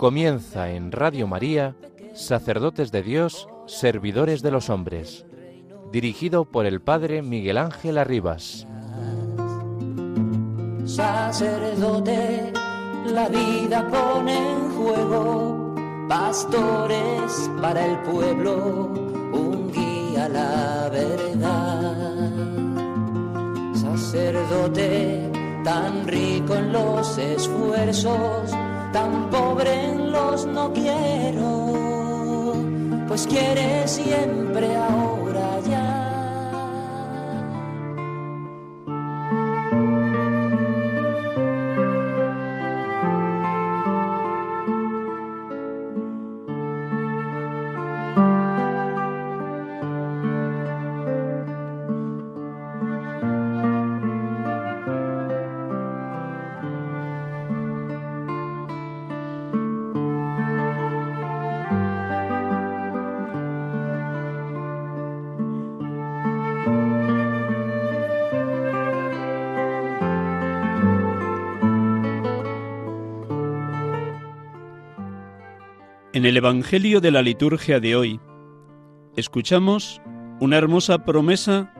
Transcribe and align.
Comienza 0.00 0.70
en 0.70 0.92
Radio 0.92 1.26
María, 1.26 1.76
Sacerdotes 2.14 2.90
de 2.90 3.02
Dios, 3.02 3.50
Servidores 3.66 4.40
de 4.40 4.50
los 4.50 4.70
Hombres, 4.70 5.26
dirigido 5.92 6.46
por 6.46 6.64
el 6.64 6.80
Padre 6.80 7.20
Miguel 7.20 7.58
Ángel 7.58 7.98
Arribas. 7.98 8.66
Sacerdote, 10.86 12.50
la 13.08 13.28
vida 13.28 13.86
pone 13.90 14.38
en 14.38 14.70
juego, 14.70 15.74
pastores 16.08 17.50
para 17.60 17.84
el 17.84 17.98
pueblo, 17.98 18.86
un 19.34 19.70
guía 19.70 20.24
a 20.24 20.28
la 20.30 20.88
verdad. 20.90 22.30
Sacerdote, 23.74 25.30
tan 25.62 26.08
rico 26.08 26.54
en 26.54 26.72
los 26.72 27.18
esfuerzos, 27.18 28.50
tan 28.92 29.30
pobre 29.30 29.94
los 29.96 30.46
no 30.46 30.72
quiero, 30.72 32.54
pues 33.08 33.26
quiere 33.26 33.86
siempre 33.86 34.76
ahora 34.76 35.19
En 76.20 76.26
el 76.26 76.36
Evangelio 76.36 77.00
de 77.00 77.10
la 77.10 77.22
liturgia 77.22 77.80
de 77.80 77.96
hoy 77.96 78.20
escuchamos 79.16 80.02
una 80.38 80.58
hermosa 80.58 81.06
promesa 81.06 81.72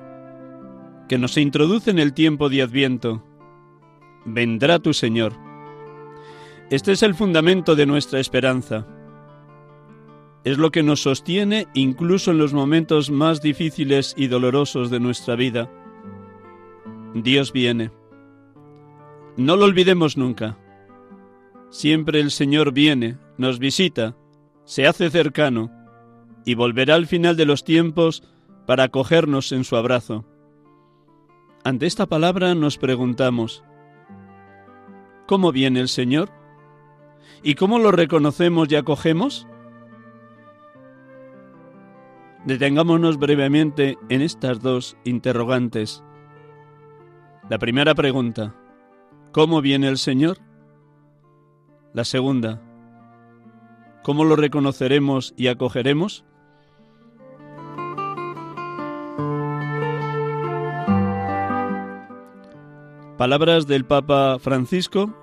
que 1.10 1.18
nos 1.18 1.36
introduce 1.36 1.90
en 1.90 1.98
el 1.98 2.14
tiempo 2.14 2.48
de 2.48 2.62
Adviento. 2.62 3.22
Vendrá 4.24 4.78
tu 4.78 4.94
Señor. 4.94 5.34
Este 6.70 6.92
es 6.92 7.02
el 7.02 7.14
fundamento 7.14 7.76
de 7.76 7.84
nuestra 7.84 8.18
esperanza. 8.18 8.86
Es 10.44 10.56
lo 10.56 10.70
que 10.70 10.82
nos 10.82 11.02
sostiene 11.02 11.66
incluso 11.74 12.30
en 12.30 12.38
los 12.38 12.54
momentos 12.54 13.10
más 13.10 13.42
difíciles 13.42 14.14
y 14.16 14.28
dolorosos 14.28 14.88
de 14.88 15.00
nuestra 15.00 15.36
vida. 15.36 15.70
Dios 17.12 17.52
viene. 17.52 17.90
No 19.36 19.56
lo 19.56 19.66
olvidemos 19.66 20.16
nunca. 20.16 20.56
Siempre 21.68 22.20
el 22.20 22.30
Señor 22.30 22.72
viene, 22.72 23.18
nos 23.36 23.58
visita, 23.58 24.16
se 24.70 24.86
hace 24.86 25.10
cercano 25.10 25.68
y 26.44 26.54
volverá 26.54 26.94
al 26.94 27.08
final 27.08 27.36
de 27.36 27.44
los 27.44 27.64
tiempos 27.64 28.22
para 28.68 28.84
acogernos 28.84 29.50
en 29.50 29.64
su 29.64 29.74
abrazo. 29.74 30.24
Ante 31.64 31.86
esta 31.86 32.06
palabra 32.06 32.54
nos 32.54 32.78
preguntamos, 32.78 33.64
¿cómo 35.26 35.50
viene 35.50 35.80
el 35.80 35.88
Señor? 35.88 36.30
¿Y 37.42 37.56
cómo 37.56 37.80
lo 37.80 37.90
reconocemos 37.90 38.70
y 38.70 38.76
acogemos? 38.76 39.48
Detengámonos 42.44 43.18
brevemente 43.18 43.98
en 44.08 44.22
estas 44.22 44.60
dos 44.60 44.96
interrogantes. 45.02 46.04
La 47.48 47.58
primera 47.58 47.96
pregunta, 47.96 48.54
¿cómo 49.32 49.62
viene 49.62 49.88
el 49.88 49.98
Señor? 49.98 50.38
La 51.92 52.04
segunda, 52.04 52.62
¿cómo 54.02 54.24
lo 54.24 54.36
reconoceremos 54.36 55.34
y 55.36 55.48
acogeremos? 55.48 56.24
Palabras 63.16 63.66
del 63.66 63.84
Papa 63.84 64.38
Francisco 64.38 65.14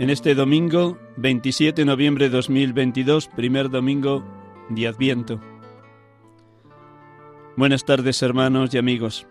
en 0.00 0.10
este 0.10 0.34
domingo 0.34 0.98
27 1.18 1.82
de 1.82 1.84
noviembre 1.84 2.28
de 2.28 2.36
2022, 2.36 3.28
primer 3.28 3.70
domingo 3.70 4.24
de 4.68 4.88
Adviento. 4.88 5.40
Buenas 7.56 7.84
tardes 7.84 8.22
hermanos 8.22 8.72
y 8.74 8.78
amigos. 8.78 9.26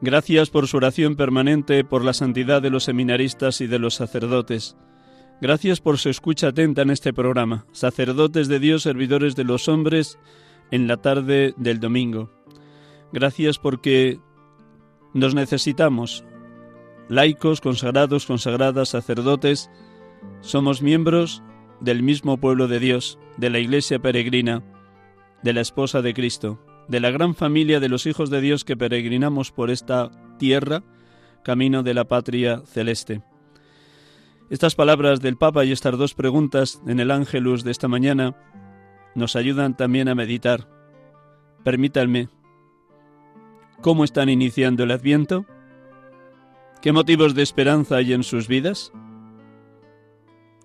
Gracias 0.00 0.50
por 0.50 0.68
su 0.68 0.76
oración 0.76 1.16
permanente 1.16 1.82
por 1.82 2.04
la 2.04 2.12
santidad 2.12 2.62
de 2.62 2.70
los 2.70 2.84
seminaristas 2.84 3.60
y 3.60 3.66
de 3.66 3.78
los 3.78 3.94
sacerdotes. 3.94 4.76
Gracias 5.40 5.80
por 5.80 5.98
su 5.98 6.08
escucha 6.08 6.48
atenta 6.48 6.82
en 6.82 6.90
este 6.90 7.12
programa. 7.12 7.66
Sacerdotes 7.72 8.48
de 8.48 8.58
Dios, 8.58 8.82
servidores 8.82 9.36
de 9.36 9.44
los 9.44 9.68
hombres, 9.68 10.18
en 10.70 10.86
la 10.86 10.96
tarde 10.96 11.52
del 11.58 11.78
domingo. 11.78 12.30
Gracias 13.12 13.58
porque 13.58 14.18
nos 15.12 15.34
necesitamos. 15.34 16.24
Laicos, 17.08 17.60
consagrados, 17.60 18.24
consagradas, 18.26 18.88
sacerdotes, 18.88 19.70
somos 20.40 20.80
miembros 20.80 21.42
del 21.80 22.02
mismo 22.02 22.38
pueblo 22.38 22.66
de 22.66 22.80
Dios, 22.80 23.18
de 23.36 23.50
la 23.50 23.58
Iglesia 23.58 23.98
peregrina, 23.98 24.64
de 25.42 25.52
la 25.52 25.60
esposa 25.60 26.00
de 26.00 26.14
Cristo, 26.14 26.58
de 26.88 27.00
la 27.00 27.10
gran 27.10 27.34
familia 27.34 27.78
de 27.78 27.90
los 27.90 28.06
hijos 28.06 28.30
de 28.30 28.40
Dios 28.40 28.64
que 28.64 28.76
peregrinamos 28.76 29.52
por 29.52 29.70
esta 29.70 30.10
tierra, 30.38 30.82
camino 31.44 31.82
de 31.82 31.94
la 31.94 32.04
patria 32.04 32.62
celeste. 32.66 33.22
Estas 34.48 34.76
palabras 34.76 35.20
del 35.20 35.36
Papa 35.36 35.64
y 35.64 35.72
estas 35.72 35.98
dos 35.98 36.14
preguntas 36.14 36.80
en 36.86 37.00
el 37.00 37.10
Ángelus 37.10 37.64
de 37.64 37.72
esta 37.72 37.88
mañana 37.88 38.36
nos 39.16 39.34
ayudan 39.34 39.76
también 39.76 40.08
a 40.08 40.14
meditar. 40.14 40.68
Permítanme, 41.64 42.28
¿cómo 43.80 44.04
están 44.04 44.28
iniciando 44.28 44.84
el 44.84 44.92
Adviento? 44.92 45.46
¿Qué 46.80 46.92
motivos 46.92 47.34
de 47.34 47.42
esperanza 47.42 47.96
hay 47.96 48.12
en 48.12 48.22
sus 48.22 48.46
vidas? 48.46 48.92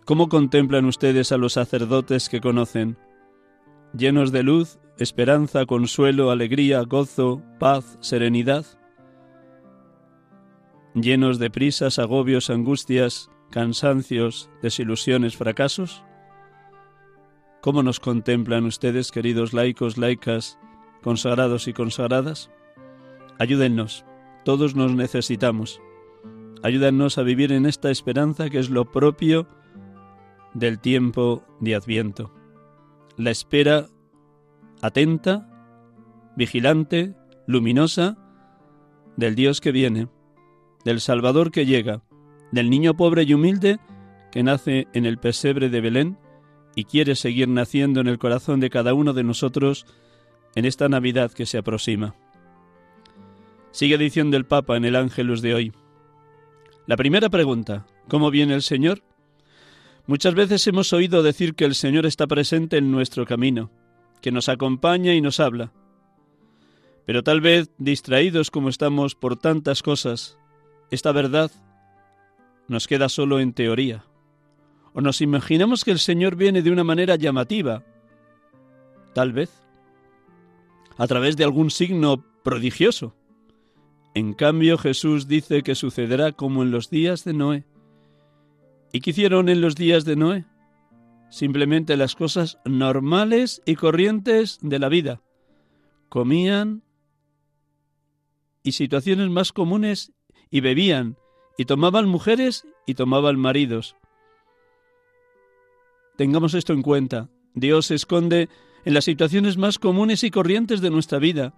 ¿Cómo 0.05 0.29
contemplan 0.29 0.85
ustedes 0.85 1.31
a 1.31 1.37
los 1.37 1.53
sacerdotes 1.53 2.29
que 2.29 2.39
conocen? 2.39 2.99
Llenos 3.97 4.31
de 4.31 4.43
luz, 4.43 4.77
esperanza, 4.99 5.65
consuelo, 5.65 6.29
alegría, 6.29 6.81
gozo, 6.81 7.41
paz, 7.59 7.97
serenidad. 7.99 8.65
Llenos 10.93 11.39
de 11.39 11.49
prisas, 11.49 11.97
agobios, 11.97 12.51
angustias, 12.51 13.31
cansancios, 13.51 14.49
desilusiones, 14.61 15.37
fracasos. 15.37 16.03
¿Cómo 17.61 17.83
nos 17.83 17.99
contemplan 17.99 18.65
ustedes, 18.65 19.11
queridos 19.11 19.53
laicos, 19.53 19.97
laicas, 19.97 20.57
consagrados 21.03 21.67
y 21.67 21.73
consagradas? 21.73 22.49
Ayúdennos, 23.37 24.05
todos 24.43 24.75
nos 24.75 24.95
necesitamos. 24.95 25.79
Ayúdennos 26.63 27.17
a 27.17 27.23
vivir 27.23 27.51
en 27.51 27.65
esta 27.65 27.91
esperanza 27.91 28.49
que 28.49 28.59
es 28.59 28.69
lo 28.69 28.89
propio 28.91 29.47
del 30.53 30.79
tiempo 30.79 31.43
de 31.59 31.75
Adviento. 31.75 32.33
La 33.17 33.31
espera 33.31 33.87
atenta, 34.81 35.47
vigilante, 36.35 37.15
luminosa, 37.45 38.17
del 39.17 39.35
Dios 39.35 39.61
que 39.61 39.71
viene, 39.71 40.07
del 40.85 41.01
Salvador 41.01 41.51
que 41.51 41.65
llega, 41.65 42.01
del 42.51 42.69
niño 42.69 42.95
pobre 42.95 43.23
y 43.23 43.33
humilde 43.33 43.79
que 44.31 44.43
nace 44.43 44.87
en 44.93 45.05
el 45.05 45.17
pesebre 45.17 45.69
de 45.69 45.81
Belén 45.81 46.17
y 46.75 46.85
quiere 46.85 47.15
seguir 47.15 47.47
naciendo 47.47 47.99
en 47.99 48.07
el 48.07 48.17
corazón 48.17 48.59
de 48.59 48.69
cada 48.69 48.93
uno 48.93 49.13
de 49.13 49.23
nosotros 49.23 49.85
en 50.55 50.65
esta 50.65 50.89
Navidad 50.89 51.31
que 51.31 51.45
se 51.45 51.57
aproxima. 51.57 52.15
Sigue 53.71 53.97
diciendo 53.97 54.37
el 54.37 54.45
Papa 54.45 54.77
en 54.77 54.85
el 54.85 54.95
Ángelus 54.95 55.41
de 55.41 55.55
hoy. 55.55 55.73
La 56.87 56.97
primera 56.97 57.29
pregunta, 57.29 57.85
¿cómo 58.07 58.31
viene 58.31 58.53
el 58.53 58.61
Señor? 58.61 59.01
Muchas 60.07 60.33
veces 60.33 60.65
hemos 60.67 60.91
oído 60.93 61.23
decir 61.23 61.55
que 61.55 61.65
el 61.65 61.75
Señor 61.75 62.05
está 62.05 62.27
presente 62.27 62.77
en 62.77 62.91
nuestro 62.91 63.25
camino, 63.25 63.71
que 64.21 64.31
nos 64.31 64.49
acompaña 64.49 65.13
y 65.13 65.21
nos 65.21 65.39
habla. 65.39 65.71
Pero 67.05 67.23
tal 67.23 67.39
vez, 67.39 67.71
distraídos 67.77 68.51
como 68.51 68.69
estamos 68.69 69.15
por 69.15 69.37
tantas 69.37 69.81
cosas, 69.83 70.37
esta 70.89 71.11
verdad 71.11 71.51
nos 72.71 72.87
queda 72.87 73.09
solo 73.09 73.39
en 73.39 73.53
teoría. 73.53 74.05
O 74.93 75.01
nos 75.01 75.21
imaginamos 75.21 75.83
que 75.83 75.91
el 75.91 75.99
Señor 75.99 76.35
viene 76.35 76.61
de 76.61 76.71
una 76.71 76.83
manera 76.83 77.17
llamativa, 77.17 77.83
tal 79.13 79.33
vez, 79.33 79.51
a 80.97 81.05
través 81.05 81.35
de 81.35 81.43
algún 81.43 81.69
signo 81.69 82.23
prodigioso. 82.43 83.13
En 84.13 84.33
cambio 84.33 84.77
Jesús 84.77 85.27
dice 85.27 85.63
que 85.63 85.75
sucederá 85.75 86.31
como 86.31 86.63
en 86.63 86.71
los 86.71 86.89
días 86.89 87.23
de 87.25 87.33
Noé, 87.33 87.65
¿Y 88.93 88.99
qué 88.99 89.11
hicieron 89.11 89.47
en 89.47 89.61
los 89.61 89.75
días 89.75 90.03
de 90.03 90.17
Noé? 90.17 90.45
Simplemente 91.29 91.95
las 91.95 92.15
cosas 92.15 92.59
normales 92.65 93.61
y 93.65 93.75
corrientes 93.75 94.59
de 94.61 94.79
la 94.79 94.89
vida. 94.89 95.21
Comían 96.09 96.83
y 98.63 98.73
situaciones 98.73 99.29
más 99.29 99.53
comunes 99.53 100.11
y 100.49 100.59
bebían 100.59 101.17
y 101.57 101.65
tomaban 101.65 102.07
mujeres 102.07 102.67
y 102.85 102.95
tomaban 102.95 103.39
maridos. 103.39 103.95
Tengamos 106.17 106.53
esto 106.53 106.73
en 106.73 106.81
cuenta. 106.81 107.29
Dios 107.53 107.87
se 107.87 107.95
esconde 107.95 108.49
en 108.85 108.93
las 108.93 109.05
situaciones 109.05 109.57
más 109.57 109.79
comunes 109.79 110.23
y 110.23 110.31
corrientes 110.31 110.81
de 110.81 110.89
nuestra 110.89 111.19
vida. 111.19 111.53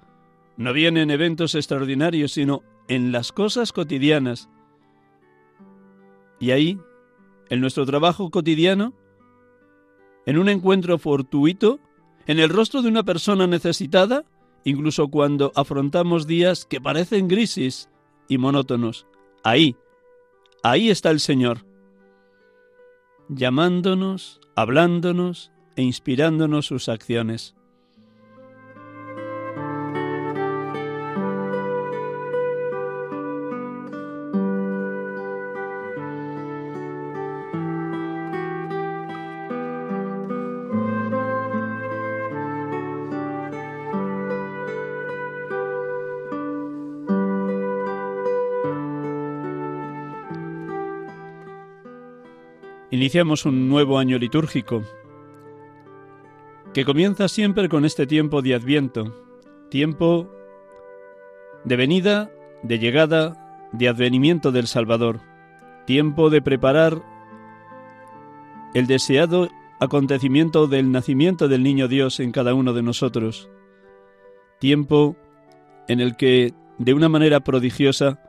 No 0.58 0.74
viene 0.74 1.02
en 1.02 1.12
eventos 1.12 1.56
extraordinarios, 1.56 2.34
sino 2.34 2.64
en 2.88 3.12
las 3.12 3.32
cosas 3.32 3.72
cotidianas. 3.72 4.50
Y 6.40 6.52
ahí 6.52 6.80
en 7.50 7.62
nuestro 7.62 7.86
trabajo 7.86 8.30
cotidiano, 8.32 8.94
en 10.26 10.38
un 10.38 10.50
encuentro 10.50 10.98
fortuito, 10.98 11.80
en 12.26 12.40
el 12.40 12.50
rostro 12.50 12.82
de 12.82 12.88
una 12.88 13.04
persona 13.04 13.48
necesitada, 13.48 14.24
incluso 14.64 15.10
cuando 15.10 15.52
afrontamos 15.56 16.26
días 16.26 16.66
que 16.66 16.82
parecen 16.82 17.28
grises 17.28 17.90
y 18.28 18.38
monótonos. 18.38 19.06
Ahí, 19.44 19.76
ahí 20.64 20.90
está 20.90 21.12
el 21.12 21.20
Señor, 21.20 21.66
llamándonos, 23.30 24.40
hablándonos 24.56 25.52
e 25.76 25.84
inspirándonos 25.84 26.66
sus 26.66 26.90
acciones. 26.90 27.56
Iniciamos 53.14 53.46
un 53.46 53.70
nuevo 53.70 54.00
año 54.00 54.18
litúrgico 54.18 54.82
que 56.74 56.84
comienza 56.84 57.28
siempre 57.28 57.70
con 57.70 57.86
este 57.86 58.08
tiempo 58.08 58.42
de 58.42 58.56
Adviento, 58.56 59.16
tiempo 59.70 60.28
de 61.64 61.76
venida, 61.76 62.32
de 62.64 62.80
llegada, 62.80 63.70
de 63.72 63.88
advenimiento 63.88 64.52
del 64.52 64.66
Salvador, 64.66 65.22
tiempo 65.86 66.32
de 66.32 66.42
preparar 66.42 67.04
el 68.74 68.88
deseado 68.88 69.48
acontecimiento 69.80 70.66
del 70.66 70.92
nacimiento 70.92 71.48
del 71.48 71.62
Niño 71.62 71.88
Dios 71.88 72.20
en 72.20 72.32
cada 72.32 72.56
uno 72.56 72.74
de 72.74 72.82
nosotros, 72.82 73.48
tiempo 74.60 75.16
en 75.88 76.00
el 76.00 76.18
que, 76.18 76.56
de 76.80 76.96
una 76.96 77.10
manera 77.10 77.42
prodigiosa, 77.42 78.20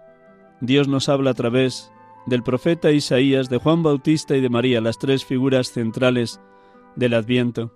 Dios 0.60 0.88
nos 0.88 1.08
habla 1.08 1.30
a 1.30 1.34
través 1.34 1.90
del 2.26 2.42
profeta 2.42 2.90
Isaías, 2.90 3.48
de 3.48 3.58
Juan 3.58 3.82
Bautista 3.82 4.36
y 4.36 4.40
de 4.40 4.48
María, 4.48 4.80
las 4.80 4.98
tres 4.98 5.24
figuras 5.24 5.70
centrales 5.70 6.40
del 6.96 7.14
Adviento. 7.14 7.72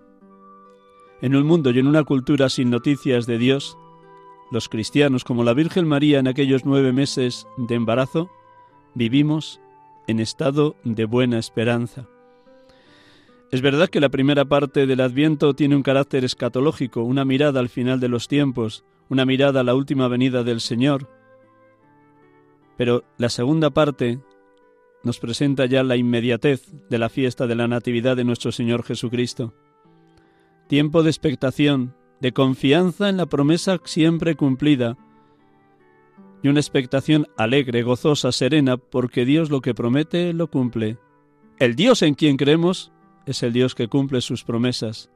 En 1.21 1.35
un 1.35 1.45
mundo 1.45 1.71
y 1.71 1.79
en 1.79 1.87
una 1.87 2.03
cultura 2.03 2.49
sin 2.49 2.69
noticias 2.69 3.25
de 3.25 3.37
Dios, 3.37 3.77
los 4.51 4.69
cristianos, 4.69 5.23
como 5.23 5.43
la 5.43 5.53
Virgen 5.53 5.87
María 5.87 6.19
en 6.19 6.27
aquellos 6.27 6.65
nueve 6.65 6.93
meses 6.93 7.47
de 7.57 7.75
embarazo, 7.75 8.29
vivimos 8.95 9.61
en 10.07 10.19
estado 10.19 10.75
de 10.83 11.05
buena 11.05 11.37
esperanza. 11.37 12.07
Es 13.51 13.61
verdad 13.61 13.89
que 13.89 13.99
la 13.99 14.09
primera 14.09 14.45
parte 14.45 14.87
del 14.87 15.01
Adviento 15.01 15.53
tiene 15.53 15.75
un 15.75 15.83
carácter 15.83 16.23
escatológico, 16.23 17.01
una 17.01 17.25
mirada 17.25 17.59
al 17.59 17.69
final 17.69 17.99
de 17.99 18.07
los 18.07 18.27
tiempos, 18.27 18.85
una 19.09 19.25
mirada 19.25 19.61
a 19.61 19.63
la 19.63 19.75
última 19.75 20.07
venida 20.07 20.43
del 20.43 20.61
Señor. 20.61 21.07
Pero 22.77 23.03
la 23.17 23.29
segunda 23.29 23.71
parte 23.71 24.19
nos 25.03 25.19
presenta 25.19 25.65
ya 25.65 25.83
la 25.83 25.95
inmediatez 25.95 26.67
de 26.89 26.97
la 26.97 27.09
fiesta 27.09 27.47
de 27.47 27.55
la 27.55 27.67
Natividad 27.67 28.17
de 28.17 28.23
nuestro 28.23 28.51
Señor 28.51 28.83
Jesucristo. 28.83 29.53
Tiempo 30.67 31.03
de 31.03 31.09
expectación, 31.09 31.95
de 32.19 32.33
confianza 32.33 33.09
en 33.09 33.17
la 33.17 33.25
promesa 33.25 33.77
siempre 33.85 34.35
cumplida, 34.35 34.97
y 36.41 36.47
una 36.47 36.59
expectación 36.59 37.27
alegre, 37.37 37.83
gozosa, 37.83 38.31
serena, 38.31 38.77
porque 38.77 39.25
Dios 39.25 39.49
lo 39.49 39.61
que 39.61 39.73
promete 39.73 40.33
lo 40.33 40.47
cumple. 40.47 40.97
El 41.57 41.75
Dios 41.75 42.01
en 42.01 42.13
quien 42.13 42.37
creemos 42.37 42.91
es 43.25 43.43
el 43.43 43.51
Dios 43.51 43.75
que 43.75 43.89
cumple 43.89 44.21
sus 44.21 44.43
promesas. 44.43 45.09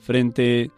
Frente 0.00 0.70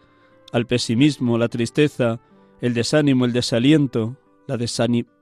al 0.53 0.65
pesimismo, 0.65 1.37
la 1.37 1.49
tristeza, 1.49 2.21
el 2.61 2.73
desánimo, 2.73 3.25
el 3.25 3.33
desaliento, 3.33 4.15
la, 4.47 4.57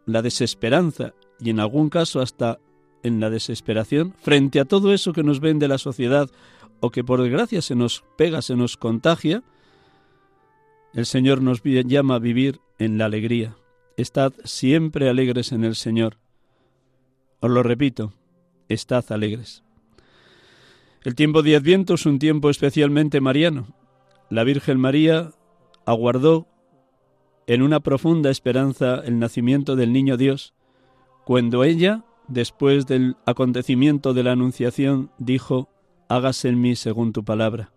la 0.06 0.22
desesperanza 0.22 1.14
y 1.40 1.50
en 1.50 1.60
algún 1.60 1.90
caso 1.90 2.22
hasta 2.22 2.60
en 3.06 3.20
la 3.20 3.30
desesperación, 3.30 4.14
frente 4.22 4.60
a 4.60 4.66
todo 4.66 4.92
eso 4.92 5.14
que 5.14 5.24
nos 5.24 5.40
vende 5.40 5.68
la 5.68 5.78
sociedad 5.78 6.30
o 6.80 6.90
que 6.90 7.04
por 7.04 7.22
desgracia 7.22 7.62
se 7.62 7.76
nos 7.76 8.04
pega, 8.18 8.42
se 8.42 8.56
nos 8.56 8.78
contagia, 8.78 9.44
el 10.94 11.06
Señor 11.06 11.42
nos 11.42 11.62
llama 11.64 12.16
a 12.16 12.20
vivir 12.20 12.62
en 12.80 12.98
la 12.98 13.06
alegría. 13.06 13.56
Estad 13.96 14.34
siempre 14.44 15.08
alegres 15.08 15.52
en 15.52 15.64
el 15.64 15.76
Señor. 15.76 16.18
Os 17.42 17.52
lo 17.52 17.64
repito, 17.64 18.14
estad 18.70 19.06
alegres. 19.10 19.64
El 21.04 21.14
tiempo 21.14 21.44
de 21.44 21.56
Adviento 21.56 21.94
es 21.94 22.06
un 22.08 22.18
tiempo 22.18 22.50
especialmente 22.50 23.22
mariano. 23.22 23.68
La 24.32 24.44
Virgen 24.44 24.80
María 24.80 25.32
aguardó 25.86 26.48
en 27.46 27.62
una 27.62 27.82
profunda 27.82 28.32
esperanza 28.32 29.02
el 29.06 29.20
nacimiento 29.20 29.76
del 29.76 29.94
niño 29.94 30.18
Dios, 30.18 30.56
cuando 31.24 31.64
ella 31.64 32.04
después 32.28 32.86
del 32.86 33.16
acontecimiento 33.26 34.14
de 34.14 34.24
la 34.24 34.32
Anunciación, 34.32 35.12
dijo, 35.18 35.70
hágase 36.08 36.50
en 36.50 36.62
mí 36.62 36.76
según 36.76 37.14
tu 37.14 37.24
palabra. 37.24 37.72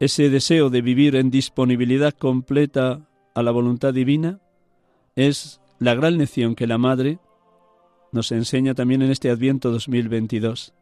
Ese 0.00 0.30
deseo 0.30 0.70
de 0.70 0.82
vivir 0.82 1.14
en 1.16 1.30
disponibilidad 1.30 2.12
completa 2.12 3.06
a 3.34 3.42
la 3.42 3.50
voluntad 3.50 3.94
divina 3.94 4.40
es 5.14 5.60
la 5.78 5.94
gran 5.94 6.18
lección 6.18 6.54
que 6.54 6.66
la 6.66 6.78
Madre 6.78 7.18
nos 8.10 8.32
enseña 8.32 8.74
también 8.74 9.02
en 9.02 9.10
este 9.10 9.30
Adviento 9.30 9.70
2022. 9.70 10.74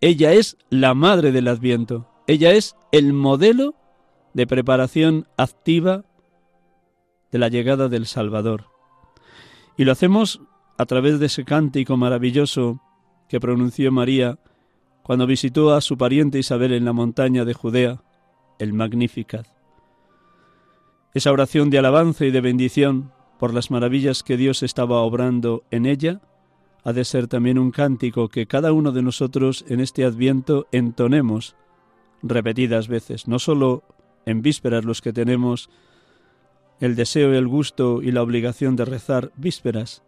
Ella 0.00 0.32
es 0.32 0.56
la 0.68 0.94
Madre 0.94 1.32
del 1.32 1.48
Adviento, 1.48 2.08
ella 2.26 2.52
es 2.52 2.76
el 2.92 3.12
modelo 3.12 3.74
de 4.34 4.46
preparación 4.46 5.26
activa 5.36 6.04
de 7.32 7.38
la 7.38 7.48
llegada 7.48 7.88
del 7.88 8.06
Salvador. 8.06 8.66
Y 9.76 9.84
lo 9.84 9.92
hacemos 9.92 10.40
a 10.76 10.86
través 10.86 11.18
de 11.20 11.26
ese 11.26 11.44
cántico 11.44 11.96
maravilloso 11.96 12.80
que 13.28 13.40
pronunció 13.40 13.92
María 13.92 14.38
cuando 15.02 15.26
visitó 15.26 15.74
a 15.74 15.80
su 15.80 15.96
pariente 15.96 16.38
Isabel 16.38 16.72
en 16.72 16.84
la 16.84 16.92
montaña 16.92 17.44
de 17.44 17.54
Judea, 17.54 18.02
el 18.58 18.72
Magnificat. 18.72 19.46
Esa 21.12 21.30
oración 21.30 21.70
de 21.70 21.78
alabanza 21.78 22.24
y 22.24 22.30
de 22.30 22.40
bendición 22.40 23.12
por 23.38 23.52
las 23.52 23.70
maravillas 23.70 24.22
que 24.22 24.36
Dios 24.36 24.62
estaba 24.62 25.00
obrando 25.00 25.64
en 25.70 25.86
ella, 25.86 26.20
ha 26.82 26.92
de 26.92 27.04
ser 27.04 27.28
también 27.28 27.58
un 27.58 27.70
cántico 27.70 28.28
que 28.28 28.46
cada 28.46 28.72
uno 28.72 28.92
de 28.92 29.02
nosotros 29.02 29.64
en 29.68 29.80
este 29.80 30.04
adviento 30.04 30.66
entonemos 30.72 31.56
repetidas 32.22 32.88
veces, 32.88 33.28
no 33.28 33.38
solo 33.38 33.84
en 34.26 34.42
vísperas 34.42 34.84
los 34.84 35.02
que 35.02 35.12
tenemos 35.12 35.70
el 36.80 36.96
deseo 36.96 37.32
el 37.34 37.46
gusto 37.46 38.02
y 38.02 38.10
la 38.10 38.22
obligación 38.22 38.76
de 38.76 38.84
rezar 38.84 39.30
vísperas, 39.36 40.02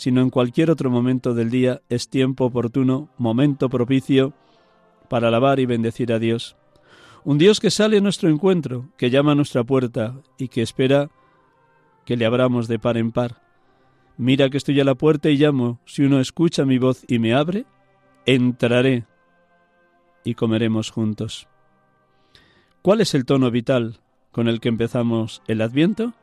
sino 0.00 0.22
en 0.22 0.30
cualquier 0.30 0.70
otro 0.70 0.88
momento 0.88 1.34
del 1.34 1.50
día 1.50 1.82
es 1.90 2.08
tiempo 2.08 2.46
oportuno, 2.46 3.10
momento 3.18 3.68
propicio 3.68 4.32
para 5.10 5.28
alabar 5.28 5.60
y 5.60 5.66
bendecir 5.66 6.10
a 6.10 6.18
Dios. 6.18 6.56
Un 7.22 7.36
Dios 7.36 7.60
que 7.60 7.70
sale 7.70 7.98
a 7.98 8.00
nuestro 8.00 8.30
encuentro, 8.30 8.88
que 8.96 9.10
llama 9.10 9.32
a 9.32 9.34
nuestra 9.34 9.62
puerta 9.62 10.14
y 10.38 10.48
que 10.48 10.62
espera 10.62 11.10
que 12.06 12.16
le 12.16 12.24
abramos 12.24 12.66
de 12.66 12.78
par 12.78 12.96
en 12.96 13.12
par. 13.12 13.42
Mira 14.16 14.48
que 14.48 14.56
estoy 14.56 14.80
a 14.80 14.84
la 14.84 14.94
puerta 14.94 15.28
y 15.28 15.36
llamo, 15.36 15.80
si 15.84 16.02
uno 16.02 16.18
escucha 16.18 16.64
mi 16.64 16.78
voz 16.78 17.04
y 17.06 17.18
me 17.18 17.34
abre, 17.34 17.66
entraré 18.24 19.04
y 20.24 20.32
comeremos 20.32 20.88
juntos. 20.90 21.46
¿Cuál 22.80 23.02
es 23.02 23.14
el 23.14 23.26
tono 23.26 23.50
vital 23.50 24.00
con 24.32 24.48
el 24.48 24.60
que 24.60 24.70
empezamos 24.70 25.42
el 25.46 25.60
adviento? 25.60 26.14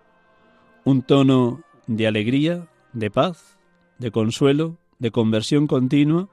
Un 0.83 1.03
tono 1.03 1.61
de 1.85 2.07
alegría, 2.07 2.67
de 2.93 3.11
paz, 3.11 3.56
de 3.99 4.11
consuelo, 4.11 4.77
de 4.99 5.11
conversión 5.11 5.67
continua, 5.67 6.29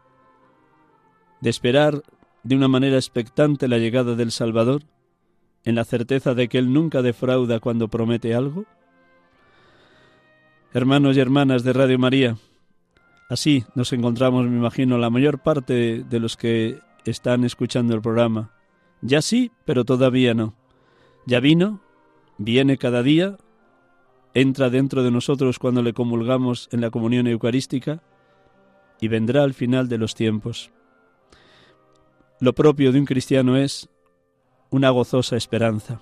de 1.40 1.50
esperar 1.50 2.02
de 2.42 2.56
una 2.56 2.68
manera 2.68 2.96
expectante 2.96 3.68
la 3.68 3.78
llegada 3.78 4.14
del 4.14 4.30
Salvador, 4.30 4.82
en 5.64 5.74
la 5.74 5.84
certeza 5.84 6.34
de 6.34 6.48
que 6.48 6.58
Él 6.58 6.72
nunca 6.72 7.02
defrauda 7.02 7.60
cuando 7.60 7.88
promete 7.88 8.34
algo? 8.34 8.64
Hermanos 10.72 11.16
y 11.16 11.20
hermanas 11.20 11.62
de 11.62 11.72
Radio 11.72 11.98
María, 11.98 12.36
Así 13.28 13.64
nos 13.74 13.92
encontramos, 13.92 14.46
me 14.46 14.56
imagino, 14.56 14.98
la 14.98 15.10
mayor 15.10 15.38
parte 15.38 16.04
de 16.04 16.20
los 16.20 16.36
que 16.36 16.80
están 17.04 17.44
escuchando 17.44 17.94
el 17.94 18.02
programa. 18.02 18.50
Ya 19.00 19.22
sí, 19.22 19.50
pero 19.64 19.84
todavía 19.84 20.34
no. 20.34 20.54
Ya 21.26 21.40
vino, 21.40 21.80
viene 22.36 22.76
cada 22.76 23.02
día, 23.02 23.36
entra 24.34 24.68
dentro 24.68 25.02
de 25.02 25.10
nosotros 25.10 25.58
cuando 25.58 25.82
le 25.82 25.94
comulgamos 25.94 26.68
en 26.72 26.80
la 26.80 26.90
comunión 26.90 27.26
eucarística 27.26 28.02
y 29.00 29.08
vendrá 29.08 29.42
al 29.44 29.54
final 29.54 29.88
de 29.88 29.98
los 29.98 30.14
tiempos. 30.14 30.70
Lo 32.40 32.52
propio 32.52 32.92
de 32.92 32.98
un 32.98 33.04
cristiano 33.04 33.56
es 33.56 33.88
una 34.70 34.90
gozosa 34.90 35.36
esperanza, 35.36 36.00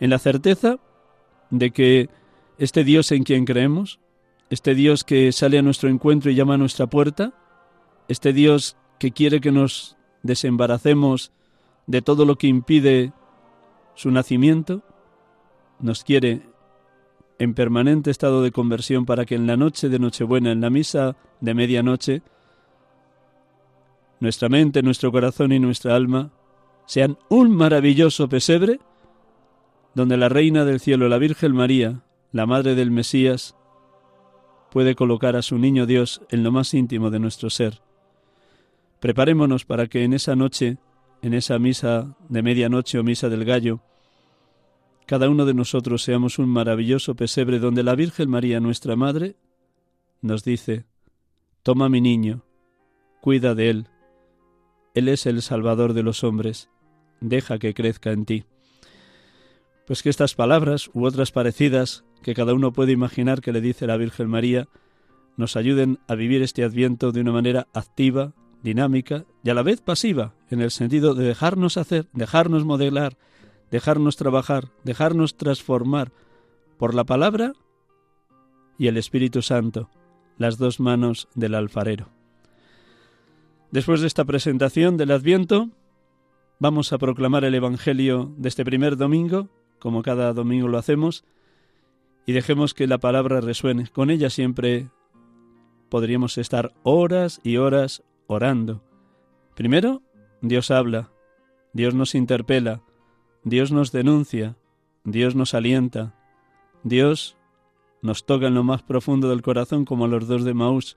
en 0.00 0.10
la 0.10 0.18
certeza 0.18 0.78
de 1.50 1.70
que 1.70 2.10
este 2.58 2.84
Dios 2.84 3.10
en 3.10 3.24
quien 3.24 3.46
creemos, 3.46 4.00
este 4.50 4.74
Dios 4.74 5.02
que 5.02 5.32
sale 5.32 5.58
a 5.58 5.62
nuestro 5.62 5.88
encuentro 5.88 6.30
y 6.30 6.34
llama 6.34 6.54
a 6.54 6.58
nuestra 6.58 6.86
puerta, 6.86 7.32
este 8.06 8.32
Dios 8.32 8.76
que 8.98 9.12
quiere 9.12 9.40
que 9.40 9.50
nos 9.50 9.96
desembaracemos 10.22 11.32
de 11.86 12.02
todo 12.02 12.24
lo 12.24 12.36
que 12.36 12.48
impide 12.48 13.12
su 13.94 14.10
nacimiento, 14.10 14.82
nos 15.80 16.04
quiere 16.04 16.42
en 17.38 17.54
permanente 17.54 18.10
estado 18.10 18.42
de 18.42 18.52
conversión 18.52 19.06
para 19.06 19.24
que 19.24 19.34
en 19.34 19.46
la 19.46 19.56
noche 19.56 19.88
de 19.88 19.98
Nochebuena, 19.98 20.52
en 20.52 20.60
la 20.60 20.70
misa 20.70 21.16
de 21.40 21.54
medianoche, 21.54 22.22
nuestra 24.20 24.48
mente, 24.48 24.82
nuestro 24.82 25.10
corazón 25.12 25.52
y 25.52 25.58
nuestra 25.58 25.94
alma 25.94 26.30
sean 26.86 27.18
un 27.28 27.50
maravilloso 27.50 28.28
pesebre 28.28 28.78
donde 29.94 30.16
la 30.16 30.28
Reina 30.28 30.64
del 30.64 30.80
Cielo, 30.80 31.08
la 31.08 31.18
Virgen 31.18 31.52
María, 31.52 32.02
la 32.32 32.46
Madre 32.46 32.74
del 32.74 32.90
Mesías, 32.90 33.56
puede 34.70 34.94
colocar 34.94 35.36
a 35.36 35.42
su 35.42 35.56
niño 35.56 35.86
Dios 35.86 36.22
en 36.30 36.42
lo 36.42 36.50
más 36.50 36.74
íntimo 36.74 37.10
de 37.10 37.20
nuestro 37.20 37.48
ser. 37.48 37.80
Preparémonos 38.98 39.64
para 39.64 39.86
que 39.86 40.02
en 40.02 40.14
esa 40.14 40.34
noche, 40.34 40.78
en 41.22 41.34
esa 41.34 41.58
misa 41.58 42.16
de 42.28 42.42
medianoche 42.42 42.98
o 42.98 43.04
misa 43.04 43.28
del 43.28 43.44
gallo, 43.44 43.80
cada 45.06 45.28
uno 45.28 45.44
de 45.44 45.54
nosotros 45.54 46.02
seamos 46.02 46.38
un 46.38 46.48
maravilloso 46.48 47.14
pesebre 47.14 47.58
donde 47.58 47.82
la 47.82 47.94
Virgen 47.94 48.30
María, 48.30 48.60
nuestra 48.60 48.96
Madre, 48.96 49.36
nos 50.20 50.44
dice, 50.44 50.86
Toma 51.62 51.88
mi 51.88 52.00
niño, 52.00 52.44
cuida 53.20 53.54
de 53.54 53.70
él, 53.70 53.88
él 54.94 55.08
es 55.08 55.26
el 55.26 55.42
Salvador 55.42 55.92
de 55.92 56.02
los 56.02 56.24
hombres, 56.24 56.70
deja 57.20 57.58
que 57.58 57.74
crezca 57.74 58.12
en 58.12 58.24
ti. 58.24 58.44
Pues 59.86 60.02
que 60.02 60.08
estas 60.08 60.34
palabras 60.34 60.90
u 60.94 61.04
otras 61.04 61.32
parecidas 61.32 62.04
que 62.22 62.34
cada 62.34 62.54
uno 62.54 62.72
puede 62.72 62.92
imaginar 62.92 63.40
que 63.40 63.52
le 63.52 63.60
dice 63.60 63.86
la 63.86 63.96
Virgen 63.96 64.28
María 64.28 64.68
nos 65.36 65.56
ayuden 65.56 65.98
a 66.08 66.14
vivir 66.14 66.42
este 66.42 66.64
adviento 66.64 67.12
de 67.12 67.20
una 67.20 67.32
manera 67.32 67.66
activa, 67.74 68.32
dinámica 68.62 69.24
y 69.42 69.50
a 69.50 69.54
la 69.54 69.62
vez 69.62 69.80
pasiva, 69.80 70.34
en 70.48 70.60
el 70.60 70.70
sentido 70.70 71.14
de 71.14 71.24
dejarnos 71.24 71.76
hacer, 71.76 72.08
dejarnos 72.12 72.64
modelar, 72.64 73.18
dejarnos 73.74 74.14
trabajar, 74.14 74.68
dejarnos 74.84 75.36
transformar 75.36 76.12
por 76.78 76.94
la 76.94 77.02
palabra 77.02 77.54
y 78.78 78.86
el 78.86 78.96
Espíritu 78.96 79.42
Santo, 79.42 79.90
las 80.38 80.58
dos 80.58 80.78
manos 80.78 81.26
del 81.34 81.56
alfarero. 81.56 82.06
Después 83.72 84.00
de 84.00 84.06
esta 84.06 84.24
presentación 84.24 84.96
del 84.96 85.10
Adviento, 85.10 85.70
vamos 86.60 86.92
a 86.92 86.98
proclamar 86.98 87.44
el 87.44 87.56
Evangelio 87.56 88.32
de 88.36 88.48
este 88.48 88.64
primer 88.64 88.96
domingo, 88.96 89.48
como 89.80 90.02
cada 90.02 90.32
domingo 90.32 90.68
lo 90.68 90.78
hacemos, 90.78 91.24
y 92.26 92.32
dejemos 92.32 92.74
que 92.74 92.86
la 92.86 92.98
palabra 92.98 93.40
resuene. 93.40 93.88
Con 93.88 94.08
ella 94.08 94.30
siempre 94.30 94.88
podríamos 95.88 96.38
estar 96.38 96.72
horas 96.84 97.40
y 97.42 97.56
horas 97.56 98.04
orando. 98.28 98.84
Primero, 99.56 100.00
Dios 100.42 100.70
habla, 100.70 101.10
Dios 101.72 101.92
nos 101.92 102.14
interpela, 102.14 102.82
Dios 103.44 103.72
nos 103.72 103.92
denuncia, 103.92 104.56
Dios 105.04 105.34
nos 105.34 105.52
alienta, 105.52 106.14
Dios 106.82 107.36
nos 108.00 108.24
toca 108.24 108.46
en 108.46 108.54
lo 108.54 108.64
más 108.64 108.82
profundo 108.82 109.28
del 109.28 109.42
corazón 109.42 109.84
como 109.84 110.06
a 110.06 110.08
los 110.08 110.26
dos 110.26 110.44
de 110.44 110.54
Maús. 110.54 110.96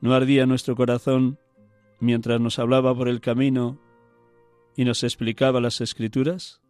¿No 0.00 0.14
ardía 0.14 0.46
nuestro 0.46 0.76
corazón 0.76 1.38
mientras 1.98 2.40
nos 2.40 2.58
hablaba 2.58 2.94
por 2.94 3.08
el 3.08 3.20
camino 3.20 3.78
y 4.76 4.84
nos 4.84 5.02
explicaba 5.02 5.60
las 5.60 5.80
escrituras? 5.80 6.60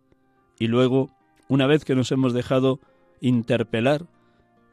Y 0.58 0.68
luego, 0.68 1.10
una 1.48 1.66
vez 1.66 1.84
que 1.84 1.96
nos 1.96 2.12
hemos 2.12 2.32
dejado 2.32 2.80
interpelar, 3.20 4.06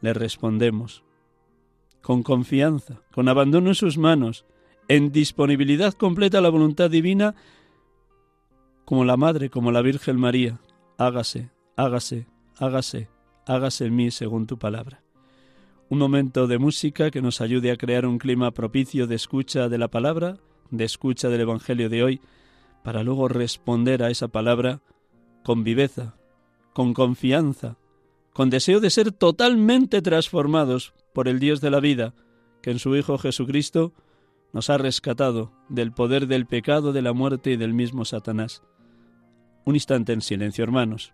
le 0.02 0.14
respondemos 0.14 1.04
con 2.02 2.22
confianza, 2.22 3.02
con 3.12 3.30
abandono 3.30 3.70
en 3.70 3.76
sus 3.76 3.98
manos, 3.98 4.46
en 4.90 5.12
disponibilidad 5.12 5.94
completa 5.94 6.38
a 6.38 6.42
la 6.42 6.50
voluntad 6.50 6.92
divina 6.92 7.34
como 8.86 9.06
la 9.06 9.18
Madre, 9.18 9.50
como 9.50 9.72
la 9.72 9.82
Virgen 9.82 10.18
María, 10.18 10.60
hágase, 10.98 11.52
hágase, 11.76 12.28
hágase, 12.58 13.10
hágase 13.46 13.86
en 13.86 13.96
mí 13.96 14.12
según 14.12 14.48
tu 14.48 14.58
palabra. 14.58 15.04
Un 15.90 16.00
momento 16.00 16.48
de 16.48 16.58
música 16.58 17.12
que 17.12 17.22
nos 17.22 17.42
ayude 17.42 17.72
a 17.72 17.78
crear 17.78 18.06
un 18.06 18.18
clima 18.18 18.52
propicio 18.52 19.08
de 19.08 19.16
escucha 19.16 19.70
de 19.70 19.78
la 19.78 19.90
palabra, 19.90 20.38
de 20.72 20.86
escucha 20.86 21.30
del 21.30 21.42
Evangelio 21.42 21.90
de 21.90 22.04
hoy, 22.04 22.22
para 22.84 23.04
luego 23.04 23.28
responder 23.28 24.04
a 24.04 24.10
esa 24.10 24.28
palabra 24.28 24.82
con 25.44 25.64
viveza, 25.64 26.16
con 26.74 26.94
confianza, 26.94 27.78
con 28.34 28.50
deseo 28.50 28.80
de 28.80 28.90
ser 28.90 29.12
totalmente 29.12 30.02
transformados 30.02 30.94
por 31.14 31.28
el 31.28 31.40
Dios 31.40 31.62
de 31.62 31.70
la 31.70 31.80
vida, 31.80 32.14
que 32.62 32.72
en 32.72 32.80
su 32.80 32.96
Hijo 32.96 33.18
Jesucristo 33.18 33.94
nos 34.54 34.70
ha 34.70 34.78
rescatado 34.78 35.52
del 35.70 35.92
poder 35.92 36.28
del 36.28 36.46
pecado, 36.46 36.94
de 36.94 37.02
la 37.02 37.14
muerte 37.14 37.52
y 37.52 37.58
del 37.58 37.74
mismo 37.74 38.06
Satanás. 38.06 38.64
Un 39.66 39.76
instante 39.76 40.12
en 40.12 40.22
silencio, 40.22 40.64
hermanos. 40.64 41.14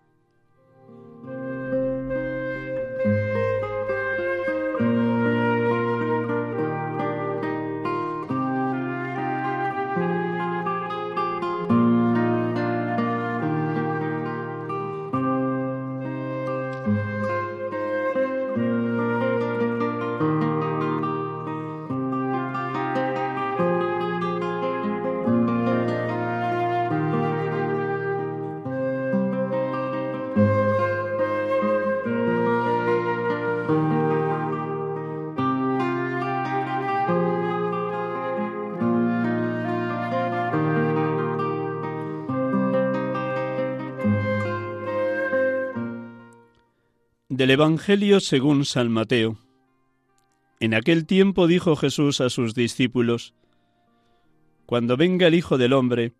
Del 47.39 47.51
Evangelio 47.51 48.19
según 48.19 48.65
San 48.65 48.91
Mateo. 48.91 49.37
En 50.59 50.73
aquel 50.73 51.05
tiempo 51.05 51.47
dijo 51.47 51.77
Jesús 51.77 52.19
a 52.19 52.29
sus 52.29 52.53
discípulos, 52.53 53.33
Cuando 54.65 54.97
venga 54.97 55.27
el 55.27 55.35
Hijo 55.35 55.57
del 55.57 55.71
Hombre, 55.71 56.11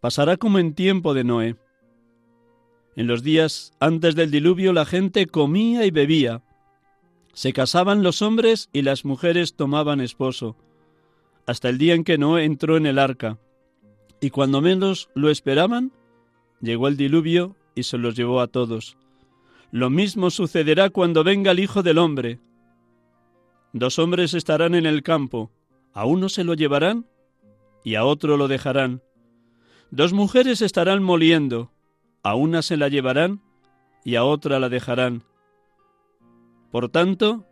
pasará 0.00 0.36
como 0.36 0.60
en 0.60 0.74
tiempo 0.74 1.14
de 1.14 1.24
Noé. 1.24 1.56
En 2.94 3.08
los 3.08 3.24
días 3.24 3.72
antes 3.80 4.14
del 4.14 4.30
diluvio 4.30 4.72
la 4.72 4.84
gente 4.84 5.26
comía 5.26 5.84
y 5.84 5.90
bebía, 5.90 6.44
se 7.32 7.52
casaban 7.52 8.04
los 8.04 8.22
hombres 8.22 8.68
y 8.72 8.82
las 8.82 9.04
mujeres 9.04 9.56
tomaban 9.56 10.00
esposo, 10.00 10.54
hasta 11.44 11.68
el 11.68 11.78
día 11.78 11.94
en 11.94 12.04
que 12.04 12.18
Noé 12.18 12.44
entró 12.44 12.76
en 12.76 12.86
el 12.86 13.00
arca, 13.00 13.40
y 14.20 14.30
cuando 14.30 14.60
menos 14.60 15.10
lo 15.16 15.28
esperaban, 15.28 15.90
llegó 16.60 16.86
el 16.86 16.96
diluvio 16.96 17.56
y 17.74 17.82
se 17.82 17.98
los 17.98 18.14
llevó 18.14 18.40
a 18.40 18.46
todos. 18.46 18.96
Lo 19.72 19.88
mismo 19.88 20.28
sucederá 20.28 20.90
cuando 20.90 21.24
venga 21.24 21.50
el 21.50 21.58
Hijo 21.58 21.82
del 21.82 21.96
Hombre. 21.96 22.38
Dos 23.72 23.98
hombres 23.98 24.34
estarán 24.34 24.74
en 24.74 24.84
el 24.84 25.02
campo, 25.02 25.50
a 25.94 26.04
uno 26.04 26.28
se 26.28 26.44
lo 26.44 26.52
llevarán 26.52 27.06
y 27.82 27.94
a 27.94 28.04
otro 28.04 28.36
lo 28.36 28.48
dejarán. 28.48 29.02
Dos 29.90 30.12
mujeres 30.12 30.60
estarán 30.60 31.02
moliendo, 31.02 31.72
a 32.22 32.34
una 32.34 32.60
se 32.60 32.76
la 32.76 32.88
llevarán 32.88 33.40
y 34.04 34.16
a 34.16 34.24
otra 34.24 34.60
la 34.60 34.68
dejarán. 34.68 35.24
Por 36.70 36.90
tanto, 36.90 37.46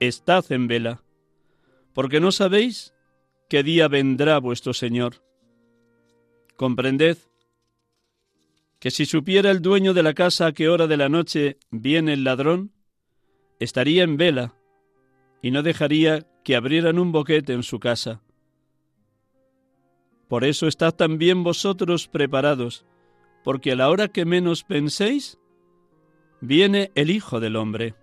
estad 0.00 0.44
en 0.50 0.66
vela, 0.66 1.04
porque 1.92 2.18
no 2.18 2.32
sabéis 2.32 2.92
qué 3.48 3.62
día 3.62 3.86
vendrá 3.86 4.38
vuestro 4.38 4.74
Señor. 4.74 5.22
Comprended 6.56 7.18
que 8.82 8.90
si 8.90 9.06
supiera 9.06 9.52
el 9.52 9.62
dueño 9.62 9.94
de 9.94 10.02
la 10.02 10.12
casa 10.12 10.46
a 10.46 10.52
qué 10.52 10.68
hora 10.68 10.88
de 10.88 10.96
la 10.96 11.08
noche 11.08 11.56
viene 11.70 12.14
el 12.14 12.24
ladrón, 12.24 12.72
estaría 13.60 14.02
en 14.02 14.16
vela 14.16 14.56
y 15.40 15.52
no 15.52 15.62
dejaría 15.62 16.26
que 16.42 16.56
abrieran 16.56 16.98
un 16.98 17.12
boquete 17.12 17.52
en 17.52 17.62
su 17.62 17.78
casa. 17.78 18.22
Por 20.26 20.42
eso 20.42 20.66
estad 20.66 20.92
también 20.92 21.44
vosotros 21.44 22.08
preparados, 22.08 22.84
porque 23.44 23.70
a 23.70 23.76
la 23.76 23.88
hora 23.88 24.08
que 24.08 24.24
menos 24.24 24.64
penséis, 24.64 25.38
viene 26.40 26.90
el 26.96 27.12
Hijo 27.12 27.38
del 27.38 27.54
Hombre. 27.54 27.94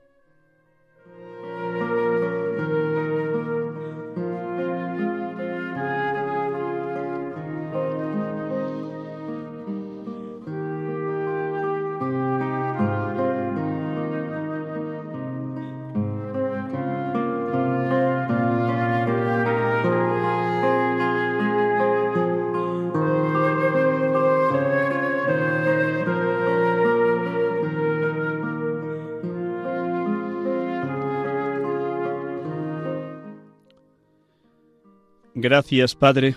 Gracias, 35.50 35.96
Padre, 35.96 36.36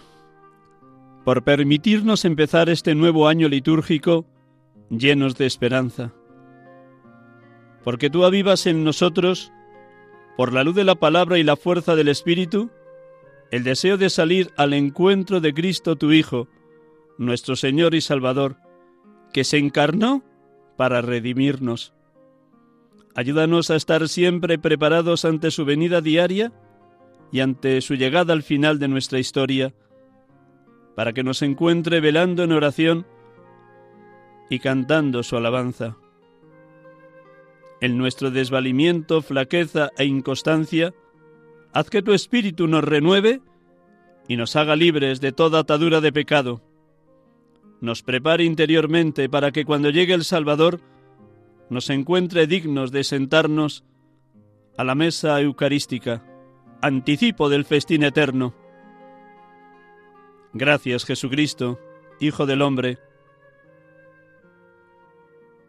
por 1.22 1.44
permitirnos 1.44 2.24
empezar 2.24 2.70
este 2.70 2.94
nuevo 2.94 3.28
año 3.28 3.46
litúrgico 3.46 4.24
llenos 4.88 5.36
de 5.36 5.44
esperanza. 5.44 6.14
Porque 7.84 8.08
tú 8.08 8.24
avivas 8.24 8.64
en 8.64 8.84
nosotros, 8.84 9.52
por 10.38 10.54
la 10.54 10.64
luz 10.64 10.76
de 10.76 10.84
la 10.84 10.94
palabra 10.94 11.36
y 11.36 11.42
la 11.42 11.56
fuerza 11.56 11.94
del 11.94 12.08
Espíritu, 12.08 12.70
el 13.50 13.64
deseo 13.64 13.98
de 13.98 14.08
salir 14.08 14.50
al 14.56 14.72
encuentro 14.72 15.42
de 15.42 15.52
Cristo 15.52 15.96
tu 15.96 16.10
Hijo, 16.10 16.48
nuestro 17.18 17.54
Señor 17.54 17.94
y 17.94 18.00
Salvador, 18.00 18.56
que 19.34 19.44
se 19.44 19.58
encarnó 19.58 20.24
para 20.78 21.02
redimirnos. 21.02 21.92
Ayúdanos 23.14 23.70
a 23.70 23.76
estar 23.76 24.08
siempre 24.08 24.58
preparados 24.58 25.26
ante 25.26 25.50
su 25.50 25.66
venida 25.66 26.00
diaria 26.00 26.50
y 27.32 27.40
ante 27.40 27.80
su 27.80 27.94
llegada 27.94 28.34
al 28.34 28.42
final 28.42 28.78
de 28.78 28.88
nuestra 28.88 29.18
historia, 29.18 29.74
para 30.94 31.14
que 31.14 31.24
nos 31.24 31.40
encuentre 31.40 32.00
velando 32.00 32.44
en 32.44 32.52
oración 32.52 33.06
y 34.50 34.58
cantando 34.58 35.22
su 35.22 35.36
alabanza. 35.38 35.96
En 37.80 37.96
nuestro 37.96 38.30
desvalimiento, 38.30 39.22
flaqueza 39.22 39.90
e 39.96 40.04
inconstancia, 40.04 40.92
haz 41.72 41.88
que 41.88 42.02
tu 42.02 42.12
Espíritu 42.12 42.68
nos 42.68 42.84
renueve 42.84 43.40
y 44.28 44.36
nos 44.36 44.54
haga 44.54 44.76
libres 44.76 45.20
de 45.22 45.32
toda 45.32 45.60
atadura 45.60 46.02
de 46.02 46.12
pecado. 46.12 46.62
Nos 47.80 48.02
prepare 48.02 48.44
interiormente 48.44 49.28
para 49.30 49.50
que 49.50 49.64
cuando 49.64 49.88
llegue 49.88 50.12
el 50.12 50.24
Salvador 50.24 50.80
nos 51.70 51.88
encuentre 51.88 52.46
dignos 52.46 52.92
de 52.92 53.02
sentarnos 53.02 53.84
a 54.76 54.84
la 54.84 54.94
mesa 54.94 55.40
eucarística 55.40 56.22
anticipo 56.82 57.48
del 57.48 57.64
festín 57.64 58.02
eterno. 58.02 58.54
Gracias 60.52 61.04
Jesucristo, 61.04 61.78
Hijo 62.18 62.44
del 62.44 62.60
Hombre, 62.60 62.98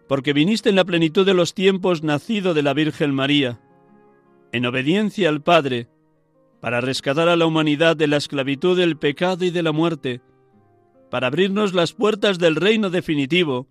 porque 0.08 0.34
viniste 0.34 0.70
en 0.70 0.76
la 0.76 0.86
plenitud 0.86 1.26
de 1.26 1.36
los 1.36 1.54
tiempos 1.54 2.02
nacido 2.04 2.56
de 2.56 2.64
la 2.64 2.74
Virgen 2.74 3.14
María, 3.14 3.62
en 4.52 4.66
obediencia 4.66 5.30
al 5.30 5.42
Padre, 5.42 5.88
para 6.60 6.82
rescatar 6.82 7.30
a 7.30 7.36
la 7.36 7.46
humanidad 7.46 7.96
de 7.96 8.08
la 8.08 8.18
esclavitud 8.18 8.76
del 8.76 8.98
pecado 8.98 9.46
y 9.46 9.52
de 9.52 9.64
la 9.64 9.72
muerte, 9.72 10.22
para 11.12 11.28
abrirnos 11.28 11.74
las 11.76 11.94
puertas 11.94 12.40
del 12.40 12.56
reino 12.56 12.90
definitivo, 12.90 13.68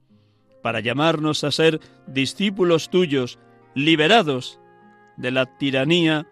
para 0.62 0.79
llamarnos 0.79 1.43
a 1.43 1.51
ser 1.51 1.81
discípulos 2.07 2.88
tuyos, 2.88 3.40
liberados 3.75 4.61
de 5.17 5.33
la 5.33 5.47
tiranía 5.59 6.29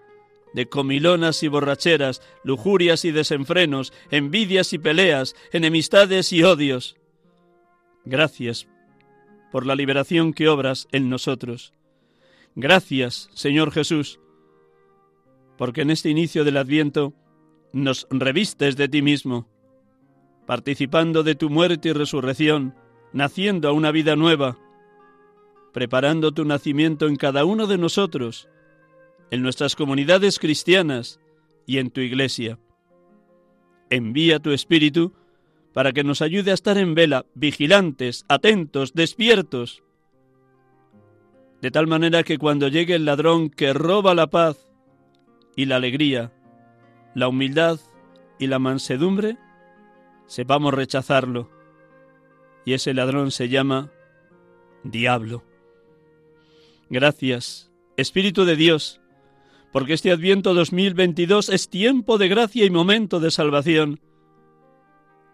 de 0.54 0.68
comilonas 0.68 1.42
y 1.42 1.48
borracheras, 1.48 2.22
lujurias 2.44 3.04
y 3.04 3.12
desenfrenos, 3.12 3.92
envidias 4.10 4.72
y 4.72 4.78
peleas, 4.78 5.34
enemistades 5.52 6.32
y 6.32 6.42
odios. 6.42 6.96
Gracias 8.04 8.68
por 9.50 9.66
la 9.66 9.74
liberación 9.74 10.32
que 10.32 10.48
obras 10.48 10.88
en 10.92 11.08
nosotros. 11.08 11.72
Gracias, 12.54 13.28
Señor 13.32 13.72
Jesús, 13.72 14.20
porque 15.56 15.82
en 15.82 15.90
este 15.90 16.08
inicio 16.08 16.44
del 16.44 16.56
Adviento 16.56 17.14
nos 17.72 18.06
revistes 18.10 18.76
de 18.76 18.88
ti 18.88 19.02
mismo, 19.02 19.48
participando 20.46 21.22
de 21.22 21.34
tu 21.34 21.50
muerte 21.50 21.90
y 21.90 21.92
resurrección, 21.92 22.74
naciendo 23.12 23.68
a 23.68 23.72
una 23.72 23.92
vida 23.92 24.16
nueva, 24.16 24.58
preparando 25.72 26.32
tu 26.32 26.44
nacimiento 26.44 27.06
en 27.06 27.16
cada 27.16 27.44
uno 27.44 27.66
de 27.66 27.78
nosotros, 27.78 28.48
en 29.30 29.42
nuestras 29.42 29.76
comunidades 29.76 30.38
cristianas 30.38 31.20
y 31.66 31.78
en 31.78 31.90
tu 31.90 32.00
iglesia. 32.00 32.58
Envía 33.90 34.38
tu 34.38 34.52
Espíritu 34.52 35.12
para 35.72 35.92
que 35.92 36.04
nos 36.04 36.22
ayude 36.22 36.50
a 36.50 36.54
estar 36.54 36.78
en 36.78 36.94
vela, 36.94 37.26
vigilantes, 37.34 38.24
atentos, 38.28 38.92
despiertos, 38.94 39.82
de 41.60 41.70
tal 41.70 41.86
manera 41.86 42.22
que 42.22 42.38
cuando 42.38 42.68
llegue 42.68 42.94
el 42.94 43.04
ladrón 43.04 43.50
que 43.50 43.72
roba 43.72 44.14
la 44.14 44.28
paz 44.28 44.66
y 45.56 45.66
la 45.66 45.76
alegría, 45.76 46.32
la 47.14 47.28
humildad 47.28 47.78
y 48.38 48.46
la 48.46 48.58
mansedumbre, 48.58 49.36
sepamos 50.26 50.72
rechazarlo. 50.72 51.50
Y 52.64 52.72
ese 52.72 52.94
ladrón 52.94 53.30
se 53.30 53.48
llama 53.48 53.90
diablo. 54.84 55.44
Gracias, 56.88 57.70
Espíritu 57.96 58.44
de 58.44 58.56
Dios, 58.56 58.99
porque 59.72 59.94
este 59.94 60.11
Adviento 60.11 60.54
2022 60.54 61.48
es 61.48 61.68
tiempo 61.68 62.18
de 62.18 62.28
gracia 62.28 62.64
y 62.64 62.70
momento 62.70 63.20
de 63.20 63.30
salvación, 63.30 64.00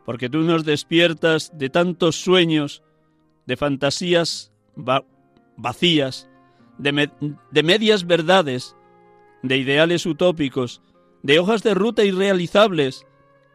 porque 0.04 0.28
tú 0.28 0.40
nos 0.40 0.64
despiertas 0.64 1.50
de 1.54 1.70
tantos 1.70 2.16
sueños, 2.16 2.82
de 3.46 3.56
fantasías 3.56 4.52
vacías, 5.56 6.28
de, 6.78 7.10
de 7.50 7.62
medias 7.62 8.06
verdades, 8.06 8.76
de 9.42 9.56
ideales 9.56 10.04
utópicos, 10.06 10.82
de 11.22 11.38
hojas 11.38 11.62
de 11.62 11.74
ruta 11.74 12.04
irrealizables, 12.04 13.06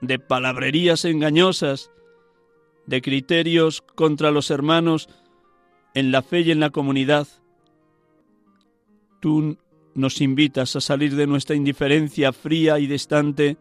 de 0.01 0.17
palabrerías 0.17 1.05
engañosas, 1.05 1.91
de 2.87 3.01
criterios 3.01 3.81
contra 3.95 4.31
los 4.31 4.49
hermanos 4.49 5.09
en 5.93 6.11
la 6.11 6.23
fe 6.23 6.41
y 6.41 6.51
en 6.51 6.59
la 6.59 6.71
comunidad. 6.71 7.27
Tú 9.19 9.57
nos 9.93 10.21
invitas 10.21 10.75
a 10.75 10.81
salir 10.81 11.15
de 11.15 11.27
nuestra 11.27 11.55
indiferencia 11.55 12.33
fría 12.33 12.79
y 12.79 12.87
distante 12.87 13.57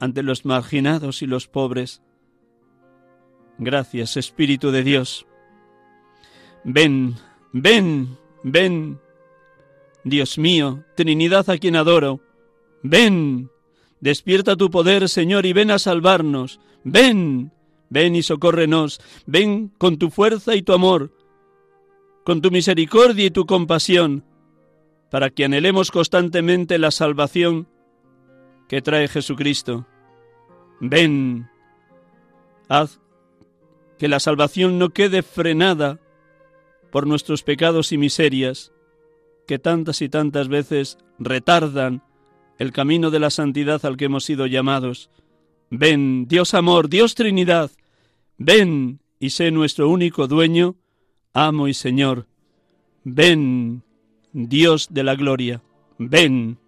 ante 0.00 0.22
los 0.22 0.44
marginados 0.44 1.22
y 1.22 1.26
los 1.26 1.48
pobres. 1.48 2.02
Gracias, 3.58 4.16
Espíritu 4.16 4.70
de 4.70 4.82
Dios. 4.82 5.26
Ven, 6.64 7.16
ven, 7.52 8.16
ven. 8.42 9.00
Dios 10.04 10.38
mío, 10.38 10.84
Trinidad 10.96 11.50
a 11.50 11.58
quien 11.58 11.76
adoro. 11.76 12.20
Ven, 12.82 13.50
despierta 14.00 14.56
tu 14.56 14.70
poder, 14.70 15.08
Señor, 15.08 15.44
y 15.44 15.52
ven 15.52 15.70
a 15.70 15.78
salvarnos. 15.78 16.60
Ven, 16.84 17.52
ven 17.90 18.14
y 18.14 18.22
socórrenos. 18.22 19.00
Ven 19.26 19.72
con 19.76 19.98
tu 19.98 20.10
fuerza 20.10 20.54
y 20.54 20.62
tu 20.62 20.72
amor, 20.72 21.12
con 22.24 22.40
tu 22.40 22.50
misericordia 22.50 23.26
y 23.26 23.30
tu 23.30 23.44
compasión 23.44 24.24
para 25.10 25.30
que 25.30 25.44
anhelemos 25.44 25.90
constantemente 25.90 26.78
la 26.78 26.90
salvación 26.90 27.68
que 28.68 28.82
trae 28.82 29.08
Jesucristo. 29.08 29.86
Ven, 30.80 31.48
haz 32.68 33.00
que 33.98 34.08
la 34.08 34.20
salvación 34.20 34.78
no 34.78 34.90
quede 34.90 35.22
frenada 35.22 35.98
por 36.90 37.06
nuestros 37.06 37.42
pecados 37.42 37.92
y 37.92 37.98
miserias, 37.98 38.72
que 39.46 39.58
tantas 39.58 40.02
y 40.02 40.08
tantas 40.08 40.48
veces 40.48 40.98
retardan 41.18 42.02
el 42.58 42.72
camino 42.72 43.10
de 43.10 43.18
la 43.18 43.30
santidad 43.30 43.84
al 43.84 43.96
que 43.96 44.06
hemos 44.06 44.24
sido 44.24 44.46
llamados. 44.46 45.10
Ven, 45.70 46.26
Dios 46.28 46.54
amor, 46.54 46.88
Dios 46.88 47.14
Trinidad, 47.14 47.70
ven 48.36 49.00
y 49.18 49.30
sé 49.30 49.50
nuestro 49.50 49.88
único 49.88 50.28
dueño, 50.28 50.76
amo 51.32 51.68
y 51.68 51.74
Señor. 51.74 52.26
Ven, 53.04 53.82
Dios 54.46 54.88
de 54.90 55.02
la 55.02 55.16
gloria, 55.16 55.62
ven. 55.98 56.58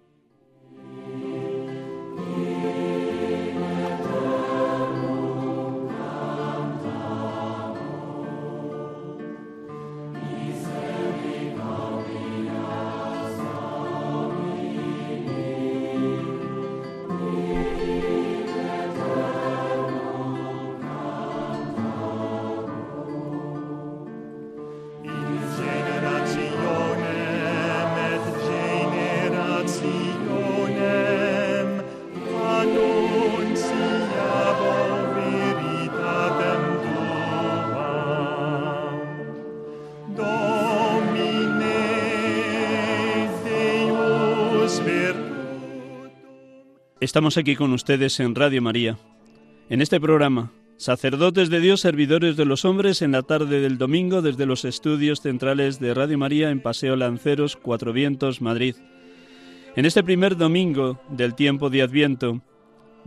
Estamos 47.11 47.37
aquí 47.37 47.57
con 47.57 47.73
ustedes 47.73 48.21
en 48.21 48.37
Radio 48.37 48.63
María. 48.63 48.97
En 49.69 49.83
este 49.83 50.01
programa, 50.01 50.53
sacerdotes 50.77 51.51
de 51.51 51.59
Dios, 51.59 51.81
servidores 51.81 52.37
de 52.37 52.45
los 52.45 52.65
hombres, 52.65 53.03
en 53.03 53.11
la 53.11 53.23
tarde 53.23 53.59
del 53.59 53.79
domingo 53.79 54.23
desde 54.23 54.47
los 54.47 54.65
estudios 54.65 55.21
centrales 55.21 55.81
de 55.81 55.93
Radio 55.93 56.19
María 56.19 56.51
en 56.51 56.61
Paseo 56.61 56.95
Lanceros, 56.95 57.57
Cuatro 57.57 57.93
Vientos, 57.93 58.41
Madrid. 58.41 58.77
En 59.75 59.87
este 59.87 60.05
primer 60.05 60.37
domingo 60.37 61.01
del 61.09 61.35
tiempo 61.35 61.69
de 61.69 61.83
Adviento, 61.83 62.43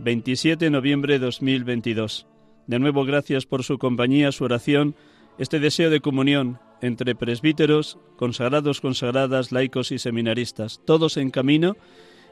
27 0.00 0.66
de 0.66 0.70
noviembre 0.70 1.14
de 1.14 1.24
2022. 1.24 2.26
De 2.66 2.78
nuevo, 2.78 3.06
gracias 3.06 3.46
por 3.46 3.64
su 3.64 3.78
compañía, 3.78 4.32
su 4.32 4.44
oración, 4.44 4.96
este 5.38 5.60
deseo 5.60 5.88
de 5.88 6.02
comunión 6.02 6.58
entre 6.82 7.14
presbíteros, 7.14 7.96
consagrados, 8.18 8.82
consagradas, 8.82 9.50
laicos 9.50 9.92
y 9.92 9.98
seminaristas, 9.98 10.82
todos 10.84 11.16
en 11.16 11.30
camino 11.30 11.78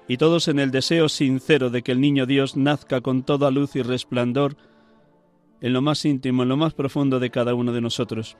y 0.08 0.16
todos 0.16 0.48
en 0.48 0.58
el 0.58 0.70
deseo 0.70 1.08
sincero 1.08 1.70
de 1.70 1.82
que 1.82 1.92
el 1.92 2.00
niño 2.00 2.26
Dios 2.26 2.56
nazca 2.56 3.00
con 3.00 3.22
toda 3.22 3.50
luz 3.50 3.76
y 3.76 3.82
resplandor 3.82 4.56
en 5.60 5.72
lo 5.72 5.80
más 5.80 6.04
íntimo, 6.04 6.42
en 6.42 6.48
lo 6.48 6.56
más 6.56 6.74
profundo 6.74 7.20
de 7.20 7.30
cada 7.30 7.54
uno 7.54 7.72
de 7.72 7.80
nosotros. 7.80 8.36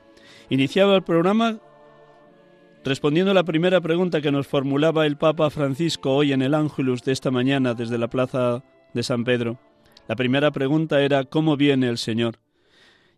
Iniciaba 0.49 0.95
el 0.95 1.03
programa 1.03 1.59
respondiendo 2.83 3.31
a 3.31 3.33
la 3.33 3.45
primera 3.45 3.79
pregunta 3.79 4.21
que 4.21 4.31
nos 4.31 4.45
formulaba 4.45 5.05
el 5.05 5.17
Papa 5.17 5.49
Francisco 5.49 6.13
hoy 6.13 6.33
en 6.33 6.41
el 6.41 6.53
Ángelus 6.53 7.03
de 7.03 7.13
esta 7.13 7.31
mañana 7.31 7.73
desde 7.73 7.97
la 7.97 8.09
plaza 8.09 8.63
de 8.93 9.03
San 9.03 9.23
Pedro. 9.23 9.57
La 10.07 10.17
primera 10.17 10.51
pregunta 10.51 11.01
era 11.01 11.23
¿cómo 11.23 11.55
viene 11.55 11.87
el 11.87 11.97
Señor? 11.97 12.39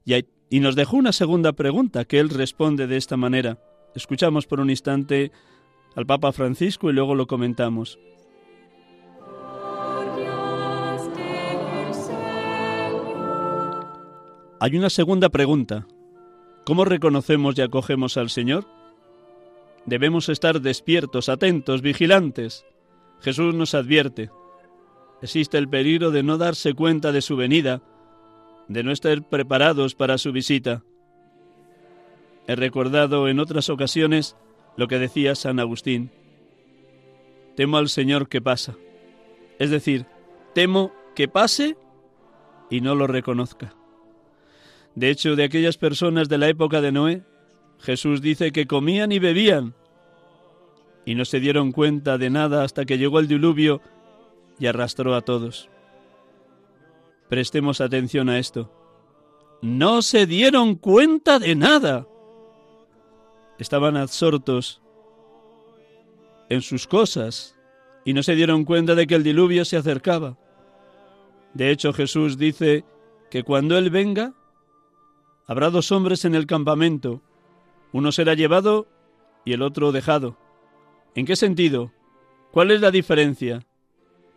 Y, 0.06 0.14
y 0.52 0.60
nos 0.60 0.76
dejó 0.76 0.98
una 0.98 1.12
segunda 1.12 1.54
pregunta 1.54 2.06
que 2.06 2.20
él 2.20 2.30
responde 2.30 2.86
de 2.86 2.98
esta 2.98 3.18
manera. 3.18 3.58
Escuchamos 3.96 4.46
por 4.46 4.60
un 4.60 4.70
instante 4.70 5.32
al 5.96 6.06
Papa 6.06 6.32
Francisco 6.32 6.92
y 6.92 6.94
luego 6.94 7.16
lo 7.16 7.26
comentamos. 7.26 7.98
Hay 14.60 14.78
una 14.78 14.90
segunda 14.90 15.30
pregunta. 15.30 15.86
¿Cómo 16.66 16.86
reconocemos 16.86 17.58
y 17.58 17.62
acogemos 17.62 18.16
al 18.16 18.30
Señor? 18.30 18.66
Debemos 19.86 20.30
estar 20.30 20.62
despiertos, 20.62 21.28
atentos, 21.28 21.82
vigilantes. 21.82 22.66
Jesús 23.20 23.54
nos 23.54 23.76
advierte. 23.76 24.32
Existe 25.22 25.58
el 25.58 25.68
peligro 25.68 26.12
de 26.12 26.24
no 26.24 26.38
darse 26.38 26.74
cuenta 26.74 27.12
de 27.12 27.22
su 27.22 27.36
venida, 27.36 27.82
de 28.70 28.84
no 28.84 28.92
estar 28.92 29.22
preparados 29.28 29.94
para 29.94 30.18
su 30.18 30.32
visita. 30.32 30.84
He 32.48 32.56
recordado 32.56 33.28
en 33.28 33.40
otras 33.40 33.70
ocasiones 33.70 34.38
lo 34.78 34.88
que 34.88 35.00
decía 35.00 35.36
San 35.36 35.60
Agustín. 35.60 36.12
Temo 37.56 37.78
al 37.78 37.90
Señor 37.90 38.30
que 38.30 38.42
pasa. 38.42 38.76
Es 39.60 39.70
decir, 39.70 40.06
temo 40.54 40.94
que 41.14 41.28
pase 41.28 41.78
y 42.70 42.82
no 42.82 42.96
lo 42.96 43.08
reconozca. 43.08 43.76
De 44.96 45.10
hecho, 45.10 45.36
de 45.36 45.44
aquellas 45.44 45.78
personas 45.78 46.30
de 46.30 46.38
la 46.38 46.48
época 46.48 46.82
de 46.82 46.92
Noé, 46.92 47.24
Jesús 47.80 48.22
dice 48.22 48.52
que 48.52 48.66
comían 48.66 49.12
y 49.12 49.20
bebían 49.20 49.76
y 51.06 51.16
no 51.16 51.24
se 51.26 51.40
dieron 51.40 51.72
cuenta 51.72 52.18
de 52.18 52.30
nada 52.30 52.64
hasta 52.64 52.86
que 52.86 52.98
llegó 52.98 53.20
el 53.20 53.28
diluvio 53.28 53.82
y 54.60 54.66
arrastró 54.66 55.16
a 55.16 55.22
todos. 55.22 55.70
Prestemos 57.30 57.80
atención 57.82 58.30
a 58.30 58.40
esto. 58.40 58.72
No 59.62 60.02
se 60.02 60.26
dieron 60.26 60.76
cuenta 60.76 61.40
de 61.40 61.56
nada. 61.56 62.08
Estaban 63.60 63.98
absortos 63.98 64.82
en 66.50 66.62
sus 66.62 66.88
cosas 66.88 67.58
y 68.04 68.14
no 68.14 68.24
se 68.24 68.36
dieron 68.36 68.66
cuenta 68.66 68.96
de 68.96 69.08
que 69.08 69.16
el 69.16 69.24
diluvio 69.24 69.66
se 69.66 69.78
acercaba. 69.78 70.38
De 71.54 71.72
hecho, 71.72 71.94
Jesús 71.94 72.38
dice 72.38 72.84
que 73.32 73.44
cuando 73.44 73.78
Él 73.78 73.90
venga, 73.90 74.34
Habrá 75.48 75.70
dos 75.70 75.92
hombres 75.92 76.26
en 76.26 76.36
el 76.36 76.48
campamento, 76.48 77.22
uno 77.92 78.12
será 78.12 78.34
llevado 78.34 78.88
y 79.46 79.54
el 79.54 79.62
otro 79.62 79.92
dejado. 79.92 80.38
¿En 81.14 81.26
qué 81.26 81.36
sentido? 81.36 81.94
¿Cuál 82.52 82.72
es 82.72 82.82
la 82.82 82.92
diferencia? 82.92 83.66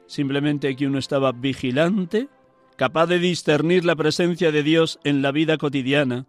Simplemente 0.06 0.76
que 0.76 0.86
uno 0.86 0.98
estaba 0.98 1.32
vigilante, 1.32 2.28
capaz 2.76 3.06
de 3.06 3.18
discernir 3.18 3.84
la 3.84 3.96
presencia 3.96 4.52
de 4.52 4.62
Dios 4.62 5.00
en 5.02 5.22
la 5.22 5.32
vida 5.32 5.58
cotidiana. 5.58 6.26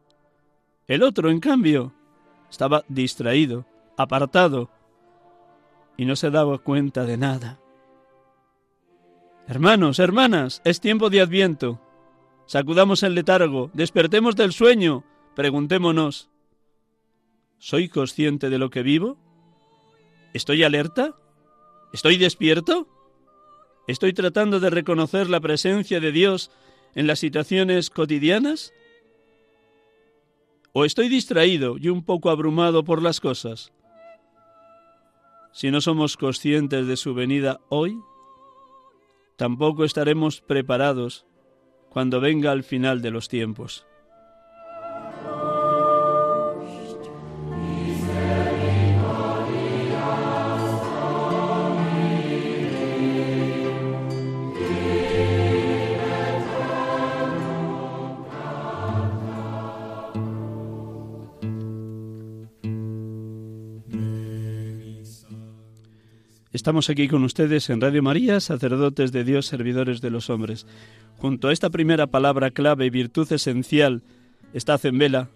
El 0.88 1.04
otro, 1.04 1.30
en 1.30 1.40
cambio, 1.40 1.94
estaba 2.50 2.84
distraído, 2.88 3.66
apartado, 3.96 4.72
y 5.98 6.06
no 6.06 6.16
se 6.16 6.32
daba 6.32 6.58
cuenta 6.58 7.06
de 7.06 7.18
nada. 7.18 7.60
Hermanos, 9.48 10.00
hermanas, 10.00 10.62
es 10.64 10.80
tiempo 10.80 11.10
de 11.10 11.22
adviento. 11.22 11.80
Sacudamos 12.50 13.04
el 13.04 13.14
letargo, 13.14 13.70
despertemos 13.76 14.36
del 14.36 14.54
sueño, 14.54 15.04
preguntémonos, 15.36 16.32
¿soy 17.60 17.90
consciente 17.90 18.50
de 18.50 18.58
lo 18.58 18.72
que 18.72 18.82
vivo? 18.82 19.20
¿Estoy 20.34 20.64
alerta? 20.64 21.14
¿Estoy 21.94 22.18
despierto? 22.18 22.88
¿Estoy 23.88 24.14
tratando 24.14 24.60
de 24.60 24.72
reconocer 24.72 25.30
la 25.30 25.40
presencia 25.40 26.00
de 26.00 26.12
Dios 26.12 26.50
en 26.96 27.06
las 27.06 27.20
situaciones 27.20 27.92
cotidianas? 27.92 28.74
¿O 30.74 30.86
estoy 30.86 31.08
distraído 31.08 31.78
y 31.78 31.90
un 31.90 32.04
poco 32.04 32.32
abrumado 32.32 32.84
por 32.84 33.04
las 33.04 33.20
cosas? 33.20 33.72
Si 35.54 35.70
no 35.70 35.82
somos 35.82 36.18
conscientes 36.18 36.88
de 36.88 36.98
su 36.98 37.14
venida 37.14 37.60
hoy, 37.70 38.00
tampoco 39.36 39.84
estaremos 39.84 40.42
preparados 40.42 41.28
cuando 41.90 42.22
venga 42.22 42.52
al 42.52 42.64
final 42.64 43.02
de 43.02 43.12
los 43.12 43.28
tiempos. 43.28 43.89
Estamos 66.60 66.90
aquí 66.90 67.08
con 67.08 67.24
ustedes 67.24 67.70
en 67.70 67.80
Radio 67.80 68.04
María, 68.04 68.42
sacerdotes 68.42 69.14
de 69.14 69.24
Dios, 69.24 69.46
servidores 69.46 70.02
de 70.02 70.10
los 70.10 70.30
hombres. 70.30 70.68
Junto 71.16 71.48
a 71.48 71.54
esta 71.54 71.70
primera 71.70 72.08
palabra 72.08 72.52
clave 72.52 72.86
y 72.86 72.90
virtud 72.90 73.32
esencial, 73.32 74.04
estad 74.54 74.86
en 74.86 74.98
vela, 74.98 75.30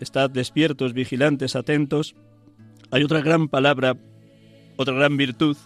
estad 0.00 0.30
despiertos, 0.30 0.92
vigilantes, 0.92 1.54
atentos, 1.54 2.16
hay 2.90 3.04
otra 3.04 3.20
gran 3.20 3.46
palabra, 3.46 3.96
otra 4.74 4.94
gran 4.94 5.16
virtud 5.16 5.56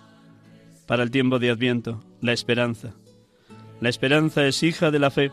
para 0.87 1.05
el 1.05 1.11
tiempo 1.11 1.38
de 1.38 1.53
Adviento, 1.53 2.05
la 2.21 2.35
esperanza. 2.35 2.92
La 3.81 3.88
esperanza 3.88 4.47
es 4.47 4.62
hija 4.62 4.90
de 4.90 4.99
la 4.99 5.11
fe. 5.11 5.33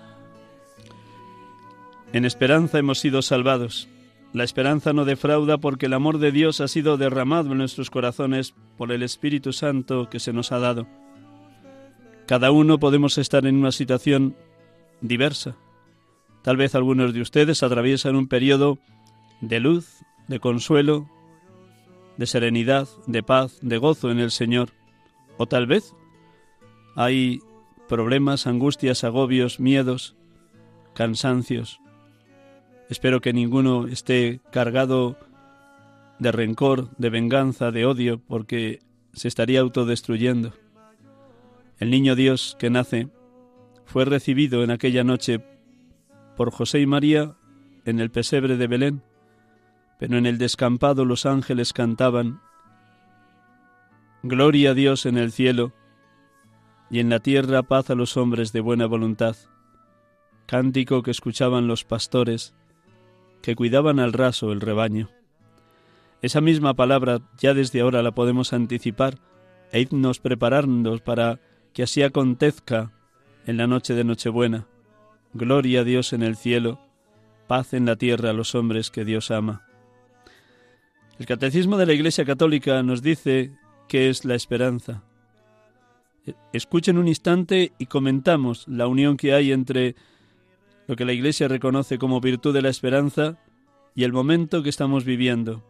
En 2.13 2.23
esperanza 2.23 2.79
hemos 2.79 2.99
sido 2.99 3.21
salvados. 3.21 3.89
La 4.35 4.43
esperanza 4.43 4.91
no 4.91 5.05
defrauda 5.05 5.59
porque 5.59 5.85
el 5.85 5.93
amor 5.93 6.17
de 6.17 6.33
Dios 6.33 6.59
ha 6.59 6.67
sido 6.67 6.97
derramado 6.97 7.53
en 7.53 7.57
nuestros 7.57 7.89
corazones 7.89 8.53
por 8.77 8.91
el 8.91 9.01
Espíritu 9.01 9.53
Santo 9.53 10.09
que 10.09 10.19
se 10.19 10.33
nos 10.33 10.51
ha 10.51 10.59
dado. 10.59 10.87
Cada 12.27 12.51
uno 12.51 12.77
podemos 12.77 13.17
estar 13.17 13.45
en 13.45 13.55
una 13.55 13.71
situación 13.71 14.35
diversa. 14.99 15.55
Tal 16.41 16.57
vez 16.57 16.75
algunos 16.75 17.13
de 17.13 17.21
ustedes 17.21 17.63
atraviesan 17.63 18.17
un 18.17 18.27
periodo 18.27 18.77
de 19.39 19.61
luz, 19.61 20.03
de 20.27 20.41
consuelo, 20.41 21.09
de 22.17 22.25
serenidad, 22.25 22.89
de 23.07 23.23
paz, 23.23 23.57
de 23.61 23.77
gozo 23.77 24.11
en 24.11 24.19
el 24.19 24.31
Señor. 24.31 24.71
O 25.37 25.47
tal 25.47 25.65
vez 25.65 25.93
hay 26.97 27.39
problemas, 27.87 28.47
angustias, 28.47 29.05
agobios, 29.05 29.61
miedos, 29.61 30.17
cansancios. 30.93 31.79
Espero 32.89 33.19
que 33.21 33.33
ninguno 33.33 33.87
esté 33.87 34.41
cargado 34.51 35.17
de 36.19 36.31
rencor, 36.31 36.89
de 36.97 37.09
venganza, 37.09 37.71
de 37.71 37.85
odio, 37.85 38.19
porque 38.19 38.81
se 39.13 39.27
estaría 39.27 39.59
autodestruyendo. 39.61 40.53
El 41.79 41.89
niño 41.89 42.15
Dios 42.15 42.55
que 42.59 42.69
nace 42.69 43.09
fue 43.85 44.05
recibido 44.05 44.63
en 44.63 44.71
aquella 44.71 45.03
noche 45.03 45.43
por 46.37 46.51
José 46.51 46.79
y 46.79 46.85
María 46.85 47.35
en 47.85 47.99
el 47.99 48.11
pesebre 48.11 48.57
de 48.57 48.67
Belén, 48.67 49.03
pero 49.99 50.17
en 50.17 50.25
el 50.25 50.37
descampado 50.37 51.05
los 51.05 51.25
ángeles 51.25 51.73
cantaban 51.73 52.41
Gloria 54.23 54.71
a 54.71 54.73
Dios 54.73 55.05
en 55.05 55.17
el 55.17 55.31
cielo 55.31 55.71
y 56.89 56.99
en 56.99 57.09
la 57.09 57.19
tierra 57.19 57.61
paz 57.61 57.89
a 57.89 57.95
los 57.95 58.17
hombres 58.17 58.53
de 58.53 58.59
buena 58.59 58.87
voluntad. 58.87 59.35
Cántico 60.47 61.03
que 61.03 61.11
escuchaban 61.11 61.67
los 61.67 61.83
pastores 61.83 62.55
que 63.41 63.55
cuidaban 63.55 63.99
al 63.99 64.13
raso 64.13 64.51
el 64.51 64.61
rebaño. 64.61 65.09
Esa 66.21 66.41
misma 66.41 66.73
palabra 66.73 67.21
ya 67.37 67.53
desde 67.53 67.81
ahora 67.81 68.01
la 68.01 68.11
podemos 68.11 68.53
anticipar 68.53 69.19
e 69.71 69.81
irnos 69.81 70.19
preparándonos 70.19 71.01
para 71.01 71.39
que 71.73 71.83
así 71.83 72.01
acontezca 72.01 72.91
en 73.45 73.57
la 73.57 73.67
noche 73.67 73.93
de 73.93 74.03
Nochebuena. 74.03 74.67
Gloria 75.33 75.81
a 75.81 75.83
Dios 75.83 76.13
en 76.13 76.23
el 76.23 76.35
cielo, 76.35 76.79
paz 77.47 77.73
en 77.73 77.85
la 77.85 77.95
tierra 77.95 78.31
a 78.31 78.33
los 78.33 78.55
hombres 78.55 78.89
que 78.89 79.05
Dios 79.05 79.31
ama. 79.31 79.67
El 81.19 81.25
Catecismo 81.25 81.77
de 81.77 81.85
la 81.85 81.93
Iglesia 81.93 82.25
Católica 82.25 82.81
nos 82.83 83.01
dice 83.01 83.51
qué 83.87 84.09
es 84.09 84.25
la 84.25 84.35
esperanza. 84.35 85.03
Escuchen 86.53 86.97
un 86.97 87.07
instante 87.07 87.73
y 87.77 87.85
comentamos 87.85 88.67
la 88.67 88.87
unión 88.87 89.15
que 89.15 89.33
hay 89.33 89.51
entre 89.51 89.95
lo 90.87 90.95
que 90.95 91.05
la 91.05 91.13
Iglesia 91.13 91.47
reconoce 91.47 91.97
como 91.97 92.21
virtud 92.21 92.53
de 92.53 92.61
la 92.61 92.69
esperanza 92.69 93.37
y 93.95 94.03
el 94.03 94.13
momento 94.13 94.63
que 94.63 94.69
estamos 94.69 95.05
viviendo. 95.05 95.63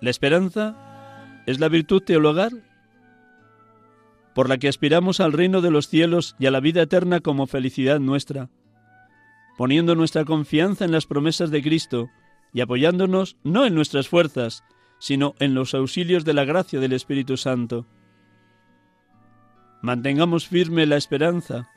La 0.00 0.10
esperanza 0.10 1.42
es 1.46 1.60
la 1.60 1.68
virtud 1.68 2.02
teologal 2.02 2.64
por 4.34 4.48
la 4.48 4.58
que 4.58 4.68
aspiramos 4.68 5.20
al 5.20 5.32
reino 5.32 5.60
de 5.60 5.70
los 5.70 5.88
cielos 5.88 6.36
y 6.38 6.46
a 6.46 6.50
la 6.50 6.60
vida 6.60 6.82
eterna 6.82 7.20
como 7.20 7.46
felicidad 7.46 7.98
nuestra, 7.98 8.48
poniendo 9.58 9.94
nuestra 9.94 10.24
confianza 10.24 10.84
en 10.84 10.92
las 10.92 11.06
promesas 11.06 11.50
de 11.50 11.62
Cristo 11.62 12.08
y 12.52 12.60
apoyándonos 12.60 13.36
no 13.42 13.66
en 13.66 13.74
nuestras 13.74 14.08
fuerzas, 14.08 14.64
sino 14.98 15.34
en 15.38 15.54
los 15.54 15.74
auxilios 15.74 16.24
de 16.24 16.34
la 16.34 16.44
gracia 16.44 16.80
del 16.80 16.92
Espíritu 16.92 17.36
Santo. 17.36 17.86
Mantengamos 19.82 20.46
firme 20.46 20.86
la 20.86 20.96
esperanza, 20.96 21.68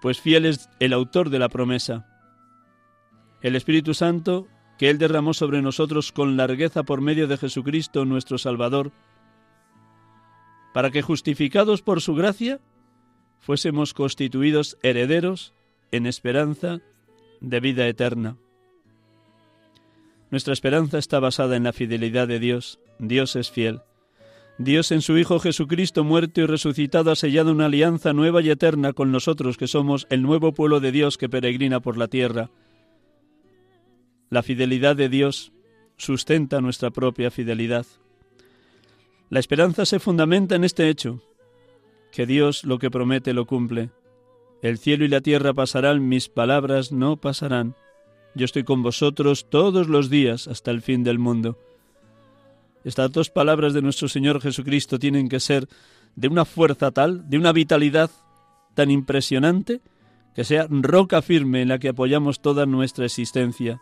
pues 0.00 0.20
fiel 0.20 0.46
es 0.46 0.68
el 0.78 0.92
autor 0.92 1.30
de 1.30 1.38
la 1.38 1.48
promesa. 1.48 2.06
El 3.42 3.56
Espíritu 3.56 3.94
Santo, 3.94 4.48
que 4.78 4.90
Él 4.90 4.98
derramó 4.98 5.34
sobre 5.34 5.62
nosotros 5.62 6.12
con 6.12 6.36
largueza 6.36 6.82
por 6.82 7.00
medio 7.00 7.26
de 7.26 7.36
Jesucristo 7.36 8.04
nuestro 8.04 8.38
Salvador, 8.38 8.92
para 10.72 10.90
que 10.90 11.02
justificados 11.02 11.82
por 11.82 12.00
su 12.00 12.14
gracia, 12.14 12.60
fuésemos 13.40 13.94
constituidos 13.94 14.78
herederos 14.82 15.52
en 15.90 16.06
esperanza 16.06 16.80
de 17.40 17.60
vida 17.60 17.86
eterna. 17.88 18.36
Nuestra 20.30 20.52
esperanza 20.52 20.98
está 20.98 21.18
basada 21.18 21.56
en 21.56 21.64
la 21.64 21.72
fidelidad 21.72 22.28
de 22.28 22.38
Dios. 22.38 22.78
Dios 22.98 23.34
es 23.34 23.50
fiel. 23.50 23.80
Dios 24.60 24.92
en 24.92 25.00
su 25.00 25.16
Hijo 25.16 25.40
Jesucristo 25.40 26.04
muerto 26.04 26.42
y 26.42 26.46
resucitado 26.46 27.10
ha 27.10 27.16
sellado 27.16 27.50
una 27.50 27.64
alianza 27.64 28.12
nueva 28.12 28.42
y 28.42 28.50
eterna 28.50 28.92
con 28.92 29.10
nosotros 29.10 29.56
que 29.56 29.66
somos 29.66 30.06
el 30.10 30.20
nuevo 30.20 30.52
pueblo 30.52 30.80
de 30.80 30.92
Dios 30.92 31.16
que 31.16 31.30
peregrina 31.30 31.80
por 31.80 31.96
la 31.96 32.08
tierra. 32.08 32.50
La 34.28 34.42
fidelidad 34.42 34.96
de 34.96 35.08
Dios 35.08 35.54
sustenta 35.96 36.60
nuestra 36.60 36.90
propia 36.90 37.30
fidelidad. 37.30 37.86
La 39.30 39.40
esperanza 39.40 39.86
se 39.86 39.98
fundamenta 39.98 40.56
en 40.56 40.64
este 40.64 40.90
hecho, 40.90 41.22
que 42.12 42.26
Dios 42.26 42.64
lo 42.64 42.78
que 42.78 42.90
promete 42.90 43.32
lo 43.32 43.46
cumple. 43.46 43.88
El 44.60 44.76
cielo 44.76 45.06
y 45.06 45.08
la 45.08 45.22
tierra 45.22 45.54
pasarán, 45.54 46.06
mis 46.06 46.28
palabras 46.28 46.92
no 46.92 47.16
pasarán. 47.16 47.76
Yo 48.34 48.44
estoy 48.44 48.64
con 48.64 48.82
vosotros 48.82 49.48
todos 49.48 49.88
los 49.88 50.10
días 50.10 50.48
hasta 50.48 50.70
el 50.70 50.82
fin 50.82 51.02
del 51.02 51.18
mundo. 51.18 51.56
Estas 52.84 53.12
dos 53.12 53.30
palabras 53.30 53.74
de 53.74 53.82
nuestro 53.82 54.08
Señor 54.08 54.40
Jesucristo 54.40 54.98
tienen 54.98 55.28
que 55.28 55.40
ser 55.40 55.68
de 56.16 56.28
una 56.28 56.44
fuerza 56.44 56.90
tal, 56.90 57.28
de 57.28 57.38
una 57.38 57.52
vitalidad 57.52 58.10
tan 58.74 58.90
impresionante, 58.90 59.80
que 60.34 60.44
sea 60.44 60.66
roca 60.70 61.22
firme 61.22 61.62
en 61.62 61.68
la 61.68 61.78
que 61.78 61.88
apoyamos 61.88 62.40
toda 62.40 62.66
nuestra 62.66 63.04
existencia, 63.04 63.80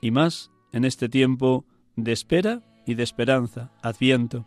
y 0.00 0.10
más 0.10 0.50
en 0.72 0.84
este 0.84 1.08
tiempo 1.08 1.64
de 1.96 2.12
espera 2.12 2.62
y 2.86 2.94
de 2.94 3.02
esperanza, 3.02 3.70
adviento. 3.82 4.46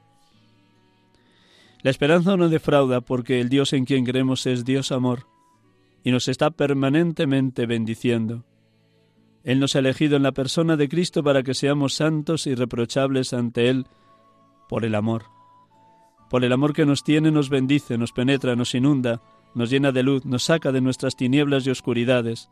La 1.83 1.91
esperanza 1.91 2.35
no 2.35 2.49
defrauda 2.49 3.01
porque 3.01 3.39
el 3.39 3.49
Dios 3.49 3.73
en 3.73 3.85
quien 3.85 4.03
creemos 4.03 4.45
es 4.45 4.65
Dios 4.65 4.91
amor 4.91 5.27
y 6.03 6.11
nos 6.11 6.27
está 6.27 6.51
permanentemente 6.51 7.65
bendiciendo. 7.65 8.43
Él 9.47 9.61
nos 9.61 9.77
ha 9.77 9.79
elegido 9.79 10.17
en 10.17 10.23
la 10.23 10.33
persona 10.33 10.75
de 10.75 10.89
Cristo 10.89 11.23
para 11.23 11.41
que 11.41 11.53
seamos 11.53 11.93
santos 11.93 12.47
y 12.47 12.53
reprochables 12.53 13.31
ante 13.31 13.69
Él 13.69 13.87
por 14.67 14.83
el 14.83 14.93
amor. 14.93 15.23
Por 16.29 16.43
el 16.43 16.51
amor 16.51 16.73
que 16.73 16.85
nos 16.85 17.01
tiene 17.01 17.31
nos 17.31 17.49
bendice, 17.49 17.97
nos 17.97 18.11
penetra, 18.11 18.57
nos 18.57 18.75
inunda, 18.75 19.21
nos 19.55 19.69
llena 19.69 19.93
de 19.93 20.03
luz, 20.03 20.25
nos 20.25 20.43
saca 20.43 20.73
de 20.73 20.81
nuestras 20.81 21.15
tinieblas 21.15 21.65
y 21.65 21.69
oscuridades. 21.69 22.49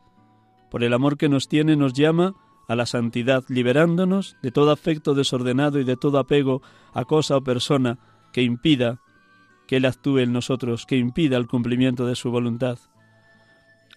Por 0.72 0.86
el 0.86 0.94
amor 0.94 1.18
que 1.18 1.28
nos 1.28 1.50
tiene 1.50 1.76
nos 1.76 1.92
llama 1.92 2.34
a 2.66 2.78
la 2.78 2.86
santidad, 2.86 3.44
liberándonos 3.50 4.38
de 4.42 4.52
todo 4.52 4.72
afecto 4.72 5.16
desordenado 5.16 5.82
y 5.82 5.84
de 5.84 5.98
todo 5.98 6.18
apego 6.18 6.62
a 6.94 7.04
cosa 7.04 7.36
o 7.36 7.44
persona 7.44 8.00
que 8.32 8.42
impida 8.42 9.02
que 9.68 9.76
Él 9.76 9.86
actúe 9.86 10.20
en 10.20 10.32
nosotros, 10.32 10.86
que 10.86 10.96
impida 10.96 11.36
el 11.36 11.48
cumplimiento 11.48 12.06
de 12.06 12.16
su 12.16 12.32
voluntad. 12.32 12.80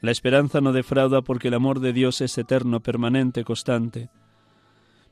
La 0.01 0.11
esperanza 0.11 0.61
no 0.61 0.73
defrauda 0.73 1.23
porque 1.23 1.49
el 1.49 1.55
amor 1.55 1.81
de 1.81 1.93
Dios 1.93 2.21
es 2.21 2.39
eterno, 2.39 2.81
permanente, 2.81 3.45
constante. 3.45 4.11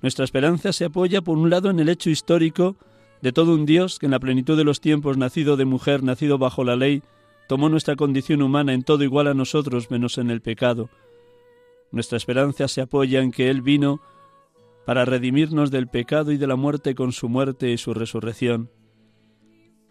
Nuestra 0.00 0.24
esperanza 0.24 0.72
se 0.72 0.84
apoya, 0.84 1.22
por 1.22 1.38
un 1.38 1.50
lado, 1.50 1.70
en 1.70 1.80
el 1.80 1.88
hecho 1.88 2.10
histórico 2.10 2.76
de 3.22 3.32
todo 3.32 3.54
un 3.54 3.66
Dios 3.66 3.98
que 3.98 4.06
en 4.06 4.12
la 4.12 4.20
plenitud 4.20 4.56
de 4.56 4.64
los 4.64 4.80
tiempos, 4.80 5.16
nacido 5.16 5.56
de 5.56 5.64
mujer, 5.64 6.02
nacido 6.02 6.38
bajo 6.38 6.64
la 6.64 6.76
ley, 6.76 7.02
tomó 7.48 7.68
nuestra 7.68 7.96
condición 7.96 8.42
humana 8.42 8.72
en 8.72 8.82
todo 8.82 9.02
igual 9.02 9.26
a 9.26 9.34
nosotros 9.34 9.90
menos 9.90 10.18
en 10.18 10.30
el 10.30 10.40
pecado. 10.40 10.90
Nuestra 11.90 12.18
esperanza 12.18 12.68
se 12.68 12.82
apoya 12.82 13.20
en 13.20 13.32
que 13.32 13.50
Él 13.50 13.62
vino 13.62 14.00
para 14.84 15.04
redimirnos 15.04 15.70
del 15.70 15.88
pecado 15.88 16.30
y 16.30 16.36
de 16.36 16.46
la 16.46 16.56
muerte 16.56 16.94
con 16.94 17.12
su 17.12 17.28
muerte 17.28 17.70
y 17.70 17.78
su 17.78 17.94
resurrección. 17.94 18.70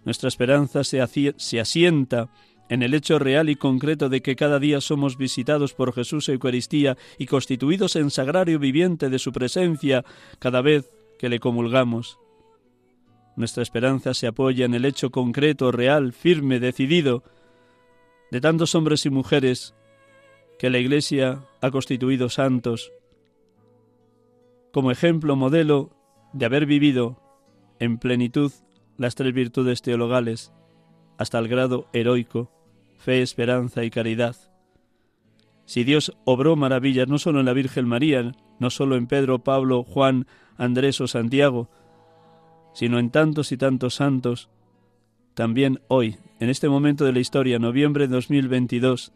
Nuestra 0.05 0.29
esperanza 0.29 0.83
se, 0.83 1.01
asienta 1.01 2.29
en 2.69 2.81
el 2.81 2.93
hecho 2.93 3.19
real 3.19 3.49
y 3.49 3.55
concreto 3.55 4.09
de 4.09 4.21
que 4.21 4.35
cada 4.35 4.59
día 4.59 4.81
somos 4.81 5.17
visitados 5.17 5.73
por 5.73 5.93
Jesús 5.93 6.29
Eucaristía 6.29 6.97
y 7.17 7.27
constituidos 7.27 7.95
en 7.95 8.09
sagrario 8.09 8.59
viviente 8.59 9.09
de 9.09 9.19
su 9.19 9.31
presencia 9.31 10.03
cada 10.39 10.61
vez 10.61 10.91
que 11.19 11.29
le 11.29 11.39
comulgamos. 11.39 12.19
Nuestra 13.35 13.63
esperanza 13.63 14.13
se 14.13 14.27
apoya 14.27 14.65
en 14.65 14.73
el 14.73 14.85
hecho 14.85 15.11
concreto, 15.11 15.71
real, 15.71 16.13
firme, 16.13 16.59
decidido, 16.59 17.23
de 18.31 18.41
tantos 18.41 18.75
hombres 18.75 19.05
y 19.05 19.09
mujeres 19.09 19.75
que 20.57 20.69
la 20.69 20.79
Iglesia 20.79 21.43
ha 21.61 21.69
constituido 21.69 22.29
santos, 22.29 22.91
como 24.71 24.91
ejemplo, 24.91 25.35
modelo 25.35 25.91
de 26.33 26.45
haber 26.45 26.65
vivido 26.65 27.21
en 27.79 27.97
plenitud 27.97 28.51
las 28.97 29.15
tres 29.15 29.33
virtudes 29.33 29.81
teologales 29.81 30.51
hasta 31.17 31.39
el 31.39 31.47
grado 31.47 31.87
heroico 31.93 32.54
fe, 33.05 33.21
esperanza 33.21 33.83
y 33.83 33.91
caridad. 33.91 34.35
Si 35.65 35.83
Dios 35.83 36.17
obró 36.25 36.55
maravillas 36.55 37.07
no 37.07 37.19
solo 37.19 37.39
en 37.39 37.45
la 37.45 37.53
Virgen 37.53 37.87
María, 37.87 38.31
no 38.59 38.69
solo 38.71 38.95
en 38.95 39.05
Pedro, 39.05 39.43
Pablo, 39.43 39.83
Juan, 39.83 40.25
Andrés 40.57 40.99
o 41.01 41.07
Santiago, 41.07 41.69
sino 42.73 42.97
en 42.97 43.11
tantos 43.11 43.51
y 43.51 43.57
tantos 43.57 43.93
santos, 43.93 44.49
también 45.35 45.81
hoy, 45.87 46.17
en 46.39 46.49
este 46.49 46.67
momento 46.67 47.05
de 47.05 47.13
la 47.13 47.19
historia, 47.19 47.59
noviembre 47.59 48.07
de 48.07 48.15
2022, 48.15 49.13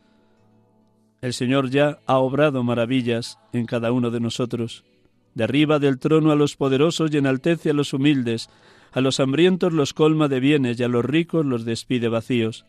el 1.21 1.33
Señor 1.33 1.71
ya 1.71 1.99
ha 2.05 2.19
obrado 2.19 2.63
maravillas 2.63 3.39
en 3.53 3.65
cada 3.65 3.91
uno 3.91 4.11
de 4.11 4.19
nosotros. 4.19 4.85
Derriba 5.33 5.79
del 5.79 5.97
trono 5.97 6.31
a 6.31 6.35
los 6.35 6.55
poderosos 6.55 7.11
y 7.11 7.17
enaltece 7.17 7.71
a 7.71 7.73
los 7.73 7.93
humildes, 7.93 8.51
a 8.91 9.01
los 9.01 9.19
hambrientos 9.19 9.73
los 9.73 9.93
colma 9.93 10.27
de 10.27 10.39
bienes 10.39 10.79
y 10.79 10.83
a 10.83 10.87
los 10.87 11.03
ricos 11.03 11.43
los 11.43 11.65
despide 11.65 12.07
vacíos. 12.07 12.65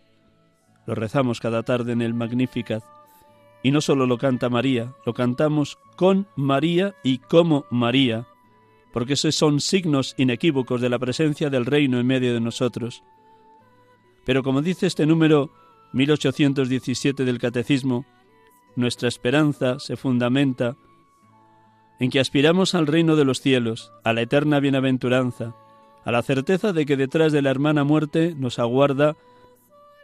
Lo 0.86 0.94
rezamos 0.94 1.40
cada 1.40 1.62
tarde 1.62 1.92
en 1.92 2.02
el 2.02 2.14
Magnificat. 2.14 2.82
Y 3.62 3.70
no 3.70 3.80
solo 3.80 4.06
lo 4.06 4.18
canta 4.18 4.48
María, 4.48 4.94
lo 5.04 5.12
cantamos 5.12 5.78
con 5.96 6.26
María 6.34 6.94
y 7.02 7.18
como 7.18 7.66
María, 7.70 8.26
porque 8.92 9.12
esos 9.12 9.34
son 9.34 9.60
signos 9.60 10.14
inequívocos 10.16 10.80
de 10.80 10.88
la 10.88 10.98
presencia 10.98 11.50
del 11.50 11.66
reino 11.66 12.00
en 12.00 12.06
medio 12.06 12.32
de 12.32 12.40
nosotros. 12.40 13.02
Pero 14.24 14.42
como 14.42 14.62
dice 14.62 14.86
este 14.86 15.06
número 15.06 15.50
1817 15.92 17.24
del 17.24 17.38
Catecismo, 17.38 18.06
nuestra 18.76 19.08
esperanza 19.08 19.78
se 19.78 19.96
fundamenta 19.96 20.76
en 21.98 22.10
que 22.10 22.20
aspiramos 22.20 22.74
al 22.74 22.86
reino 22.86 23.14
de 23.16 23.24
los 23.24 23.40
cielos, 23.40 23.92
a 24.04 24.12
la 24.12 24.22
eterna 24.22 24.58
bienaventuranza, 24.58 25.54
a 26.04 26.12
la 26.12 26.22
certeza 26.22 26.72
de 26.72 26.86
que 26.86 26.96
detrás 26.96 27.32
de 27.32 27.42
la 27.42 27.50
hermana 27.50 27.84
muerte 27.84 28.34
nos 28.36 28.58
aguarda 28.58 29.16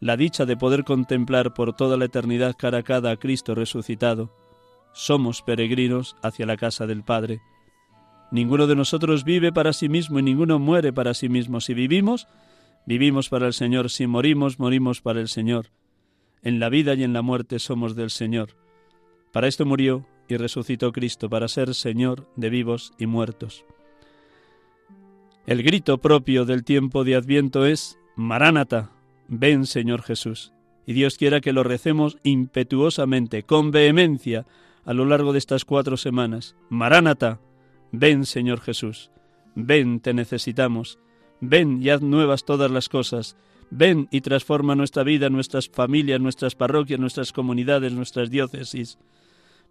la 0.01 0.17
dicha 0.17 0.45
de 0.45 0.57
poder 0.57 0.85
contemplar 0.85 1.55
por 1.55 1.75
toda 1.75 1.97
la 1.97 2.07
eternidad 2.07 2.55
cara 2.57 2.79
a 2.79 2.83
cara 2.83 3.11
a 3.11 3.17
Cristo 3.17 3.55
resucitado. 3.55 4.31
Somos 4.93 5.43
peregrinos 5.43 6.17
hacia 6.23 6.47
la 6.47 6.57
casa 6.57 6.87
del 6.87 7.03
Padre. 7.03 7.41
Ninguno 8.31 8.67
de 8.67 8.77
nosotros 8.77 9.25
vive 9.25 9.53
para 9.53 9.73
sí 9.73 9.89
mismo 9.89 10.19
y 10.19 10.23
ninguno 10.23 10.59
muere 10.59 10.93
para 10.93 11.15
sí 11.15 11.29
mismo. 11.29 11.61
Si 11.61 11.75
vivimos, 11.75 12.27
vivimos 12.87 13.29
para 13.29 13.47
el 13.47 13.53
Señor. 13.53 13.91
Si 13.91 14.07
morimos, 14.07 14.59
morimos 14.59 15.01
para 15.01 15.21
el 15.21 15.29
Señor. 15.29 15.71
En 16.43 16.61
la 16.61 16.69
vida 16.69 16.95
y 16.95 17.05
en 17.05 17.13
la 17.13 17.23
muerte 17.23 17.59
somos 17.59 17.95
del 17.95 18.11
Señor. 18.11 18.57
Para 19.33 19.49
esto 19.49 19.65
murió 19.65 20.07
y 20.29 20.37
resucitó 20.37 20.93
Cristo, 20.93 21.31
para 21.31 21.49
ser 21.49 21.75
Señor 21.75 22.29
de 22.37 22.51
vivos 22.51 22.93
y 22.99 23.07
muertos. 23.07 23.65
El 25.47 25.63
grito 25.63 25.99
propio 25.99 26.45
del 26.45 26.65
tiempo 26.65 27.05
de 27.05 27.15
Adviento 27.15 27.67
es 27.67 27.99
Maránata, 28.17 28.91
ven 29.29 29.67
Señor 29.67 30.03
Jesús. 30.03 30.53
Y 30.87 30.93
Dios 30.93 31.17
quiera 31.17 31.41
que 31.41 31.53
lo 31.53 31.65
recemos 31.65 32.19
impetuosamente, 32.23 33.43
con 33.43 33.71
vehemencia, 33.71 34.47
a 34.85 34.95
lo 34.95 35.05
largo 35.05 35.33
de 35.33 35.39
estas 35.39 35.65
cuatro 35.65 35.97
semanas. 35.97 36.55
Maránata, 36.69 37.41
ven 37.91 38.25
Señor 38.25 38.61
Jesús. 38.61 39.11
Ven, 39.57 40.01
te 40.01 40.15
necesitamos. 40.15 40.99
Ven 41.41 41.83
y 41.83 41.91
haz 41.91 42.03
nuevas 42.03 42.45
todas 42.45 42.71
las 42.71 42.89
cosas. 42.89 43.37
Ven 43.71 44.07
y 44.13 44.21
transforma 44.21 44.77
nuestra 44.77 45.03
vida, 45.03 45.29
nuestras 45.29 45.69
familias, 45.69 46.21
nuestras 46.21 46.55
parroquias, 46.55 47.01
nuestras 47.01 47.33
comunidades, 47.33 47.93
nuestras 47.93 48.31
diócesis. 48.31 48.99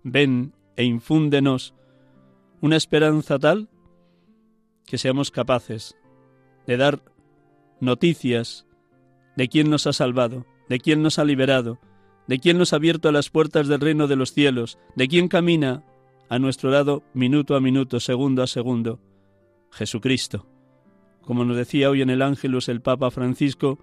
Ven 0.04 0.54
e 0.76 0.84
infúndenos 0.84 1.74
una 2.62 2.76
esperanza 2.76 3.40
tal 3.40 3.70
que 4.86 4.98
seamos 4.98 5.32
capaces 5.32 5.96
de 6.68 6.78
dar 6.78 7.02
noticias 7.80 8.66
de 9.36 9.48
quién 9.48 9.70
nos 9.70 9.88
ha 9.88 9.94
salvado, 9.94 10.46
de 10.70 10.80
quién 10.80 11.02
nos 11.02 11.20
ha 11.20 11.26
liberado, 11.26 11.80
de 12.28 12.40
quién 12.40 12.58
nos 12.58 12.74
ha 12.74 12.78
abierto 12.78 13.12
las 13.12 13.30
puertas 13.30 13.68
del 13.68 13.82
reino 13.82 14.08
de 14.08 14.16
los 14.16 14.34
cielos, 14.34 14.78
de 14.96 15.08
quién 15.08 15.28
camina 15.28 15.84
a 16.30 16.40
nuestro 16.40 16.70
lado 16.70 17.04
minuto 17.14 17.56
a 17.56 17.62
minuto, 17.62 18.00
segundo 18.00 18.42
a 18.42 18.48
segundo, 18.48 19.00
Jesucristo. 19.72 20.48
Como 21.22 21.46
nos 21.46 21.58
decía 21.58 21.90
hoy 21.90 22.02
en 22.02 22.10
el 22.10 22.22
Ángelus 22.22 22.70
el 22.70 22.82
Papa 22.82 23.12
Francisco, 23.12 23.80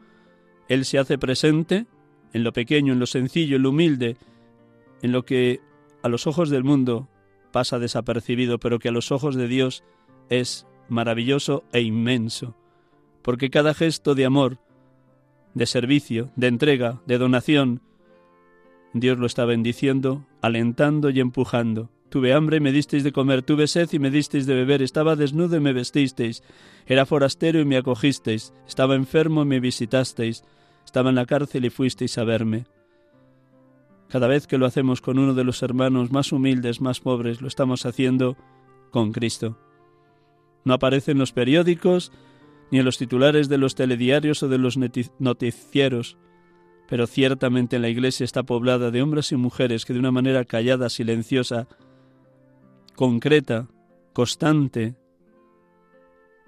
Él 0.68 0.84
se 0.84 0.98
hace 0.98 1.18
presente 1.18 1.86
en 2.32 2.44
lo 2.44 2.52
pequeño, 2.52 2.92
en 2.92 2.98
lo 2.98 3.06
sencillo, 3.06 3.56
en 3.56 3.62
lo 3.62 3.70
humilde, 3.70 4.16
en 5.02 5.12
lo 5.12 5.24
que 5.24 5.60
a 6.02 6.08
los 6.08 6.26
ojos 6.26 6.50
del 6.50 6.64
mundo 6.64 7.08
pasa 7.52 7.78
desapercibido, 7.78 8.58
pero 8.58 8.78
que 8.78 8.88
a 8.88 8.92
los 8.92 9.12
ojos 9.12 9.36
de 9.36 9.46
Dios 9.46 9.84
es 10.30 10.66
maravilloso 10.88 11.64
e 11.72 11.82
inmenso, 11.82 12.56
porque 13.22 13.50
cada 13.50 13.74
gesto 13.74 14.14
de 14.14 14.24
amor, 14.24 14.58
de 15.54 15.66
servicio, 15.66 16.30
de 16.36 16.46
entrega, 16.46 17.00
de 17.06 17.18
donación, 17.18 17.80
Dios 18.94 19.18
lo 19.18 19.26
está 19.26 19.44
bendiciendo, 19.44 20.26
alentando 20.42 21.10
y 21.10 21.20
empujando. 21.20 21.90
Tuve 22.10 22.34
hambre 22.34 22.58
y 22.58 22.60
me 22.60 22.72
disteis 22.72 23.04
de 23.04 23.12
comer, 23.12 23.42
tuve 23.42 23.66
sed 23.66 23.88
y 23.92 23.98
me 23.98 24.10
disteis 24.10 24.44
de 24.44 24.54
beber, 24.54 24.82
estaba 24.82 25.16
desnudo 25.16 25.56
y 25.56 25.60
me 25.60 25.72
vestisteis, 25.72 26.42
era 26.86 27.06
forastero 27.06 27.58
y 27.60 27.64
me 27.64 27.78
acogisteis, 27.78 28.52
estaba 28.68 28.94
enfermo 28.94 29.42
y 29.42 29.46
me 29.46 29.60
visitasteis, 29.60 30.44
estaba 30.84 31.08
en 31.08 31.14
la 31.14 31.24
cárcel 31.24 31.64
y 31.64 31.70
fuisteis 31.70 32.18
a 32.18 32.24
verme. 32.24 32.66
Cada 34.10 34.26
vez 34.26 34.46
que 34.46 34.58
lo 34.58 34.66
hacemos 34.66 35.00
con 35.00 35.18
uno 35.18 35.32
de 35.32 35.44
los 35.44 35.62
hermanos 35.62 36.12
más 36.12 36.32
humildes, 36.32 36.82
más 36.82 37.00
pobres, 37.00 37.40
lo 37.40 37.48
estamos 37.48 37.86
haciendo 37.86 38.36
con 38.90 39.12
Cristo. 39.12 39.56
No 40.64 40.74
aparece 40.74 41.12
en 41.12 41.18
los 41.18 41.32
periódicos, 41.32 42.12
ni 42.72 42.78
en 42.78 42.86
los 42.86 42.96
titulares 42.96 43.50
de 43.50 43.58
los 43.58 43.74
telediarios 43.74 44.42
o 44.42 44.48
de 44.48 44.56
los 44.56 44.78
noticieros, 45.18 46.16
pero 46.88 47.06
ciertamente 47.06 47.78
la 47.78 47.90
Iglesia 47.90 48.24
está 48.24 48.44
poblada 48.44 48.90
de 48.90 49.02
hombres 49.02 49.30
y 49.30 49.36
mujeres 49.36 49.84
que 49.84 49.92
de 49.92 49.98
una 49.98 50.10
manera 50.10 50.46
callada, 50.46 50.88
silenciosa, 50.88 51.68
concreta, 52.96 53.68
constante, 54.14 54.94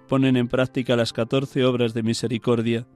ponen 0.07 0.35
en 0.35 0.47
práctica 0.47 0.95
las 0.95 1.13
catorce 1.13 1.63
obras 1.63 1.93
de 1.93 2.01
misericordia, 2.01 2.87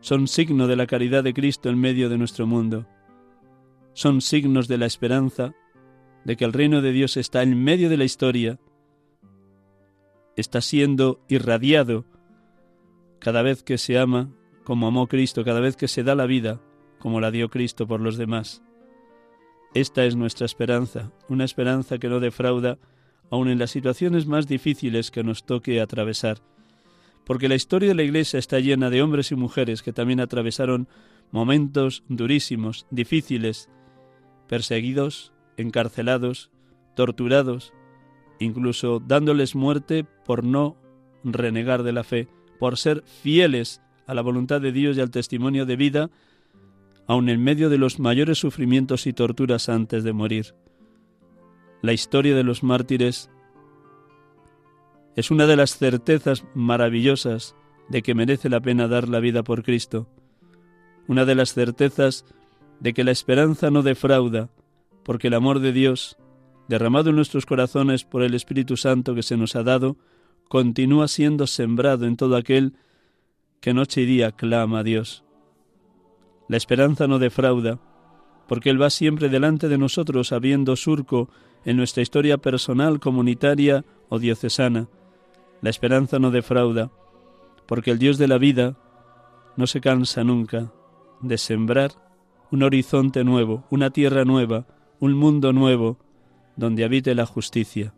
son 0.00 0.26
signo 0.26 0.66
de 0.66 0.76
la 0.76 0.86
caridad 0.86 1.22
de 1.22 1.34
Cristo 1.34 1.68
en 1.68 1.78
medio 1.78 2.08
de 2.08 2.16
nuestro 2.16 2.46
mundo. 2.46 2.86
Son 3.92 4.22
signos 4.22 4.66
de 4.66 4.78
la 4.78 4.86
esperanza 4.86 5.52
de 6.24 6.36
que 6.38 6.46
el 6.46 6.54
reino 6.54 6.80
de 6.80 6.92
Dios 6.92 7.18
está 7.18 7.42
en 7.42 7.62
medio 7.62 7.90
de 7.90 7.98
la 7.98 8.04
historia, 8.04 8.58
está 10.36 10.62
siendo 10.62 11.20
irradiado 11.28 12.06
cada 13.22 13.42
vez 13.42 13.62
que 13.62 13.78
se 13.78 13.98
ama 13.98 14.30
como 14.64 14.88
amó 14.88 15.06
Cristo, 15.06 15.44
cada 15.44 15.60
vez 15.60 15.76
que 15.76 15.86
se 15.86 16.02
da 16.02 16.16
la 16.16 16.26
vida 16.26 16.60
como 16.98 17.20
la 17.20 17.30
dio 17.30 17.50
Cristo 17.50 17.86
por 17.86 18.00
los 18.00 18.16
demás. 18.16 18.62
Esta 19.74 20.04
es 20.04 20.16
nuestra 20.16 20.44
esperanza, 20.44 21.12
una 21.28 21.44
esperanza 21.44 21.98
que 21.98 22.08
no 22.08 22.18
defrauda 22.18 22.78
aun 23.30 23.48
en 23.48 23.60
las 23.60 23.70
situaciones 23.70 24.26
más 24.26 24.48
difíciles 24.48 25.12
que 25.12 25.22
nos 25.22 25.46
toque 25.46 25.80
atravesar, 25.80 26.38
porque 27.24 27.48
la 27.48 27.54
historia 27.54 27.90
de 27.90 27.94
la 27.94 28.02
Iglesia 28.02 28.40
está 28.40 28.58
llena 28.58 28.90
de 28.90 29.02
hombres 29.02 29.30
y 29.30 29.36
mujeres 29.36 29.82
que 29.82 29.92
también 29.92 30.18
atravesaron 30.18 30.88
momentos 31.30 32.02
durísimos, 32.08 32.86
difíciles, 32.90 33.70
perseguidos, 34.48 35.32
encarcelados, 35.56 36.50
torturados, 36.96 37.72
incluso 38.40 38.98
dándoles 38.98 39.54
muerte 39.54 40.04
por 40.24 40.42
no 40.44 40.76
renegar 41.22 41.84
de 41.84 41.92
la 41.92 42.02
fe, 42.02 42.28
por 42.62 42.78
ser 42.78 43.02
fieles 43.02 43.82
a 44.06 44.14
la 44.14 44.22
voluntad 44.22 44.60
de 44.60 44.70
Dios 44.70 44.96
y 44.96 45.00
al 45.00 45.10
testimonio 45.10 45.66
de 45.66 45.74
vida, 45.74 46.10
aun 47.08 47.28
en 47.28 47.42
medio 47.42 47.68
de 47.70 47.76
los 47.76 47.98
mayores 47.98 48.38
sufrimientos 48.38 49.08
y 49.08 49.12
torturas 49.12 49.68
antes 49.68 50.04
de 50.04 50.12
morir. 50.12 50.54
La 51.80 51.92
historia 51.92 52.36
de 52.36 52.44
los 52.44 52.62
mártires 52.62 53.30
es 55.16 55.32
una 55.32 55.48
de 55.48 55.56
las 55.56 55.76
certezas 55.76 56.44
maravillosas 56.54 57.56
de 57.88 58.00
que 58.02 58.14
merece 58.14 58.48
la 58.48 58.60
pena 58.60 58.86
dar 58.86 59.08
la 59.08 59.18
vida 59.18 59.42
por 59.42 59.64
Cristo, 59.64 60.06
una 61.08 61.24
de 61.24 61.34
las 61.34 61.54
certezas 61.54 62.24
de 62.78 62.94
que 62.94 63.02
la 63.02 63.10
esperanza 63.10 63.72
no 63.72 63.82
defrauda, 63.82 64.50
porque 65.02 65.26
el 65.26 65.34
amor 65.34 65.58
de 65.58 65.72
Dios, 65.72 66.16
derramado 66.68 67.10
en 67.10 67.16
nuestros 67.16 67.44
corazones 67.44 68.04
por 68.04 68.22
el 68.22 68.34
Espíritu 68.34 68.76
Santo 68.76 69.16
que 69.16 69.24
se 69.24 69.36
nos 69.36 69.56
ha 69.56 69.64
dado, 69.64 69.96
continúa 70.52 71.08
siendo 71.08 71.46
sembrado 71.46 72.04
en 72.04 72.18
todo 72.18 72.36
aquel 72.36 72.74
que 73.62 73.72
noche 73.72 74.02
y 74.02 74.04
día 74.04 74.32
clama 74.32 74.80
a 74.80 74.82
Dios. 74.82 75.24
La 76.46 76.58
esperanza 76.58 77.06
no 77.06 77.18
defrauda, 77.18 77.80
porque 78.48 78.68
Él 78.68 78.78
va 78.78 78.90
siempre 78.90 79.30
delante 79.30 79.70
de 79.70 79.78
nosotros 79.78 80.30
habiendo 80.30 80.76
surco 80.76 81.30
en 81.64 81.78
nuestra 81.78 82.02
historia 82.02 82.36
personal, 82.36 83.00
comunitaria 83.00 83.86
o 84.10 84.18
diocesana. 84.18 84.88
La 85.62 85.70
esperanza 85.70 86.18
no 86.18 86.30
defrauda, 86.30 86.90
porque 87.64 87.90
el 87.90 87.98
Dios 87.98 88.18
de 88.18 88.28
la 88.28 88.36
vida 88.36 88.76
no 89.56 89.66
se 89.66 89.80
cansa 89.80 90.22
nunca 90.22 90.70
de 91.22 91.38
sembrar 91.38 91.92
un 92.50 92.62
horizonte 92.62 93.24
nuevo, 93.24 93.64
una 93.70 93.88
tierra 93.88 94.26
nueva, 94.26 94.66
un 95.00 95.14
mundo 95.14 95.54
nuevo, 95.54 95.96
donde 96.56 96.84
habite 96.84 97.14
la 97.14 97.24
justicia. 97.24 97.94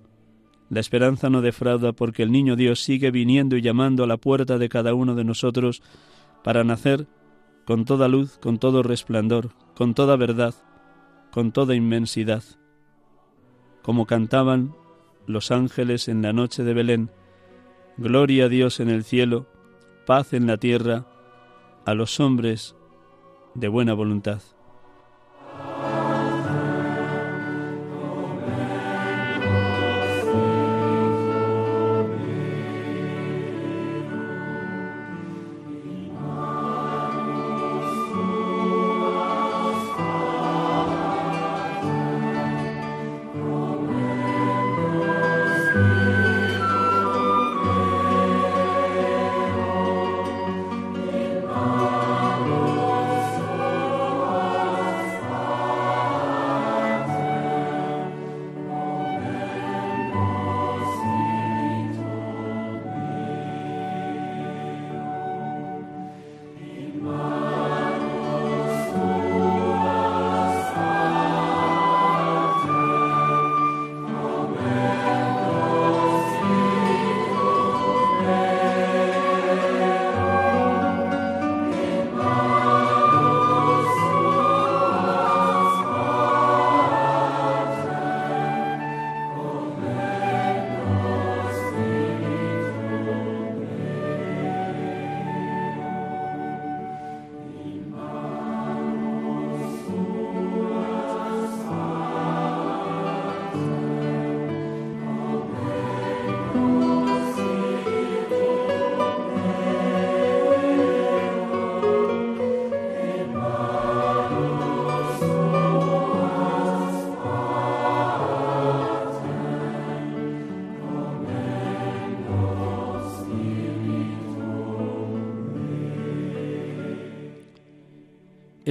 La 0.74 0.80
esperanza 0.80 1.30
no 1.30 1.40
defrauda 1.40 1.92
porque 1.92 2.24
el 2.24 2.32
niño 2.32 2.56
Dios 2.56 2.82
sigue 2.82 3.12
viniendo 3.12 3.56
y 3.56 3.62
llamando 3.62 4.02
a 4.02 4.08
la 4.08 4.16
puerta 4.16 4.58
de 4.58 4.68
cada 4.68 4.92
uno 4.92 5.14
de 5.14 5.22
nosotros 5.22 5.84
para 6.42 6.64
nacer 6.64 7.06
con 7.64 7.84
toda 7.84 8.08
luz, 8.08 8.38
con 8.38 8.58
todo 8.58 8.82
resplandor, 8.82 9.50
con 9.76 9.94
toda 9.94 10.16
verdad, 10.16 10.52
con 11.30 11.52
toda 11.52 11.76
inmensidad. 11.76 12.42
Como 13.82 14.04
cantaban 14.06 14.74
los 15.28 15.52
ángeles 15.52 16.08
en 16.08 16.22
la 16.22 16.32
noche 16.32 16.64
de 16.64 16.74
Belén, 16.74 17.10
Gloria 17.96 18.46
a 18.46 18.48
Dios 18.48 18.80
en 18.80 18.90
el 18.90 19.04
cielo, 19.04 19.46
paz 20.06 20.32
en 20.32 20.48
la 20.48 20.56
tierra, 20.56 21.06
a 21.86 21.94
los 21.94 22.18
hombres 22.18 22.74
de 23.54 23.68
buena 23.68 23.94
voluntad. 23.94 24.40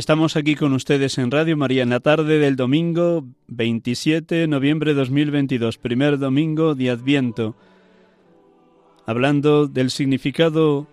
Estamos 0.04 0.36
aquí 0.36 0.56
con 0.56 0.74
ustedes 0.74 1.18
en 1.18 1.32
Radio 1.32 1.56
María 1.56 1.82
en 1.82 1.90
la 1.90 2.02
tarde 2.02 2.38
del 2.38 2.58
domingo 2.58 3.24
27 3.48 4.36
de 4.36 4.48
noviembre 4.48 4.92
de 4.92 5.00
2022, 5.00 5.78
primer 5.78 6.20
domingo 6.20 6.76
de 6.76 6.90
Adviento, 6.90 7.56
hablando 9.06 9.68
del 9.68 9.92
significado 9.92 10.88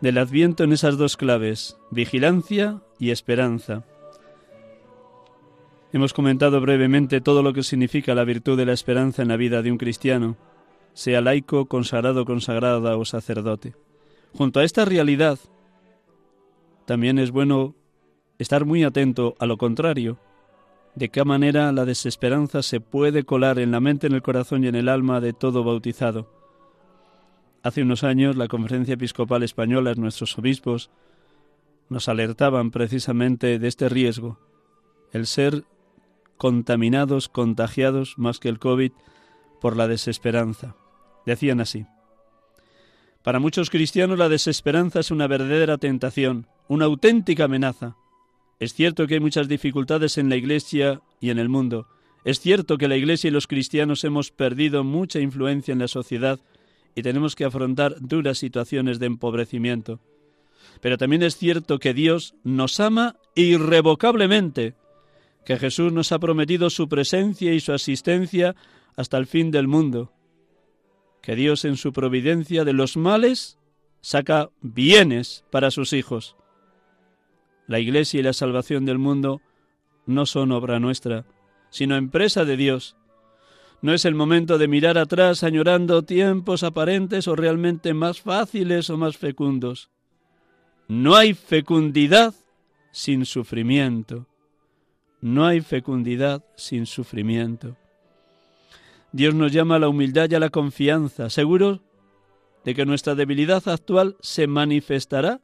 del 0.00 0.18
Adviento 0.18 0.62
en 0.62 0.72
esas 0.72 0.96
dos 0.96 1.16
claves, 1.16 1.76
vigilancia 1.90 2.80
y 3.00 3.10
esperanza. 3.10 3.84
Hemos 5.92 6.12
comentado 6.12 6.60
brevemente 6.60 7.20
todo 7.20 7.42
lo 7.42 7.52
que 7.52 7.64
significa 7.64 8.14
la 8.14 8.22
virtud 8.22 8.56
de 8.56 8.66
la 8.66 8.74
esperanza 8.74 9.22
en 9.22 9.28
la 9.28 9.36
vida 9.36 9.60
de 9.60 9.72
un 9.72 9.78
cristiano, 9.78 10.36
sea 10.94 11.20
laico, 11.20 11.66
consagrado, 11.66 12.24
consagrada 12.24 12.96
o 12.96 13.04
sacerdote. 13.04 13.74
Junto 14.34 14.60
a 14.60 14.64
esta 14.64 14.84
realidad, 14.84 15.40
también 16.86 17.18
es 17.18 17.32
bueno 17.32 17.74
estar 18.38 18.64
muy 18.64 18.84
atento 18.84 19.34
a 19.38 19.46
lo 19.46 19.56
contrario, 19.56 20.18
de 20.94 21.10
qué 21.10 21.24
manera 21.24 21.70
la 21.72 21.84
desesperanza 21.84 22.62
se 22.62 22.80
puede 22.80 23.24
colar 23.24 23.58
en 23.58 23.70
la 23.70 23.80
mente, 23.80 24.06
en 24.06 24.14
el 24.14 24.22
corazón 24.22 24.64
y 24.64 24.68
en 24.68 24.74
el 24.74 24.88
alma 24.88 25.20
de 25.20 25.32
todo 25.32 25.64
bautizado. 25.64 26.32
Hace 27.62 27.82
unos 27.82 28.04
años 28.04 28.36
la 28.36 28.48
Conferencia 28.48 28.94
Episcopal 28.94 29.42
Española, 29.42 29.94
nuestros 29.94 30.38
obispos, 30.38 30.90
nos 31.88 32.08
alertaban 32.08 32.70
precisamente 32.70 33.58
de 33.58 33.68
este 33.68 33.88
riesgo, 33.88 34.38
el 35.12 35.26
ser 35.26 35.64
contaminados, 36.36 37.28
contagiados 37.28 38.14
más 38.18 38.38
que 38.38 38.48
el 38.48 38.58
COVID 38.58 38.92
por 39.60 39.76
la 39.76 39.88
desesperanza. 39.88 40.76
Decían 41.26 41.60
así, 41.60 41.86
para 43.22 43.40
muchos 43.40 43.70
cristianos 43.70 44.18
la 44.18 44.28
desesperanza 44.28 45.00
es 45.00 45.10
una 45.10 45.26
verdadera 45.26 45.78
tentación, 45.78 46.46
una 46.68 46.86
auténtica 46.86 47.44
amenaza. 47.44 47.96
Es 48.60 48.74
cierto 48.74 49.06
que 49.06 49.14
hay 49.14 49.20
muchas 49.20 49.48
dificultades 49.48 50.18
en 50.18 50.28
la 50.28 50.36
Iglesia 50.36 51.00
y 51.20 51.30
en 51.30 51.38
el 51.38 51.48
mundo. 51.48 51.86
Es 52.24 52.40
cierto 52.40 52.76
que 52.76 52.88
la 52.88 52.96
Iglesia 52.96 53.28
y 53.28 53.30
los 53.30 53.46
cristianos 53.46 54.02
hemos 54.02 54.32
perdido 54.32 54.82
mucha 54.82 55.20
influencia 55.20 55.72
en 55.72 55.78
la 55.78 55.88
sociedad 55.88 56.40
y 56.94 57.02
tenemos 57.02 57.36
que 57.36 57.44
afrontar 57.44 57.94
duras 58.00 58.38
situaciones 58.38 58.98
de 58.98 59.06
empobrecimiento. 59.06 60.00
Pero 60.80 60.98
también 60.98 61.22
es 61.22 61.36
cierto 61.36 61.78
que 61.78 61.94
Dios 61.94 62.34
nos 62.42 62.80
ama 62.80 63.16
irrevocablemente, 63.36 64.74
que 65.44 65.56
Jesús 65.56 65.92
nos 65.92 66.10
ha 66.10 66.18
prometido 66.18 66.68
su 66.70 66.88
presencia 66.88 67.54
y 67.54 67.60
su 67.60 67.72
asistencia 67.72 68.56
hasta 68.96 69.16
el 69.18 69.26
fin 69.26 69.52
del 69.52 69.68
mundo, 69.68 70.12
que 71.22 71.36
Dios 71.36 71.64
en 71.64 71.76
su 71.76 71.92
providencia 71.92 72.64
de 72.64 72.72
los 72.72 72.96
males 72.96 73.58
saca 74.00 74.50
bienes 74.60 75.44
para 75.50 75.70
sus 75.70 75.92
hijos. 75.92 76.36
La 77.68 77.78
Iglesia 77.78 78.18
y 78.18 78.22
la 78.22 78.32
salvación 78.32 78.86
del 78.86 78.98
mundo 78.98 79.42
no 80.06 80.24
son 80.24 80.52
obra 80.52 80.80
nuestra, 80.80 81.26
sino 81.68 81.96
empresa 81.96 82.46
de 82.46 82.56
Dios. 82.56 82.96
No 83.82 83.92
es 83.92 84.06
el 84.06 84.14
momento 84.14 84.56
de 84.56 84.68
mirar 84.68 84.96
atrás 84.96 85.44
añorando 85.44 86.02
tiempos 86.02 86.62
aparentes 86.62 87.28
o 87.28 87.36
realmente 87.36 87.92
más 87.92 88.22
fáciles 88.22 88.88
o 88.88 88.96
más 88.96 89.18
fecundos. 89.18 89.90
No 90.88 91.14
hay 91.14 91.34
fecundidad 91.34 92.34
sin 92.90 93.26
sufrimiento. 93.26 94.26
No 95.20 95.46
hay 95.46 95.60
fecundidad 95.60 96.44
sin 96.56 96.86
sufrimiento. 96.86 97.76
Dios 99.12 99.34
nos 99.34 99.52
llama 99.52 99.76
a 99.76 99.78
la 99.78 99.88
humildad 99.88 100.30
y 100.30 100.34
a 100.34 100.40
la 100.40 100.48
confianza, 100.48 101.28
seguros 101.28 101.80
de 102.64 102.74
que 102.74 102.86
nuestra 102.86 103.14
debilidad 103.14 103.66
actual 103.68 104.16
se 104.20 104.46
manifestará 104.46 105.40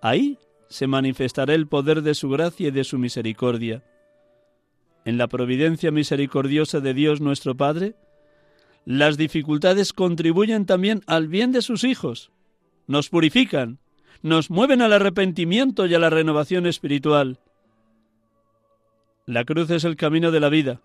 ahí 0.00 0.38
se 0.74 0.88
manifestará 0.88 1.54
el 1.54 1.68
poder 1.68 2.02
de 2.02 2.16
su 2.16 2.28
gracia 2.28 2.66
y 2.66 2.70
de 2.72 2.82
su 2.82 2.98
misericordia. 2.98 3.84
En 5.04 5.18
la 5.18 5.28
providencia 5.28 5.92
misericordiosa 5.92 6.80
de 6.80 6.94
Dios 6.94 7.20
nuestro 7.20 7.56
Padre, 7.56 7.94
las 8.84 9.16
dificultades 9.16 9.92
contribuyen 9.92 10.66
también 10.66 11.02
al 11.06 11.28
bien 11.28 11.52
de 11.52 11.62
sus 11.62 11.84
hijos, 11.84 12.32
nos 12.88 13.08
purifican, 13.08 13.78
nos 14.20 14.50
mueven 14.50 14.82
al 14.82 14.92
arrepentimiento 14.92 15.86
y 15.86 15.94
a 15.94 16.00
la 16.00 16.10
renovación 16.10 16.66
espiritual. 16.66 17.38
La 19.26 19.44
cruz 19.44 19.70
es 19.70 19.84
el 19.84 19.94
camino 19.94 20.32
de 20.32 20.40
la 20.40 20.48
vida. 20.48 20.80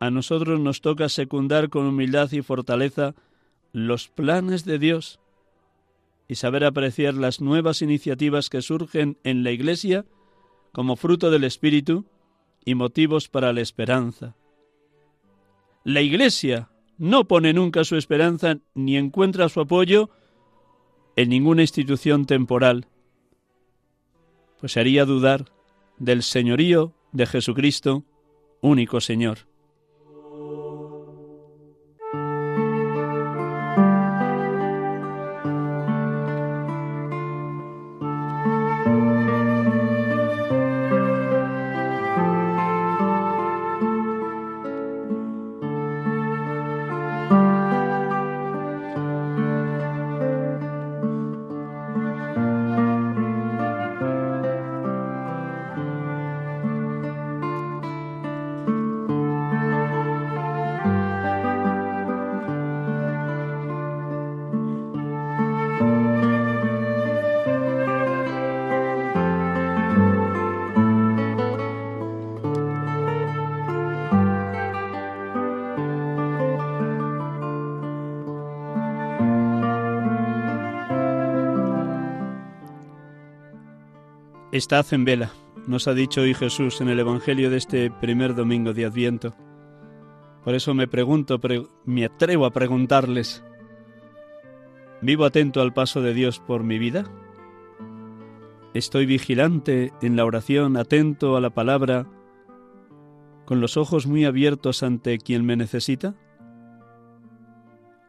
A 0.00 0.10
nosotros 0.10 0.58
nos 0.58 0.80
toca 0.80 1.08
secundar 1.08 1.68
con 1.68 1.86
humildad 1.86 2.32
y 2.32 2.42
fortaleza 2.42 3.14
los 3.72 4.08
planes 4.08 4.64
de 4.64 4.80
Dios 4.80 5.20
y 6.28 6.36
saber 6.36 6.64
apreciar 6.64 7.14
las 7.14 7.40
nuevas 7.40 7.82
iniciativas 7.82 8.50
que 8.50 8.62
surgen 8.62 9.18
en 9.22 9.44
la 9.44 9.52
Iglesia 9.52 10.04
como 10.72 10.96
fruto 10.96 11.30
del 11.30 11.44
Espíritu 11.44 12.06
y 12.64 12.74
motivos 12.74 13.28
para 13.28 13.52
la 13.52 13.60
esperanza. 13.60 14.36
La 15.84 16.02
Iglesia 16.02 16.68
no 16.98 17.28
pone 17.28 17.52
nunca 17.52 17.84
su 17.84 17.96
esperanza 17.96 18.58
ni 18.74 18.96
encuentra 18.96 19.48
su 19.48 19.60
apoyo 19.60 20.10
en 21.14 21.30
ninguna 21.30 21.62
institución 21.62 22.26
temporal, 22.26 22.88
pues 24.60 24.76
haría 24.76 25.04
dudar 25.04 25.46
del 25.98 26.22
señorío 26.22 26.94
de 27.12 27.26
Jesucristo, 27.26 28.04
único 28.60 29.00
Señor. 29.00 29.46
Estad 84.56 84.86
en 84.92 85.04
vela, 85.04 85.32
nos 85.66 85.86
ha 85.86 85.92
dicho 85.92 86.22
hoy 86.22 86.32
Jesús 86.32 86.80
en 86.80 86.88
el 86.88 86.98
Evangelio 86.98 87.50
de 87.50 87.58
este 87.58 87.90
primer 87.90 88.34
domingo 88.34 88.72
de 88.72 88.86
Adviento. 88.86 89.36
Por 90.42 90.54
eso 90.54 90.72
me 90.72 90.88
pregunto, 90.88 91.38
me 91.84 92.06
atrevo 92.06 92.46
a 92.46 92.54
preguntarles, 92.54 93.44
¿vivo 95.02 95.26
atento 95.26 95.60
al 95.60 95.74
paso 95.74 96.00
de 96.00 96.14
Dios 96.14 96.40
por 96.40 96.64
mi 96.64 96.78
vida? 96.78 97.04
¿Estoy 98.72 99.04
vigilante 99.04 99.92
en 100.00 100.16
la 100.16 100.24
oración, 100.24 100.78
atento 100.78 101.36
a 101.36 101.42
la 101.42 101.50
palabra, 101.50 102.06
con 103.44 103.60
los 103.60 103.76
ojos 103.76 104.06
muy 104.06 104.24
abiertos 104.24 104.82
ante 104.82 105.18
quien 105.18 105.44
me 105.44 105.56
necesita? 105.56 106.14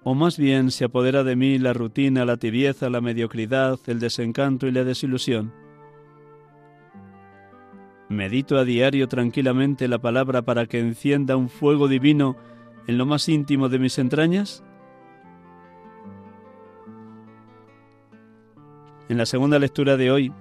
¿O 0.01 0.15
más 0.15 0.37
bien 0.37 0.71
se 0.71 0.85
apodera 0.85 1.25
de 1.25 1.35
mí 1.35 1.59
la 1.59 1.73
rutina, 1.73 2.23
la 2.23 2.37
tibieza, 2.37 2.89
la 2.89 3.01
mediocridad, 3.01 3.79
el 3.87 3.99
desencanto 3.99 4.65
y 4.65 4.71
la 4.71 4.85
desilusión? 4.85 5.66
Medito 8.09 8.57
a 8.57 8.63
diario 8.63 9.09
tranquilamente 9.09 9.89
la 9.89 9.99
palabra 9.99 10.41
para 10.41 10.65
que 10.65 10.79
encienda 10.79 11.35
un 11.35 11.49
fuego 11.49 11.89
divino 11.89 12.37
en 12.87 12.97
lo 12.97 13.05
más 13.05 13.27
íntimo 13.27 13.67
de 13.67 13.79
mis 13.79 13.99
entrañas? 13.99 14.63
En 19.09 19.17
la 19.17 19.25
segunda 19.25 19.59
lectura 19.59 19.97
de 19.97 20.11
hoy, 20.11 20.33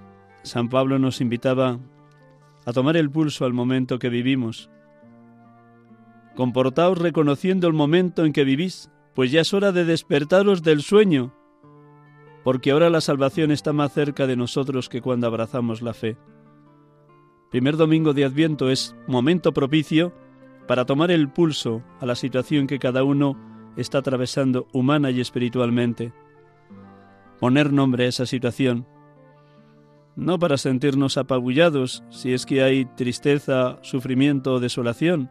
San 0.43 0.69
Pablo 0.69 0.97
nos 0.97 1.19
invitaba 1.19 1.79
a 2.65 2.71
tomar 2.71 2.95
el 2.95 3.09
pulso 3.09 3.43
al 3.43 3.53
momento 3.53 3.99
que 3.99 4.09
vivimos. 4.09 4.69
Comportaos 6.35 6.97
reconociendo 6.97 7.67
el 7.67 7.73
momento 7.73 8.23
en 8.23 8.31
que 8.31 8.45
vivís, 8.45 8.89
pues 9.13 9.31
ya 9.31 9.41
es 9.41 9.53
hora 9.53 9.73
de 9.73 9.83
despertaros 9.83 10.63
del 10.63 10.83
sueño, 10.83 11.33
porque 12.45 12.71
ahora 12.71 12.89
la 12.89 13.01
salvación 13.01 13.51
está 13.51 13.73
más 13.73 13.91
cerca 13.91 14.25
de 14.25 14.37
nosotros 14.37 14.87
que 14.87 15.01
cuando 15.01 15.27
abrazamos 15.27 15.81
la 15.81 15.93
fe 15.93 16.17
primer 17.49 17.77
domingo 17.77 18.13
de 18.13 18.25
Adviento 18.25 18.69
es 18.69 18.95
momento 19.07 19.53
propicio 19.53 20.13
para 20.67 20.85
tomar 20.85 21.11
el 21.11 21.29
pulso 21.29 21.81
a 21.99 22.05
la 22.05 22.15
situación 22.15 22.67
que 22.67 22.79
cada 22.79 23.03
uno 23.03 23.37
está 23.77 23.99
atravesando 23.99 24.67
humana 24.73 25.11
y 25.11 25.21
espiritualmente. 25.21 26.13
Poner 27.39 27.71
nombre 27.71 28.05
a 28.05 28.09
esa 28.09 28.25
situación. 28.25 28.85
no 30.15 30.39
para 30.39 30.57
sentirnos 30.57 31.15
apabullados 31.15 32.03
si 32.09 32.33
es 32.33 32.47
que 32.47 32.63
hay 32.63 32.85
tristeza, 32.85 33.77
sufrimiento 33.83 34.53
o 34.53 34.59
desolación, 34.59 35.29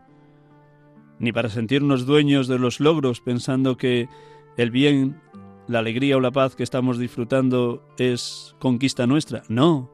ni 1.18 1.32
para 1.32 1.48
sentirnos 1.48 2.06
dueños 2.06 2.46
de 2.46 2.60
los 2.60 2.78
logros 2.78 3.20
pensando 3.20 3.76
que 3.76 4.08
el 4.56 4.70
bien, 4.70 5.20
la 5.66 5.80
alegría 5.80 6.16
o 6.16 6.20
la 6.20 6.30
paz 6.30 6.54
que 6.54 6.62
estamos 6.62 6.98
disfrutando 6.98 7.82
es 7.98 8.54
conquista 8.60 9.08
nuestra. 9.08 9.42
No. 9.48 9.90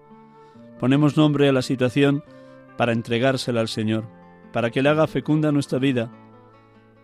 Ponemos 0.82 1.16
nombre 1.16 1.48
a 1.48 1.52
la 1.52 1.62
situación 1.62 2.24
para 2.76 2.90
entregársela 2.90 3.60
al 3.60 3.68
Señor, 3.68 4.04
para 4.52 4.72
que 4.72 4.82
le 4.82 4.88
haga 4.88 5.06
fecunda 5.06 5.52
nuestra 5.52 5.78
vida, 5.78 6.10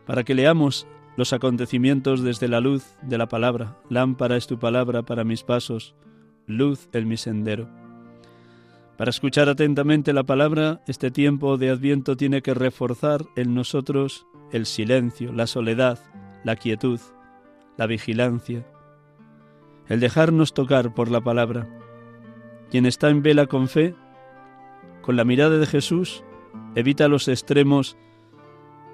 para 0.05 0.25
que 0.25 0.35
leamos 0.35 0.89
los 1.17 1.33
acontecimientos 1.33 2.25
desde 2.25 2.49
la 2.49 2.59
luz 2.59 2.97
de 3.03 3.19
la 3.19 3.29
palabra. 3.29 3.79
Lámpara 3.89 4.37
es 4.37 4.49
tu 4.49 4.59
palabra 4.59 5.05
para 5.05 5.23
mis 5.23 5.45
pasos, 5.45 5.95
luz 6.49 6.89
en 6.93 7.07
mi 7.07 7.17
sendero. 7.17 7.69
Para 8.97 9.11
escuchar 9.11 9.49
atentamente 9.49 10.13
la 10.13 10.25
palabra, 10.25 10.81
este 10.89 11.13
tiempo 11.13 11.57
de 11.57 11.71
Adviento 11.71 12.17
tiene 12.17 12.43
que 12.43 12.55
reforzar 12.55 13.27
en 13.37 13.55
nosotros 13.55 14.27
el 14.51 14.67
silencio, 14.67 15.33
la 15.33 15.47
soledad, 15.47 16.01
la 16.43 16.57
quietud, 16.57 16.99
la 17.77 17.87
vigilancia, 17.87 18.67
el 19.87 20.01
dejarnos 20.01 20.53
tocar 20.53 20.95
por 20.95 21.13
la 21.13 21.21
palabra. 21.21 21.78
Quien 22.71 22.87
está 22.87 23.09
en 23.09 23.23
vela 23.23 23.47
con 23.47 23.69
fe, 23.69 23.95
con 25.03 25.17
la 25.17 25.25
mirada 25.25 25.59
de 25.59 25.67
Jesús, 25.67 26.23
evita 26.75 27.09
los 27.09 27.29
extremos 27.29 27.97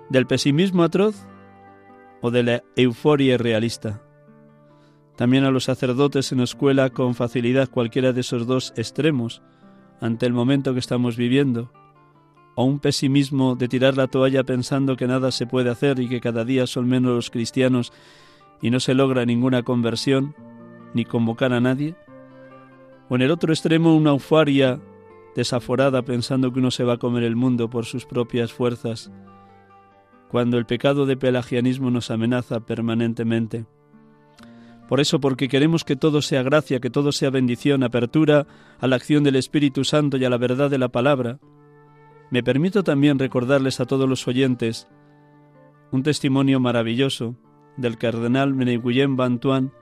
del 0.08 0.26
pesimismo 0.26 0.82
atroz 0.82 1.26
o 2.20 2.30
de 2.30 2.42
la 2.42 2.62
euforia 2.76 3.36
realista. 3.36 4.02
También 5.16 5.44
a 5.44 5.50
los 5.50 5.64
sacerdotes 5.64 6.26
se 6.26 6.36
nos 6.36 6.54
cuela 6.54 6.90
con 6.90 7.14
facilidad 7.14 7.68
cualquiera 7.68 8.12
de 8.12 8.20
esos 8.20 8.46
dos 8.46 8.72
extremos, 8.76 9.42
ante 10.00 10.26
el 10.26 10.32
momento 10.32 10.72
que 10.72 10.80
estamos 10.80 11.16
viviendo, 11.16 11.72
o 12.56 12.64
un 12.64 12.78
pesimismo 12.78 13.56
de 13.56 13.68
tirar 13.68 13.96
la 13.96 14.06
toalla 14.06 14.44
pensando 14.44 14.96
que 14.96 15.06
nada 15.06 15.32
se 15.32 15.46
puede 15.46 15.70
hacer 15.70 15.98
y 16.00 16.08
que 16.08 16.20
cada 16.20 16.44
día 16.44 16.66
son 16.66 16.88
menos 16.88 17.12
los 17.12 17.30
cristianos 17.30 17.92
y 18.62 18.70
no 18.70 18.80
se 18.80 18.94
logra 18.94 19.24
ninguna 19.24 19.62
conversión 19.62 20.34
ni 20.94 21.04
convocar 21.04 21.52
a 21.52 21.60
nadie, 21.60 21.96
o 23.08 23.16
en 23.16 23.22
el 23.22 23.30
otro 23.30 23.52
extremo 23.52 23.94
una 23.94 24.10
euforia 24.10 24.80
desaforada 25.34 26.02
pensando 26.02 26.52
que 26.52 26.60
uno 26.60 26.70
se 26.70 26.84
va 26.84 26.94
a 26.94 26.98
comer 26.98 27.24
el 27.24 27.36
mundo 27.36 27.68
por 27.68 27.84
sus 27.84 28.06
propias 28.06 28.52
fuerzas, 28.52 29.10
cuando 30.28 30.58
el 30.58 30.66
pecado 30.66 31.06
de 31.06 31.16
pelagianismo 31.16 31.90
nos 31.90 32.10
amenaza 32.10 32.60
permanentemente. 32.60 33.66
Por 34.88 35.00
eso, 35.00 35.20
porque 35.20 35.48
queremos 35.48 35.84
que 35.84 35.96
todo 35.96 36.22
sea 36.22 36.42
gracia, 36.42 36.80
que 36.80 36.90
todo 36.90 37.10
sea 37.10 37.30
bendición, 37.30 37.82
apertura 37.82 38.46
a 38.78 38.86
la 38.86 38.96
acción 38.96 39.24
del 39.24 39.36
Espíritu 39.36 39.84
Santo 39.84 40.16
y 40.16 40.24
a 40.24 40.30
la 40.30 40.36
verdad 40.36 40.70
de 40.70 40.78
la 40.78 40.88
palabra, 40.88 41.38
me 42.30 42.42
permito 42.42 42.84
también 42.84 43.18
recordarles 43.18 43.80
a 43.80 43.86
todos 43.86 44.08
los 44.08 44.26
oyentes 44.28 44.88
un 45.90 46.02
testimonio 46.02 46.58
maravilloso 46.58 47.36
del 47.76 47.96
cardenal 47.98 48.54
Guillem 48.54 49.16
Bantuan, 49.16 49.72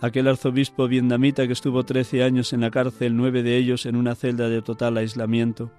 aquel 0.00 0.28
arzobispo 0.28 0.88
vietnamita 0.88 1.46
que 1.46 1.52
estuvo 1.52 1.84
trece 1.84 2.22
años 2.22 2.52
en 2.52 2.60
la 2.60 2.70
cárcel, 2.70 3.16
nueve 3.16 3.42
de 3.42 3.56
ellos 3.56 3.86
en 3.86 3.96
una 3.96 4.14
celda 4.14 4.48
de 4.48 4.62
total 4.62 4.96
aislamiento. 4.98 5.70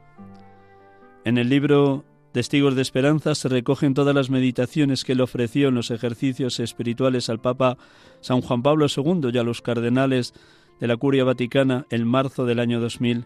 En 1.24 1.38
el 1.38 1.49
libro 1.49 2.05
Testigos 2.32 2.76
de 2.76 2.82
Esperanza 2.82 3.36
se 3.36 3.49
recogen 3.49 3.93
todas 3.93 4.13
las 4.13 4.30
meditaciones 4.30 5.03
que 5.03 5.13
él 5.13 5.22
ofreció 5.22 5.70
en 5.70 5.76
los 5.76 5.91
ejercicios 5.91 6.59
espirituales 6.59 7.30
al 7.30 7.39
Papa 7.39 7.78
San 8.22 8.41
Juan 8.41 8.61
Pablo 8.61 8.88
II 8.95 9.30
y 9.34 9.38
a 9.38 9.43
los 9.43 9.61
cardenales 9.61 10.34
de 10.80 10.88
la 10.88 10.97
Curia 10.97 11.24
Vaticana 11.24 11.86
en 11.89 12.07
marzo 12.07 12.45
del 12.45 12.59
año 12.59 12.80
2000. 12.80 13.26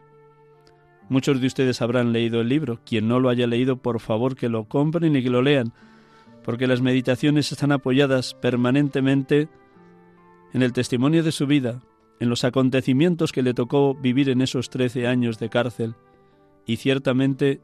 Muchos 1.09 1.41
de 1.41 1.47
ustedes 1.47 1.81
habrán 1.81 2.13
leído 2.13 2.39
el 2.39 2.47
libro. 2.47 2.79
Quien 2.85 3.09
no 3.09 3.19
lo 3.19 3.27
haya 3.27 3.47
leído, 3.47 3.75
por 3.75 3.99
favor 3.99 4.37
que 4.37 4.47
lo 4.47 4.63
compren 4.63 5.15
y 5.15 5.21
que 5.21 5.29
lo 5.29 5.41
lean, 5.41 5.73
porque 6.45 6.67
las 6.67 6.81
meditaciones 6.81 7.51
están 7.51 7.73
apoyadas 7.73 8.33
permanentemente 8.35 9.49
en 10.53 10.63
el 10.63 10.73
testimonio 10.73 11.23
de 11.23 11.31
su 11.31 11.47
vida, 11.47 11.81
en 12.19 12.29
los 12.29 12.43
acontecimientos 12.43 13.31
que 13.31 13.41
le 13.41 13.53
tocó 13.53 13.95
vivir 13.95 14.29
en 14.29 14.41
esos 14.41 14.69
trece 14.69 15.07
años 15.07 15.39
de 15.39 15.49
cárcel, 15.49 15.95
y 16.65 16.77
ciertamente 16.77 17.59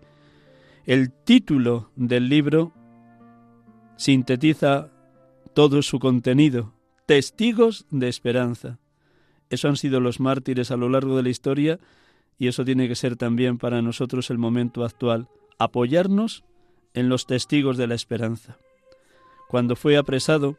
el 0.86 1.12
título 1.12 1.92
del 1.96 2.30
libro 2.30 2.74
sintetiza 3.98 4.90
todo 5.54 5.82
su 5.82 6.00
contenido, 6.00 6.74
testigos 7.06 7.86
de 7.90 8.08
esperanza. 8.08 8.80
Eso 9.50 9.68
han 9.68 9.78
sido 9.78 10.00
los 10.00 10.20
mártires 10.20 10.72
a 10.72 10.78
lo 10.78 10.90
largo 10.90 11.18
de 11.18 11.24
la 11.24 11.30
historia 11.30 11.80
y 12.38 12.48
eso 12.48 12.64
tiene 12.64 12.88
que 12.88 12.96
ser 12.96 13.16
también 13.16 13.58
para 13.58 13.82
nosotros 13.82 14.30
el 14.30 14.38
momento 14.38 14.84
actual, 14.84 15.28
apoyarnos 15.58 16.44
en 16.94 17.10
los 17.10 17.26
testigos 17.26 17.78
de 17.78 17.88
la 17.88 17.96
esperanza. 17.96 18.58
Cuando 19.48 19.76
fue 19.76 19.98
apresado, 19.98 20.58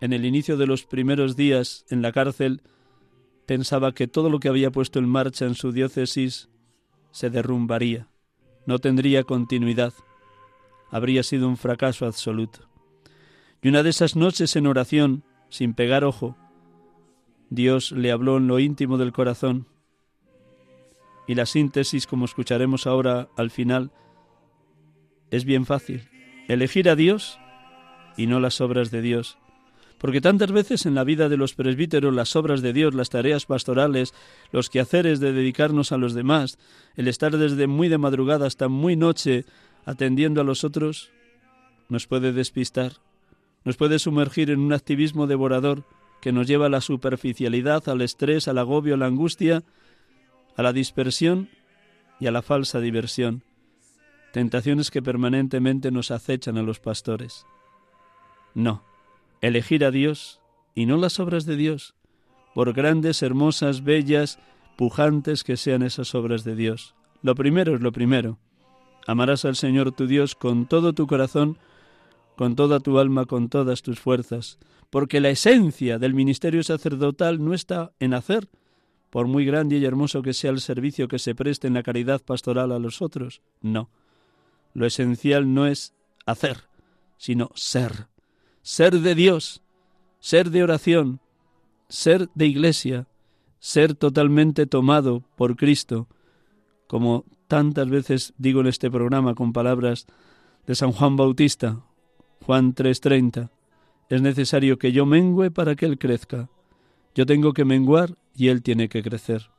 en 0.00 0.12
el 0.12 0.24
inicio 0.24 0.56
de 0.56 0.66
los 0.66 0.84
primeros 0.84 1.36
días 1.36 1.84
en 1.90 2.02
la 2.02 2.12
cárcel, 2.12 2.62
pensaba 3.46 3.92
que 3.92 4.08
todo 4.08 4.30
lo 4.30 4.40
que 4.40 4.48
había 4.48 4.70
puesto 4.70 4.98
en 4.98 5.08
marcha 5.08 5.46
en 5.46 5.54
su 5.54 5.72
diócesis 5.72 6.48
se 7.10 7.30
derrumbaría 7.30 8.08
no 8.66 8.78
tendría 8.78 9.24
continuidad. 9.24 9.92
Habría 10.90 11.22
sido 11.22 11.48
un 11.48 11.56
fracaso 11.56 12.06
absoluto. 12.06 12.68
Y 13.62 13.68
una 13.68 13.82
de 13.82 13.90
esas 13.90 14.16
noches 14.16 14.56
en 14.56 14.66
oración, 14.66 15.24
sin 15.48 15.74
pegar 15.74 16.04
ojo, 16.04 16.36
Dios 17.50 17.92
le 17.92 18.10
habló 18.10 18.36
en 18.36 18.46
lo 18.46 18.58
íntimo 18.58 18.98
del 18.98 19.12
corazón. 19.12 19.66
Y 21.26 21.34
la 21.34 21.46
síntesis, 21.46 22.06
como 22.06 22.26
escucharemos 22.26 22.86
ahora 22.86 23.28
al 23.36 23.50
final, 23.50 23.90
es 25.30 25.44
bien 25.44 25.64
fácil. 25.64 26.08
Elegir 26.48 26.88
a 26.88 26.96
Dios 26.96 27.38
y 28.16 28.26
no 28.26 28.40
las 28.40 28.60
obras 28.60 28.90
de 28.90 29.00
Dios. 29.00 29.38
Porque 29.98 30.20
tantas 30.20 30.52
veces 30.52 30.86
en 30.86 30.94
la 30.94 31.04
vida 31.04 31.28
de 31.28 31.36
los 31.36 31.54
presbíteros 31.54 32.12
las 32.12 32.36
obras 32.36 32.62
de 32.62 32.72
Dios, 32.72 32.94
las 32.94 33.10
tareas 33.10 33.46
pastorales, 33.46 34.12
los 34.52 34.68
quehaceres 34.68 35.20
de 35.20 35.32
dedicarnos 35.32 35.92
a 35.92 35.96
los 35.96 36.14
demás, 36.14 36.58
el 36.96 37.08
estar 37.08 37.36
desde 37.36 37.66
muy 37.66 37.88
de 37.88 37.98
madrugada 37.98 38.46
hasta 38.46 38.68
muy 38.68 38.96
noche 38.96 39.44
atendiendo 39.86 40.40
a 40.40 40.44
los 40.44 40.64
otros, 40.64 41.10
nos 41.88 42.06
puede 42.06 42.32
despistar, 42.32 42.92
nos 43.64 43.76
puede 43.76 43.98
sumergir 43.98 44.50
en 44.50 44.60
un 44.60 44.72
activismo 44.72 45.26
devorador 45.26 45.84
que 46.20 46.32
nos 46.32 46.46
lleva 46.46 46.66
a 46.66 46.70
la 46.70 46.80
superficialidad, 46.80 47.88
al 47.88 48.00
estrés, 48.00 48.48
al 48.48 48.58
agobio, 48.58 48.94
a 48.94 48.96
la 48.96 49.06
angustia, 49.06 49.62
a 50.56 50.62
la 50.62 50.72
dispersión 50.72 51.48
y 52.20 52.26
a 52.26 52.30
la 52.30 52.42
falsa 52.42 52.80
diversión, 52.80 53.42
tentaciones 54.32 54.90
que 54.90 55.02
permanentemente 55.02 55.90
nos 55.90 56.10
acechan 56.10 56.56
a 56.56 56.62
los 56.62 56.80
pastores. 56.80 57.46
No, 58.54 58.82
elegir 59.46 59.84
a 59.84 59.90
Dios 59.90 60.40
y 60.74 60.86
no 60.86 60.96
las 60.96 61.20
obras 61.20 61.44
de 61.44 61.56
Dios, 61.56 61.94
por 62.54 62.72
grandes, 62.72 63.22
hermosas, 63.22 63.84
bellas, 63.84 64.38
pujantes 64.76 65.44
que 65.44 65.56
sean 65.56 65.82
esas 65.82 66.14
obras 66.14 66.44
de 66.44 66.56
Dios. 66.56 66.94
Lo 67.22 67.34
primero 67.34 67.74
es 67.74 67.80
lo 67.80 67.92
primero. 67.92 68.38
Amarás 69.06 69.44
al 69.44 69.56
Señor 69.56 69.92
tu 69.92 70.06
Dios 70.06 70.34
con 70.34 70.66
todo 70.66 70.94
tu 70.94 71.06
corazón, 71.06 71.58
con 72.36 72.56
toda 72.56 72.80
tu 72.80 72.98
alma, 72.98 73.26
con 73.26 73.48
todas 73.50 73.82
tus 73.82 74.00
fuerzas, 74.00 74.58
porque 74.88 75.20
la 75.20 75.30
esencia 75.30 75.98
del 75.98 76.14
ministerio 76.14 76.62
sacerdotal 76.62 77.44
no 77.44 77.52
está 77.52 77.92
en 78.00 78.14
hacer, 78.14 78.48
por 79.10 79.26
muy 79.26 79.44
grande 79.44 79.76
y 79.76 79.84
hermoso 79.84 80.22
que 80.22 80.32
sea 80.32 80.50
el 80.50 80.60
servicio 80.60 81.06
que 81.06 81.18
se 81.18 81.34
preste 81.34 81.68
en 81.68 81.74
la 81.74 81.82
caridad 81.82 82.22
pastoral 82.22 82.72
a 82.72 82.78
los 82.78 83.02
otros. 83.02 83.42
No. 83.60 83.90
Lo 84.72 84.86
esencial 84.86 85.52
no 85.52 85.66
es 85.66 85.94
hacer, 86.24 86.64
sino 87.18 87.50
ser 87.54 88.08
ser 88.64 88.98
de 89.00 89.14
Dios, 89.14 89.62
ser 90.20 90.50
de 90.50 90.62
oración, 90.62 91.20
ser 91.90 92.30
de 92.34 92.46
iglesia, 92.46 93.06
ser 93.58 93.94
totalmente 93.94 94.66
tomado 94.66 95.22
por 95.36 95.54
Cristo, 95.54 96.08
como 96.86 97.26
tantas 97.46 97.90
veces 97.90 98.32
digo 98.38 98.62
en 98.62 98.68
este 98.68 98.90
programa 98.90 99.34
con 99.34 99.52
palabras 99.52 100.06
de 100.66 100.74
San 100.74 100.92
Juan 100.92 101.16
Bautista, 101.16 101.82
Juan 102.46 102.74
3:30, 102.74 103.50
es 104.08 104.22
necesario 104.22 104.78
que 104.78 104.92
yo 104.92 105.04
mengüe 105.04 105.50
para 105.50 105.76
que 105.76 105.84
Él 105.84 105.98
crezca. 105.98 106.48
Yo 107.14 107.26
tengo 107.26 107.52
que 107.52 107.66
menguar 107.66 108.16
y 108.34 108.48
Él 108.48 108.62
tiene 108.62 108.88
que 108.88 109.02
crecer. 109.02 109.50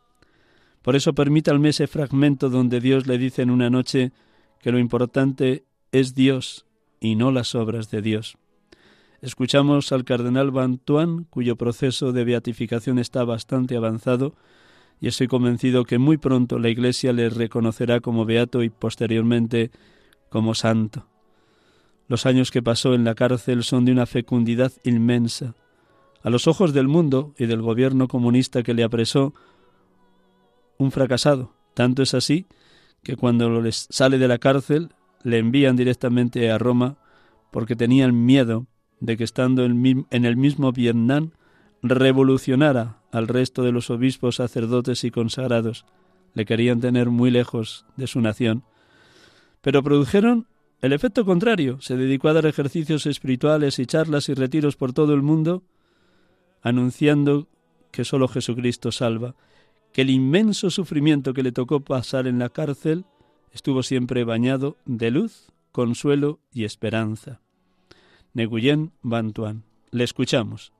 Por 0.82 0.96
eso 0.96 1.14
permítanme 1.14 1.70
ese 1.70 1.86
fragmento 1.86 2.50
donde 2.50 2.80
Dios 2.80 3.06
le 3.06 3.20
dice 3.20 3.44
en 3.44 3.52
una 3.52 3.70
noche 3.70 4.14
que 4.62 4.72
lo 4.72 4.80
importante 4.80 5.64
es 5.92 6.16
Dios 6.16 6.66
y 7.00 7.16
no 7.16 7.32
las 7.32 7.54
obras 7.54 7.92
de 7.92 8.02
Dios. 8.02 8.38
Escuchamos 9.26 9.92
al 9.92 10.06
cardenal 10.06 10.52
Bantuan, 10.52 11.24
cuyo 11.24 11.56
proceso 11.56 12.12
de 12.12 12.24
beatificación 12.24 13.00
está 13.00 13.24
bastante 13.24 13.76
avanzado, 13.76 14.36
y 15.02 15.08
estoy 15.08 15.26
convencido 15.28 15.84
que 15.84 15.98
muy 15.98 16.18
pronto 16.18 16.60
la 16.60 16.70
Iglesia 16.70 17.12
le 17.12 17.32
reconocerá 17.32 18.02
como 18.02 18.26
beato 18.26 18.62
y 18.62 18.70
posteriormente 18.70 19.72
como 20.30 20.54
santo. 20.54 21.08
Los 22.08 22.28
años 22.28 22.52
que 22.52 22.62
pasó 22.62 22.94
en 22.94 23.04
la 23.04 23.16
cárcel 23.16 23.64
son 23.64 23.84
de 23.86 23.94
una 23.94 24.06
fecundidad 24.06 24.72
inmensa. 24.84 25.56
A 26.22 26.30
los 26.30 26.48
ojos 26.48 26.72
del 26.72 26.88
mundo 26.88 27.34
y 27.40 27.48
del 27.48 27.64
gobierno 27.64 28.08
comunista 28.08 28.62
que 28.62 28.76
le 28.76 28.84
apresó, 28.84 29.34
un 30.78 30.92
fracasado. 30.92 31.52
Tanto 31.74 32.04
es 32.04 32.14
así 32.14 32.46
que 33.02 33.16
cuando 33.16 33.60
les 33.60 33.88
sale 33.90 34.20
de 34.20 34.28
la 34.28 34.38
cárcel 34.38 34.90
le 35.24 35.40
envían 35.40 35.76
directamente 35.76 36.52
a 36.52 36.60
Roma 36.60 36.98
porque 37.50 37.76
tenían 37.76 38.24
miedo 38.24 38.68
de 39.06 39.18
que 39.18 39.24
estando 39.24 39.66
en 39.66 40.06
el 40.10 40.38
mismo 40.38 40.72
Vietnam 40.72 41.32
revolucionara 41.82 42.98
al 43.12 43.28
resto 43.28 43.64
de 43.64 43.72
los 43.72 43.90
obispos, 43.90 44.36
sacerdotes 44.36 45.04
y 45.04 45.12
consagrados. 45.12 45.86
Le 46.34 46.46
querían 46.46 46.82
tener 46.82 47.10
muy 47.10 47.32
lejos 47.32 47.86
de 47.96 48.08
su 48.08 48.20
nación. 48.22 48.64
Pero 49.62 49.84
produjeron 49.84 50.48
el 50.82 50.94
efecto 50.94 51.26
contrario. 51.26 51.80
Se 51.82 51.96
dedicó 51.96 52.30
a 52.30 52.34
dar 52.34 52.46
ejercicios 52.46 53.06
espirituales 53.06 53.80
y 53.80 53.86
charlas 53.86 54.30
y 54.30 54.34
retiros 54.34 54.76
por 54.76 54.94
todo 54.94 55.14
el 55.14 55.22
mundo, 55.22 55.64
anunciando 56.62 57.48
que 57.92 58.04
sólo 58.04 58.28
Jesucristo 58.28 58.92
salva, 58.92 59.36
que 59.94 60.02
el 60.02 60.10
inmenso 60.10 60.70
sufrimiento 60.70 61.34
que 61.34 61.44
le 61.44 61.54
tocó 61.54 61.80
pasar 61.80 62.28
en 62.28 62.40
la 62.40 62.50
cárcel 62.50 63.06
estuvo 63.54 63.84
siempre 63.84 64.26
bañado 64.26 64.78
de 64.86 65.12
luz, 65.12 65.48
consuelo 65.72 66.42
y 66.52 66.66
esperanza. 66.66 67.45
Neguyen 68.36 68.92
Bantuan. 69.02 69.64
Le 69.92 70.04
escuchamos. 70.04 70.74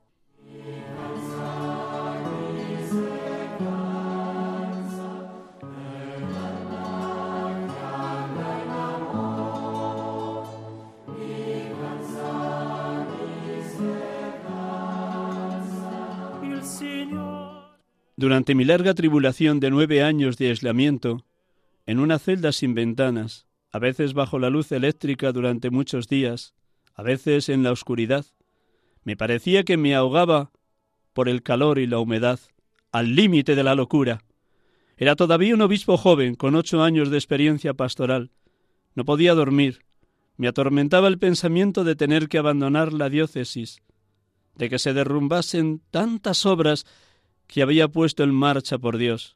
Durante 18.18 18.54
mi 18.54 18.66
larga 18.66 18.94
tribulación 18.94 19.62
de 19.62 19.70
nueve 19.70 20.04
años 20.04 20.38
de 20.38 20.50
aislamiento, 20.50 21.26
en 21.86 22.00
una 22.00 22.20
celda 22.20 22.52
sin 22.52 22.74
ventanas, 22.74 23.48
a 23.72 23.80
veces 23.80 24.14
bajo 24.14 24.40
la 24.40 24.50
luz 24.50 24.74
eléctrica 24.74 25.32
durante 25.32 25.70
muchos 25.70 26.10
días, 26.10 26.54
a 26.96 27.04
veces 27.04 27.50
en 27.50 27.64
la 27.64 27.72
oscuridad, 27.72 28.26
me 29.04 29.16
parecía 29.16 29.64
que 29.64 29.78
me 29.78 29.94
ahogaba 29.96 30.52
por 31.14 31.30
el 31.30 31.44
calor 31.44 31.78
y 31.78 31.88
la 31.88 32.00
humedad, 32.00 32.40
al 32.92 33.16
límite 33.16 33.56
de 33.56 33.64
la 33.64 33.76
locura. 33.76 34.22
Era 34.98 35.16
todavía 35.16 35.54
un 35.54 35.62
obispo 35.62 35.98
joven, 35.98 36.36
con 36.36 36.56
ocho 36.56 36.82
años 36.82 37.10
de 37.10 37.18
experiencia 37.18 37.74
pastoral. 37.74 38.32
No 38.96 39.06
podía 39.06 39.34
dormir. 39.34 39.82
Me 40.38 40.48
atormentaba 40.48 41.08
el 41.08 41.20
pensamiento 41.20 41.84
de 41.84 41.96
tener 41.96 42.30
que 42.30 42.38
abandonar 42.38 42.94
la 42.94 43.10
diócesis, 43.10 43.82
de 44.56 44.70
que 44.70 44.80
se 44.80 44.94
derrumbasen 44.94 45.82
tantas 45.92 46.46
obras 46.46 46.86
que 47.48 47.62
había 47.62 47.90
puesto 47.90 48.24
en 48.24 48.34
marcha 48.34 48.78
por 48.78 48.98
Dios. 48.98 49.36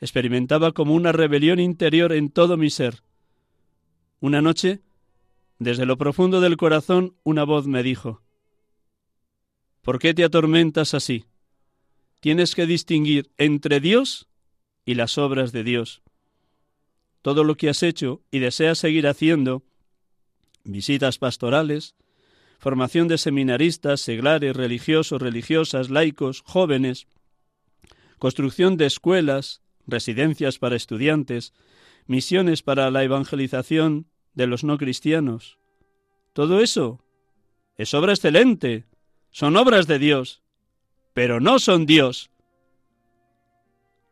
Experimentaba 0.00 0.72
como 0.72 0.94
una 0.94 1.12
rebelión 1.12 1.58
interior 1.58 2.12
en 2.12 2.30
todo 2.30 2.56
mi 2.56 2.70
ser. 2.70 3.02
Una 4.20 4.40
noche, 4.40 4.80
desde 5.58 5.86
lo 5.86 5.96
profundo 5.96 6.40
del 6.40 6.56
corazón, 6.56 7.16
una 7.24 7.44
voz 7.44 7.66
me 7.66 7.82
dijo, 7.82 8.22
¿Por 9.82 9.98
qué 9.98 10.14
te 10.14 10.24
atormentas 10.24 10.94
así? 10.94 11.26
Tienes 12.20 12.54
que 12.54 12.66
distinguir 12.66 13.30
entre 13.38 13.80
Dios 13.80 14.26
y 14.84 14.94
las 14.94 15.16
obras 15.16 15.52
de 15.52 15.62
Dios. 15.62 16.02
Todo 17.22 17.44
lo 17.44 17.56
que 17.56 17.68
has 17.68 17.82
hecho 17.82 18.22
y 18.30 18.40
deseas 18.40 18.78
seguir 18.78 19.06
haciendo, 19.06 19.62
visitas 20.64 21.18
pastorales, 21.18 21.94
formación 22.58 23.08
de 23.08 23.18
seminaristas, 23.18 24.00
seglares, 24.00 24.56
religiosos, 24.56 25.22
religiosas, 25.22 25.88
laicos, 25.88 26.42
jóvenes, 26.44 27.06
construcción 28.18 28.76
de 28.76 28.86
escuelas, 28.86 29.62
residencias 29.86 30.58
para 30.58 30.76
estudiantes, 30.76 31.52
misiones 32.06 32.62
para 32.62 32.90
la 32.90 33.04
evangelización 33.04 34.08
de 34.36 34.46
los 34.46 34.62
no 34.62 34.78
cristianos. 34.78 35.58
Todo 36.32 36.60
eso 36.60 37.02
es 37.76 37.92
obra 37.94 38.12
excelente, 38.12 38.84
son 39.30 39.56
obras 39.56 39.88
de 39.88 39.98
Dios, 39.98 40.42
pero 41.12 41.40
no 41.40 41.58
son 41.58 41.86
Dios. 41.86 42.30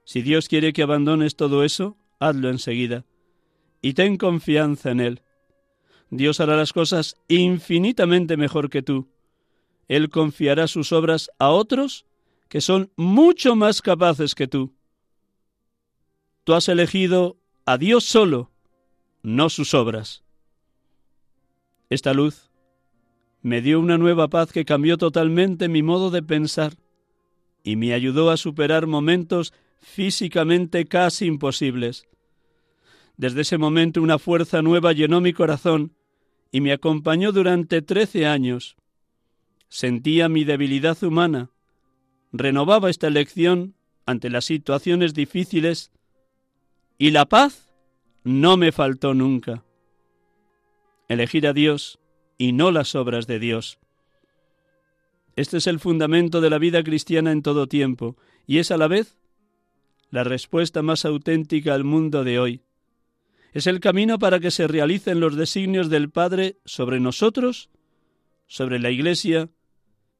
Si 0.04 0.22
Dios 0.22 0.48
quiere 0.48 0.72
que 0.72 0.82
abandones 0.82 1.36
todo 1.36 1.62
eso, 1.62 1.96
hazlo 2.18 2.50
enseguida, 2.50 3.04
y 3.80 3.94
ten 3.94 4.16
confianza 4.16 4.90
en 4.90 5.00
Él. 5.00 5.22
Dios 6.10 6.40
hará 6.40 6.56
las 6.56 6.72
cosas 6.72 7.16
infinitamente 7.28 8.36
mejor 8.36 8.70
que 8.70 8.82
tú. 8.82 9.08
Él 9.88 10.08
confiará 10.10 10.66
sus 10.66 10.92
obras 10.92 11.30
a 11.38 11.50
otros 11.50 12.06
que 12.48 12.60
son 12.60 12.90
mucho 12.96 13.56
más 13.56 13.82
capaces 13.82 14.34
que 14.34 14.46
tú. 14.46 14.74
Tú 16.44 16.54
has 16.54 16.68
elegido 16.68 17.36
a 17.66 17.78
Dios 17.78 18.04
solo, 18.04 18.53
no 19.24 19.48
sus 19.48 19.72
obras. 19.72 20.22
Esta 21.88 22.12
luz 22.12 22.50
me 23.40 23.62
dio 23.62 23.80
una 23.80 23.96
nueva 23.96 24.28
paz 24.28 24.52
que 24.52 24.66
cambió 24.66 24.98
totalmente 24.98 25.68
mi 25.68 25.82
modo 25.82 26.10
de 26.10 26.22
pensar 26.22 26.74
y 27.62 27.76
me 27.76 27.94
ayudó 27.94 28.30
a 28.30 28.36
superar 28.36 28.86
momentos 28.86 29.54
físicamente 29.80 30.84
casi 30.84 31.24
imposibles. 31.24 32.06
Desde 33.16 33.40
ese 33.40 33.56
momento 33.56 34.02
una 34.02 34.18
fuerza 34.18 34.60
nueva 34.60 34.92
llenó 34.92 35.22
mi 35.22 35.32
corazón 35.32 35.94
y 36.52 36.60
me 36.60 36.72
acompañó 36.72 37.32
durante 37.32 37.80
trece 37.80 38.26
años. 38.26 38.76
Sentía 39.68 40.28
mi 40.28 40.44
debilidad 40.44 41.02
humana, 41.02 41.50
renovaba 42.30 42.90
esta 42.90 43.06
elección 43.06 43.74
ante 44.04 44.28
las 44.28 44.44
situaciones 44.44 45.14
difíciles 45.14 45.92
y 46.98 47.10
la 47.10 47.24
paz 47.24 47.63
no 48.24 48.56
me 48.56 48.72
faltó 48.72 49.14
nunca. 49.14 49.64
Elegir 51.08 51.46
a 51.46 51.52
Dios 51.52 52.00
y 52.38 52.52
no 52.52 52.70
las 52.70 52.94
obras 52.94 53.26
de 53.26 53.38
Dios. 53.38 53.78
Este 55.36 55.58
es 55.58 55.66
el 55.66 55.78
fundamento 55.78 56.40
de 56.40 56.50
la 56.50 56.58
vida 56.58 56.82
cristiana 56.82 57.32
en 57.32 57.42
todo 57.42 57.66
tiempo 57.66 58.16
y 58.46 58.58
es 58.58 58.70
a 58.70 58.78
la 58.78 58.88
vez 58.88 59.18
la 60.10 60.24
respuesta 60.24 60.80
más 60.82 61.04
auténtica 61.04 61.74
al 61.74 61.84
mundo 61.84 62.24
de 62.24 62.38
hoy. 62.38 62.62
Es 63.52 63.66
el 63.66 63.80
camino 63.80 64.18
para 64.18 64.40
que 64.40 64.50
se 64.50 64.66
realicen 64.66 65.20
los 65.20 65.36
designios 65.36 65.90
del 65.90 66.10
Padre 66.10 66.58
sobre 66.64 67.00
nosotros, 67.00 67.68
sobre 68.46 68.78
la 68.78 68.90
Iglesia, 68.90 69.50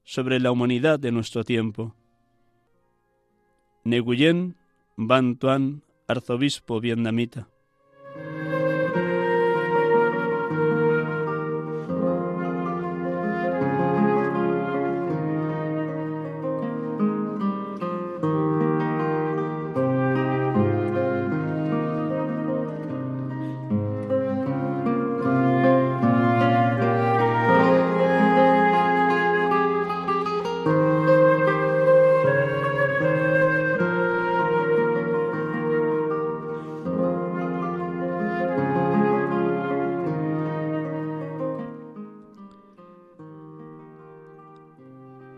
sobre 0.04 0.40
la 0.40 0.52
humanidad 0.52 0.98
de 0.98 1.10
nuestro 1.10 1.42
tiempo. 1.44 1.96
Neguyen 3.84 4.56
Van 4.96 5.36
Tuan, 5.36 5.82
arzobispo 6.06 6.80
vietnamita. 6.80 7.48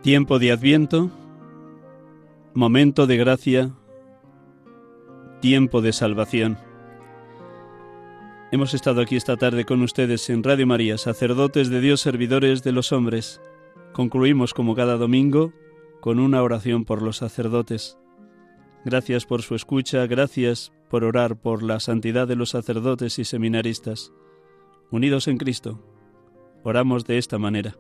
Tiempo 0.07 0.39
de 0.39 0.53
Adviento, 0.53 1.11
momento 2.55 3.09
de 3.09 3.17
gracia, 3.17 3.73
tiempo 5.41 5.83
de 5.83 5.93
salvación. 5.93 6.59
Hemos 8.53 8.73
estado 8.73 9.01
aquí 9.01 9.17
esta 9.17 9.37
tarde 9.37 9.65
con 9.65 9.83
ustedes 9.83 10.31
en 10.31 10.45
Radio 10.45 10.65
María, 10.65 10.97
sacerdotes 10.97 11.71
de 11.71 11.81
Dios, 11.81 12.03
servidores 12.03 12.63
de 12.63 12.71
los 12.71 12.93
hombres. 12.93 13.41
Concluimos 13.93 14.55
como 14.55 14.77
cada 14.77 14.97
domingo 14.97 15.53
con 16.01 16.21
una 16.21 16.41
oración 16.41 16.85
por 16.85 17.03
los 17.03 17.17
sacerdotes. 17.17 17.99
Gracias 18.85 19.27
por 19.27 19.43
su 19.43 19.57
escucha, 19.57 20.07
gracias 20.07 20.73
por 20.89 21.03
orar 21.03 21.35
por 21.35 21.65
la 21.65 21.81
santidad 21.81 22.29
de 22.29 22.37
los 22.37 22.51
sacerdotes 22.51 23.19
y 23.19 23.25
seminaristas. 23.25 24.13
Unidos 24.93 25.27
en 25.27 25.39
Cristo, 25.39 25.83
oramos 26.63 27.07
de 27.07 27.19
esta 27.19 27.39
manera. 27.39 27.77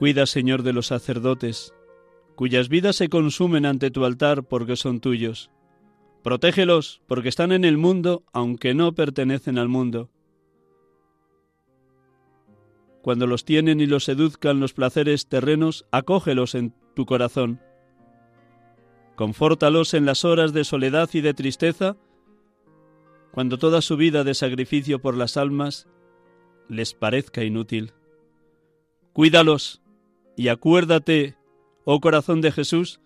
Cuida, 0.00 0.24
Señor, 0.24 0.62
de 0.62 0.72
los 0.72 0.86
sacerdotes, 0.86 1.74
cuyas 2.34 2.70
vidas 2.70 2.96
se 2.96 3.10
consumen 3.10 3.66
ante 3.66 3.90
tu 3.90 4.06
altar 4.06 4.44
porque 4.44 4.76
son 4.76 4.98
tuyos. 4.98 5.50
Protégelos 6.22 7.02
porque 7.06 7.28
están 7.28 7.52
en 7.52 7.66
el 7.66 7.76
mundo 7.76 8.24
aunque 8.32 8.72
no 8.72 8.94
pertenecen 8.94 9.58
al 9.58 9.68
mundo. 9.68 10.08
cuando 13.02 13.26
los 13.26 13.44
tienen 13.44 13.78
y 13.82 13.86
los 13.86 14.04
seduzcan 14.04 14.58
los 14.58 14.72
placeres 14.72 15.26
terrenos, 15.26 15.84
acógelos 15.90 16.54
en 16.54 16.74
tu 16.94 17.04
corazón. 17.04 17.60
Confórtalos 19.16 19.92
en 19.92 20.06
las 20.06 20.24
horas 20.24 20.54
de 20.54 20.64
soledad 20.64 21.10
y 21.12 21.20
de 21.20 21.34
tristeza, 21.34 21.98
cuando 23.32 23.58
toda 23.58 23.82
su 23.82 23.98
vida 23.98 24.24
de 24.24 24.32
sacrificio 24.32 24.98
por 24.98 25.14
las 25.14 25.36
almas 25.36 25.86
les 26.68 26.94
parezca 26.94 27.44
inútil. 27.44 27.92
Cuídalos 29.12 29.79
y 30.40 30.48
acuérdate, 30.48 31.36
oh 31.84 32.00
corazón 32.00 32.40
de 32.40 32.50
Jesús, 32.50 33.02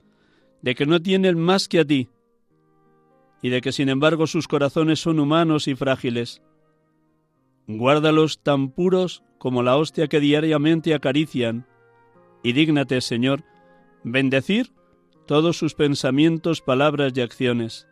de 0.63 0.77
que 0.77 0.87
no 0.87 1.03
tienen 1.03 1.37
más 1.37 1.67
que 1.67 1.81
a 1.81 1.85
ti, 1.85 2.09
y 3.43 3.49
de 3.49 3.61
que 3.61 3.73
sin 3.73 3.89
embargo 3.89 4.29
sus 4.29 4.47
corazones 4.47 5.01
son 5.01 5.19
humanos 5.19 5.67
y 5.67 5.75
frágiles. 5.75 6.43
Guárdalos 7.67 8.41
tan 8.45 8.71
puros 8.71 9.25
como 9.39 9.65
la 9.65 9.77
hostia 9.77 10.07
que 10.07 10.21
diariamente 10.21 10.95
acarician, 10.95 11.67
y 12.45 12.53
dígnate, 12.53 13.01
Señor, 13.01 13.43
bendecir 14.05 14.71
todos 15.27 15.59
sus 15.59 15.75
pensamientos, 15.75 16.61
palabras 16.61 17.15
y 17.17 17.21
acciones. 17.21 17.89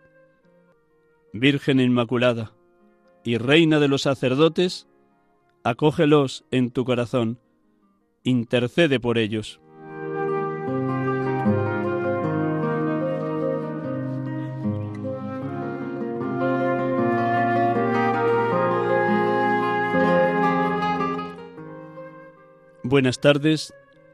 Virgen 1.32 1.80
Inmaculada 1.80 2.52
y 3.24 3.38
Reina 3.38 3.80
de 3.80 3.88
los 3.88 4.02
sacerdotes, 4.02 4.86
acógelos 5.64 6.44
en 6.52 6.70
tu 6.70 6.84
corazón, 6.84 7.40
intercede 8.24 9.00
por 9.00 9.18
ellos. 9.18 9.60
Buenas 22.84 23.20
tardes, 23.20 23.72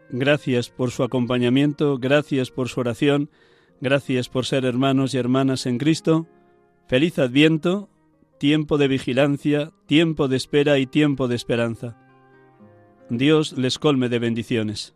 gracias 0.08 0.70
por 0.70 0.92
su 0.92 1.02
acompañamiento, 1.02 1.98
gracias 1.98 2.52
por 2.52 2.68
su 2.68 2.78
oración, 2.78 3.28
gracias 3.80 4.28
por 4.28 4.46
ser 4.46 4.64
hermanos 4.64 5.14
y 5.14 5.18
hermanas 5.18 5.66
en 5.66 5.78
Cristo. 5.78 6.28
Feliz 6.86 7.18
Adviento, 7.18 7.88
tiempo 8.38 8.78
de 8.78 8.86
vigilancia, 8.86 9.72
tiempo 9.86 10.28
de 10.28 10.36
espera 10.36 10.78
y 10.78 10.86
tiempo 10.86 11.26
de 11.26 11.34
esperanza. 11.34 12.07
Dios 13.10 13.52
les 13.56 13.78
colme 13.78 14.10
de 14.10 14.18
bendiciones. 14.18 14.94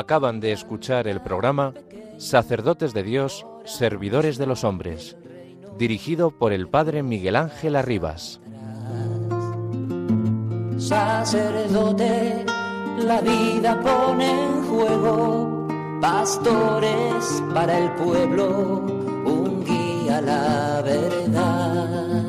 Acaban 0.00 0.40
de 0.40 0.52
escuchar 0.52 1.06
el 1.08 1.20
programa 1.20 1.74
Sacerdotes 2.16 2.94
de 2.94 3.02
Dios, 3.02 3.44
Servidores 3.66 4.38
de 4.38 4.46
los 4.46 4.64
Hombres, 4.64 5.18
dirigido 5.76 6.30
por 6.30 6.54
el 6.54 6.68
Padre 6.68 7.02
Miguel 7.02 7.36
Ángel 7.36 7.76
Arribas. 7.76 8.40
Sacerdote, 10.78 12.46
la 12.96 13.20
vida 13.20 13.78
pone 13.82 14.30
en 14.30 14.62
juego, 14.70 15.68
pastores 16.00 17.42
para 17.52 17.76
el 17.76 17.90
pueblo, 17.92 18.86
un 19.26 19.62
guía 19.66 20.16
a 20.16 20.22
la 20.22 20.82
verdad. 20.82 22.24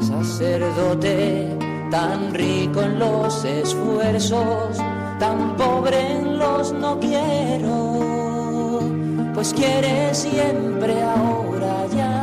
Sacerdote, 0.00 1.56
tan 1.92 2.34
rico 2.34 2.82
en 2.82 2.98
los 2.98 3.44
esfuerzos, 3.44 4.80
tan 5.18 5.56
pobre 5.56 6.22
los 6.22 6.72
no 6.72 6.98
quiero, 6.98 8.80
pues 9.34 9.52
quiere 9.54 10.14
siempre 10.14 11.02
ahora 11.02 11.86
ya 11.94 12.13